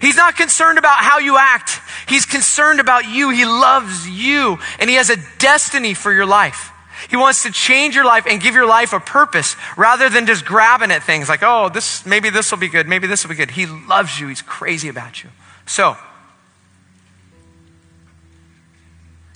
He's 0.00 0.16
not 0.16 0.36
concerned 0.36 0.78
about 0.78 0.98
how 0.98 1.18
you 1.18 1.36
act. 1.36 1.80
He's 2.08 2.26
concerned 2.26 2.80
about 2.80 3.08
you. 3.08 3.30
He 3.30 3.44
loves 3.44 4.08
you 4.08 4.58
and 4.78 4.88
he 4.88 4.96
has 4.96 5.10
a 5.10 5.16
destiny 5.38 5.94
for 5.94 6.12
your 6.12 6.26
life. 6.26 6.72
He 7.08 7.16
wants 7.16 7.42
to 7.44 7.50
change 7.50 7.94
your 7.94 8.04
life 8.04 8.26
and 8.26 8.40
give 8.40 8.54
your 8.54 8.66
life 8.66 8.92
a 8.92 9.00
purpose 9.00 9.56
rather 9.76 10.08
than 10.08 10.26
just 10.26 10.44
grabbing 10.44 10.90
at 10.90 11.02
things 11.02 11.28
like, 11.28 11.42
oh, 11.42 11.68
this, 11.68 12.04
maybe 12.04 12.30
this 12.30 12.50
will 12.50 12.58
be 12.58 12.68
good. 12.68 12.86
Maybe 12.86 13.06
this 13.06 13.24
will 13.24 13.30
be 13.30 13.36
good. 13.36 13.52
He 13.52 13.66
loves 13.66 14.20
you. 14.20 14.28
He's 14.28 14.42
crazy 14.42 14.88
about 14.88 15.22
you. 15.22 15.30
So, 15.66 15.96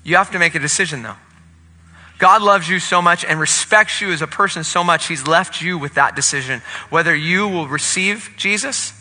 you 0.03 0.17
have 0.17 0.31
to 0.33 0.39
make 0.39 0.55
a 0.55 0.59
decision 0.59 1.03
though. 1.03 1.17
God 2.19 2.43
loves 2.43 2.69
you 2.69 2.79
so 2.79 3.03
much 3.03 3.25
and 3.25 3.41
respects 3.41 4.01
you 4.01 4.13
as 4.13 4.23
a 4.23 4.27
person 4.27 4.63
so 4.63 4.85
much, 4.85 5.09
He's 5.09 5.27
left 5.27 5.61
you 5.61 5.79
with 5.79 5.95
that 5.95 6.15
decision 6.15 6.63
whether 6.91 7.15
you 7.15 7.49
will 7.49 7.67
receive 7.67 8.31
Jesus 8.37 8.93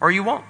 or 0.00 0.10
you 0.10 0.22
won't. 0.22 0.44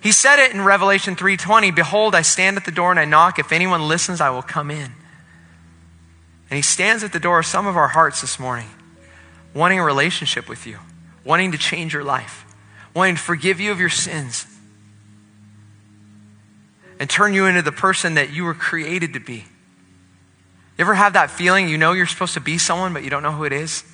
He 0.00 0.12
said 0.12 0.38
it 0.38 0.52
in 0.52 0.62
Revelation 0.62 1.16
3:20, 1.16 1.70
"Behold, 1.70 2.14
I 2.14 2.22
stand 2.22 2.56
at 2.56 2.64
the 2.64 2.70
door 2.70 2.90
and 2.90 3.00
I 3.00 3.04
knock. 3.04 3.38
If 3.38 3.52
anyone 3.52 3.82
listens, 3.82 4.20
I 4.20 4.30
will 4.30 4.42
come 4.42 4.70
in." 4.70 4.94
And 6.50 6.56
he 6.56 6.62
stands 6.62 7.04
at 7.04 7.12
the 7.12 7.20
door 7.20 7.38
of 7.38 7.46
some 7.46 7.66
of 7.66 7.76
our 7.76 7.88
hearts 7.88 8.20
this 8.20 8.38
morning, 8.40 8.68
wanting 9.54 9.78
a 9.78 9.84
relationship 9.84 10.48
with 10.48 10.66
you, 10.66 10.78
wanting 11.24 11.52
to 11.52 11.58
change 11.58 11.94
your 11.94 12.02
life, 12.02 12.44
wanting 12.92 13.14
to 13.14 13.20
forgive 13.20 13.60
you 13.60 13.70
of 13.70 13.78
your 13.78 13.88
sins, 13.88 14.46
and 16.98 17.08
turn 17.08 17.32
you 17.32 17.46
into 17.46 17.62
the 17.62 17.72
person 17.72 18.14
that 18.14 18.32
you 18.32 18.44
were 18.44 18.54
created 18.54 19.14
to 19.14 19.20
be. 19.20 19.44
You 20.76 20.82
ever 20.82 20.94
have 20.94 21.12
that 21.12 21.30
feeling 21.30 21.68
you 21.68 21.78
know 21.78 21.92
you're 21.92 22.06
supposed 22.06 22.34
to 22.34 22.40
be 22.40 22.58
someone, 22.58 22.92
but 22.92 23.04
you 23.04 23.10
don't 23.10 23.22
know 23.22 23.32
who 23.32 23.44
it 23.44 23.52
is? 23.52 23.84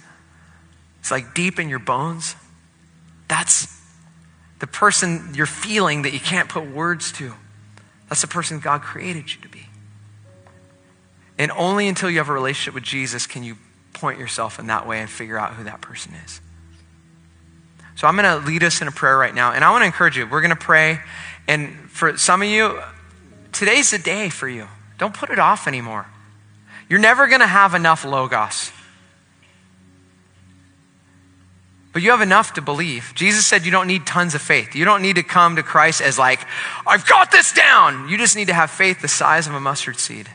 It's 1.00 1.10
like 1.10 1.34
deep 1.34 1.60
in 1.60 1.68
your 1.68 1.78
bones. 1.78 2.36
That's 3.28 3.68
the 4.60 4.66
person 4.66 5.34
you're 5.34 5.46
feeling 5.46 6.02
that 6.02 6.12
you 6.12 6.20
can't 6.20 6.48
put 6.48 6.70
words 6.70 7.12
to. 7.12 7.34
That's 8.08 8.22
the 8.22 8.28
person 8.28 8.60
God 8.60 8.82
created 8.82 9.34
you 9.34 9.40
to 9.42 9.48
be. 9.48 9.66
And 11.38 11.50
only 11.52 11.88
until 11.88 12.10
you 12.10 12.18
have 12.18 12.28
a 12.28 12.32
relationship 12.32 12.74
with 12.74 12.84
Jesus 12.84 13.26
can 13.26 13.42
you 13.42 13.56
point 13.92 14.18
yourself 14.18 14.58
in 14.58 14.68
that 14.68 14.86
way 14.86 15.00
and 15.00 15.08
figure 15.08 15.38
out 15.38 15.54
who 15.54 15.64
that 15.64 15.80
person 15.80 16.12
is. 16.24 16.40
So 17.96 18.06
I'm 18.06 18.16
going 18.16 18.40
to 18.40 18.46
lead 18.46 18.62
us 18.62 18.82
in 18.82 18.88
a 18.88 18.92
prayer 18.92 19.16
right 19.16 19.34
now. 19.34 19.52
And 19.52 19.64
I 19.64 19.70
want 19.70 19.82
to 19.82 19.86
encourage 19.86 20.16
you. 20.16 20.26
We're 20.26 20.42
going 20.42 20.50
to 20.50 20.56
pray. 20.56 21.00
And 21.48 21.90
for 21.90 22.16
some 22.18 22.42
of 22.42 22.48
you, 22.48 22.80
today's 23.52 23.90
the 23.90 23.98
day 23.98 24.28
for 24.28 24.48
you. 24.48 24.68
Don't 24.98 25.14
put 25.14 25.30
it 25.30 25.38
off 25.38 25.66
anymore. 25.66 26.06
You're 26.88 27.00
never 27.00 27.26
going 27.26 27.40
to 27.40 27.46
have 27.46 27.74
enough 27.74 28.04
logos. 28.04 28.70
But 31.92 32.02
you 32.02 32.10
have 32.10 32.20
enough 32.20 32.52
to 32.54 32.60
believe. 32.60 33.12
Jesus 33.14 33.46
said 33.46 33.64
you 33.64 33.70
don't 33.70 33.86
need 33.86 34.06
tons 34.06 34.34
of 34.34 34.42
faith. 34.42 34.74
You 34.74 34.84
don't 34.84 35.00
need 35.00 35.16
to 35.16 35.22
come 35.22 35.56
to 35.56 35.62
Christ 35.62 36.02
as 36.02 36.18
like, 36.18 36.40
I've 36.86 37.06
got 37.06 37.32
this 37.32 37.52
down. 37.52 38.10
You 38.10 38.18
just 38.18 38.36
need 38.36 38.48
to 38.48 38.54
have 38.54 38.70
faith 38.70 39.00
the 39.00 39.08
size 39.08 39.46
of 39.46 39.54
a 39.54 39.60
mustard 39.60 39.98
seed. 39.98 40.28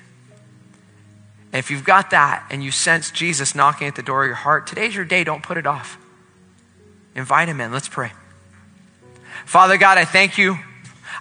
And 1.54 1.60
if 1.60 1.70
you've 1.70 1.84
got 1.84 2.12
that 2.12 2.48
and 2.50 2.64
you 2.64 2.72
sense 2.72 3.12
Jesus 3.12 3.56
knocking 3.56 3.88
at 3.88 3.96
the 3.96 4.02
door 4.02 4.24
of 4.24 4.28
your 4.28 4.36
heart, 4.36 4.68
today's 4.68 4.96
your 4.96 5.06
day. 5.06 5.24
Don't 5.24 5.44
put 5.44 5.58
it 5.58 5.68
off. 5.68 5.98
Invite 7.16 7.50
him 7.50 7.60
in. 7.60 7.72
Let's 7.72 7.90
pray. 7.90 8.12
Father 9.46 9.78
God, 9.78 9.98
I 9.98 10.06
thank 10.06 10.38
you. 10.38 10.58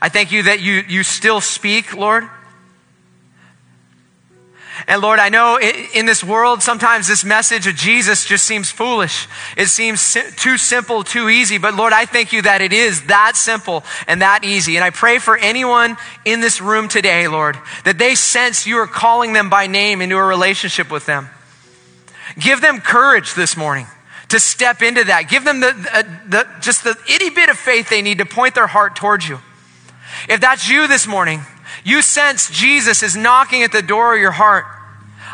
I 0.01 0.09
thank 0.09 0.31
you 0.33 0.45
that 0.45 0.61
you, 0.61 0.83
you 0.89 1.03
still 1.03 1.41
speak, 1.41 1.97
Lord. 1.97 2.29
And 4.87 5.03
Lord, 5.03 5.19
I 5.19 5.29
know 5.29 5.59
in 5.59 6.07
this 6.07 6.25
world, 6.25 6.63
sometimes 6.63 7.07
this 7.07 7.25
message 7.25 7.67
of 7.67 7.75
Jesus 7.75 8.25
just 8.25 8.45
seems 8.45 8.71
foolish. 8.71 9.29
It 9.57 9.67
seems 9.67 10.17
too 10.37 10.57
simple, 10.57 11.05
too 11.05 11.29
easy. 11.29 11.59
But 11.59 11.75
Lord, 11.75 11.93
I 11.93 12.07
thank 12.07 12.33
you 12.33 12.43
that 12.43 12.61
it 12.61 12.73
is 12.73 13.07
that 13.07 13.37
simple 13.37 13.85
and 14.07 14.23
that 14.23 14.45
easy. 14.45 14.77
And 14.77 14.85
I 14.85 14.91
pray 14.91 15.19
for 15.19 15.37
anyone 15.37 15.97
in 16.25 16.41
this 16.41 16.61
room 16.61 16.89
today, 16.89 17.29
Lord, 17.29 17.59
that 17.85 17.99
they 17.99 18.15
sense 18.15 18.67
you 18.67 18.79
are 18.79 18.87
calling 18.87 19.33
them 19.33 19.51
by 19.51 19.67
name 19.67 20.03
into 20.03 20.17
a 20.17 20.25
relationship 20.25 20.91
with 20.91 21.07
them. 21.07 21.29
Give 22.39 22.61
them 22.61 22.81
courage 22.81 23.35
this 23.35 23.57
morning 23.57 23.87
to 24.29 24.41
step 24.41 24.83
into 24.83 25.05
that. 25.05 25.29
Give 25.29 25.45
them 25.45 25.61
the, 25.61 25.73
the, 25.73 25.97
uh, 25.97 26.03
the 26.29 26.49
just 26.61 26.85
the 26.85 26.97
itty 27.09 27.31
bit 27.31 27.49
of 27.49 27.59
faith 27.59 27.89
they 27.89 28.03
need 28.03 28.19
to 28.19 28.27
point 28.27 28.55
their 28.55 28.67
heart 28.67 28.97
towards 28.97 29.29
you. 29.29 29.39
If 30.29 30.41
that's 30.41 30.69
you 30.69 30.87
this 30.87 31.07
morning, 31.07 31.41
you 31.85 32.03
sense 32.03 32.51
Jesus 32.51 33.03
is 33.03 33.17
knocking 33.17 33.63
at 33.63 33.73
the 33.73 33.83
door 33.83 34.15
of 34.15 34.21
your 34.21 34.31
heart. 34.31 34.65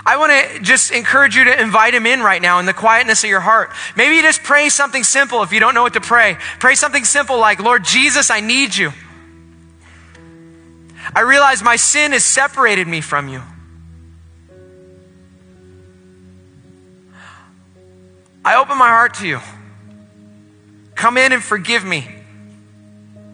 I 0.05 0.19
want 0.19 0.31
to 0.31 0.61
just 0.61 0.93
encourage 0.93 1.35
you 1.35 1.45
to 1.45 1.61
invite 1.61 1.93
him 1.93 2.07
in 2.07 2.21
right 2.21 2.41
now 2.41 2.61
in 2.61 2.67
the 2.67 2.73
quietness 2.73 3.25
of 3.25 3.31
your 3.31 3.41
heart. 3.41 3.71
Maybe 3.97 4.23
just 4.23 4.45
pray 4.45 4.69
something 4.69 5.03
simple 5.03 5.43
if 5.43 5.53
you 5.53 5.59
don't 5.59 5.75
know 5.75 5.83
what 5.83 5.95
to 5.95 6.01
pray. 6.01 6.37
Pray 6.61 6.77
something 6.77 7.05
simple 7.05 7.39
like, 7.39 7.59
Lord 7.59 7.85
Jesus, 7.85 8.31
I 8.31 8.39
need 8.39 8.77
you. 8.77 8.93
I 11.13 11.21
realize 11.21 11.63
my 11.63 11.77
sin 11.77 12.13
has 12.13 12.25
separated 12.25 12.87
me 12.87 13.01
from 13.01 13.29
you. 13.29 13.43
I 18.45 18.57
open 18.57 18.79
my 18.79 18.89
heart 18.89 19.15
to 19.15 19.27
you. 19.27 19.41
Come 20.95 21.19
in 21.19 21.33
and 21.33 21.43
forgive 21.43 21.85
me 21.85 22.09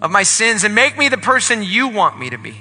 of 0.00 0.10
my 0.10 0.22
sins 0.22 0.64
and 0.64 0.74
make 0.74 0.96
me 0.96 1.10
the 1.10 1.18
person 1.18 1.62
you 1.62 1.88
want 1.88 2.18
me 2.18 2.30
to 2.30 2.38
be. 2.38 2.56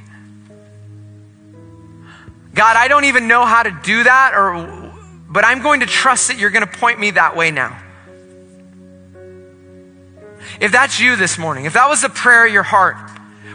God, 2.53 2.75
I 2.77 2.87
don't 2.87 3.05
even 3.05 3.27
know 3.27 3.45
how 3.45 3.63
to 3.63 3.71
do 3.83 4.03
that, 4.03 4.33
or, 4.35 4.93
but 5.29 5.45
I'm 5.45 5.61
going 5.61 5.79
to 5.79 5.85
trust 5.85 6.27
that 6.27 6.37
you're 6.37 6.49
going 6.49 6.67
to 6.67 6.77
point 6.77 6.99
me 6.99 7.11
that 7.11 7.35
way 7.35 7.51
now. 7.51 7.77
If 10.59 10.71
that's 10.71 10.99
you 10.99 11.15
this 11.15 11.37
morning, 11.37 11.65
if 11.65 11.73
that 11.73 11.87
was 11.87 12.01
the 12.01 12.09
prayer 12.09 12.45
of 12.45 12.53
your 12.53 12.63
heart, 12.63 12.97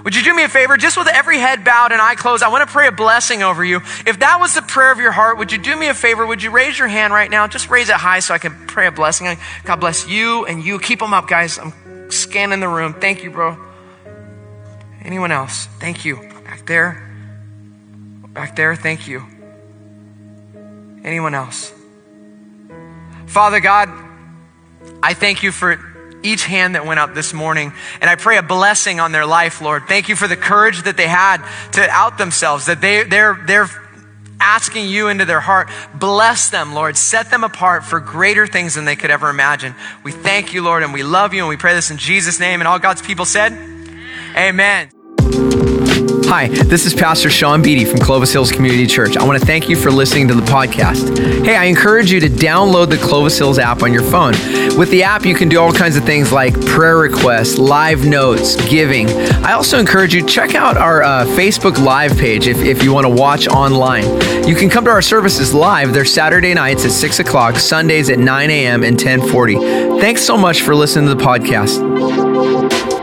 Would 0.06 0.14
you 0.14 0.22
do 0.22 0.36
me 0.36 0.44
a 0.44 0.48
favor, 0.48 0.76
just 0.76 0.96
with 0.96 1.08
every 1.08 1.40
head 1.40 1.64
bowed 1.64 1.90
and 1.90 2.00
eye 2.00 2.14
closed? 2.14 2.44
I 2.44 2.48
want 2.48 2.64
to 2.64 2.72
pray 2.72 2.86
a 2.86 2.92
blessing 2.92 3.42
over 3.42 3.64
you. 3.64 3.78
If 4.06 4.20
that 4.20 4.38
was 4.38 4.54
the 4.54 4.62
prayer 4.62 4.92
of 4.92 5.00
your 5.00 5.10
heart, 5.10 5.36
would 5.38 5.50
you 5.50 5.58
do 5.58 5.74
me 5.74 5.88
a 5.88 5.94
favor? 5.94 6.24
Would 6.24 6.44
you 6.44 6.52
raise 6.52 6.78
your 6.78 6.86
hand 6.86 7.12
right 7.12 7.28
now? 7.28 7.48
Just 7.48 7.70
raise 7.70 7.88
it 7.88 7.96
high 7.96 8.20
so 8.20 8.32
I 8.32 8.38
can 8.38 8.68
pray 8.68 8.86
a 8.86 8.92
blessing. 8.92 9.36
God 9.64 9.80
bless 9.80 10.06
you 10.06 10.46
and 10.46 10.64
you. 10.64 10.78
Keep 10.78 11.00
them 11.00 11.12
up, 11.12 11.26
guys. 11.26 11.58
I'm 11.58 12.08
scanning 12.08 12.60
the 12.60 12.68
room. 12.68 12.94
Thank 12.94 13.24
you, 13.24 13.32
bro. 13.32 13.58
Anyone 15.02 15.32
else? 15.32 15.66
Thank 15.80 16.04
you. 16.04 16.18
Back 16.44 16.66
there. 16.66 17.05
Back 18.36 18.54
there. 18.54 18.76
Thank 18.76 19.08
you. 19.08 19.26
Anyone 21.02 21.34
else? 21.34 21.72
Father 23.24 23.60
God, 23.60 23.88
I 25.02 25.14
thank 25.14 25.42
you 25.42 25.50
for 25.50 25.80
each 26.22 26.44
hand 26.44 26.74
that 26.74 26.84
went 26.84 27.00
up 27.00 27.14
this 27.14 27.32
morning. 27.32 27.72
And 28.02 28.10
I 28.10 28.16
pray 28.16 28.36
a 28.36 28.42
blessing 28.42 29.00
on 29.00 29.10
their 29.10 29.24
life, 29.24 29.62
Lord. 29.62 29.84
Thank 29.88 30.10
you 30.10 30.16
for 30.16 30.28
the 30.28 30.36
courage 30.36 30.82
that 30.82 30.98
they 30.98 31.08
had 31.08 31.38
to 31.72 31.88
out 31.88 32.18
themselves, 32.18 32.66
that 32.66 32.82
they, 32.82 33.04
they're, 33.04 33.42
they're 33.46 33.70
asking 34.38 34.90
you 34.90 35.08
into 35.08 35.24
their 35.24 35.40
heart. 35.40 35.70
Bless 35.94 36.50
them, 36.50 36.74
Lord. 36.74 36.98
Set 36.98 37.30
them 37.30 37.42
apart 37.42 37.86
for 37.86 38.00
greater 38.00 38.46
things 38.46 38.74
than 38.74 38.84
they 38.84 38.96
could 38.96 39.10
ever 39.10 39.30
imagine. 39.30 39.74
We 40.04 40.12
thank 40.12 40.52
you, 40.52 40.62
Lord, 40.62 40.82
and 40.82 40.92
we 40.92 41.02
love 41.02 41.32
you, 41.32 41.40
and 41.40 41.48
we 41.48 41.56
pray 41.56 41.72
this 41.72 41.90
in 41.90 41.96
Jesus' 41.96 42.38
name. 42.38 42.60
And 42.60 42.68
all 42.68 42.78
God's 42.78 43.00
people 43.00 43.24
said, 43.24 43.54
Amen. 44.36 44.90
Hi, 46.28 46.48
this 46.48 46.86
is 46.86 46.92
Pastor 46.92 47.30
Sean 47.30 47.62
Beatty 47.62 47.84
from 47.84 48.00
Clovis 48.00 48.32
Hills 48.32 48.50
Community 48.50 48.88
Church. 48.88 49.16
I 49.16 49.24
want 49.24 49.38
to 49.38 49.46
thank 49.46 49.68
you 49.68 49.76
for 49.76 49.92
listening 49.92 50.26
to 50.26 50.34
the 50.34 50.42
podcast. 50.42 51.16
Hey, 51.44 51.54
I 51.54 51.64
encourage 51.66 52.10
you 52.10 52.18
to 52.18 52.28
download 52.28 52.90
the 52.90 52.96
Clovis 52.96 53.38
Hills 53.38 53.60
app 53.60 53.84
on 53.84 53.92
your 53.92 54.02
phone. 54.02 54.32
With 54.76 54.90
the 54.90 55.04
app, 55.04 55.24
you 55.24 55.36
can 55.36 55.48
do 55.48 55.60
all 55.60 55.72
kinds 55.72 55.96
of 55.96 56.02
things 56.02 56.32
like 56.32 56.60
prayer 56.66 56.98
requests, 56.98 57.58
live 57.58 58.04
notes, 58.04 58.56
giving. 58.68 59.08
I 59.44 59.52
also 59.52 59.78
encourage 59.78 60.14
you 60.14 60.22
to 60.22 60.26
check 60.26 60.56
out 60.56 60.76
our 60.76 61.04
uh, 61.04 61.26
Facebook 61.26 61.78
Live 61.78 62.18
page 62.18 62.48
if, 62.48 62.58
if 62.58 62.82
you 62.82 62.92
want 62.92 63.06
to 63.06 63.10
watch 63.10 63.46
online. 63.46 64.04
You 64.48 64.56
can 64.56 64.68
come 64.68 64.84
to 64.86 64.90
our 64.90 65.02
services 65.02 65.54
live. 65.54 65.92
They're 65.92 66.04
Saturday 66.04 66.54
nights 66.54 66.84
at 66.84 66.90
6 66.90 67.20
o'clock, 67.20 67.54
Sundays 67.54 68.10
at 68.10 68.18
9 68.18 68.50
a.m. 68.50 68.82
and 68.82 68.96
1040. 68.96 69.54
Thanks 70.00 70.22
so 70.22 70.36
much 70.36 70.62
for 70.62 70.74
listening 70.74 71.06
to 71.08 71.14
the 71.14 71.22
podcast. 71.22 72.95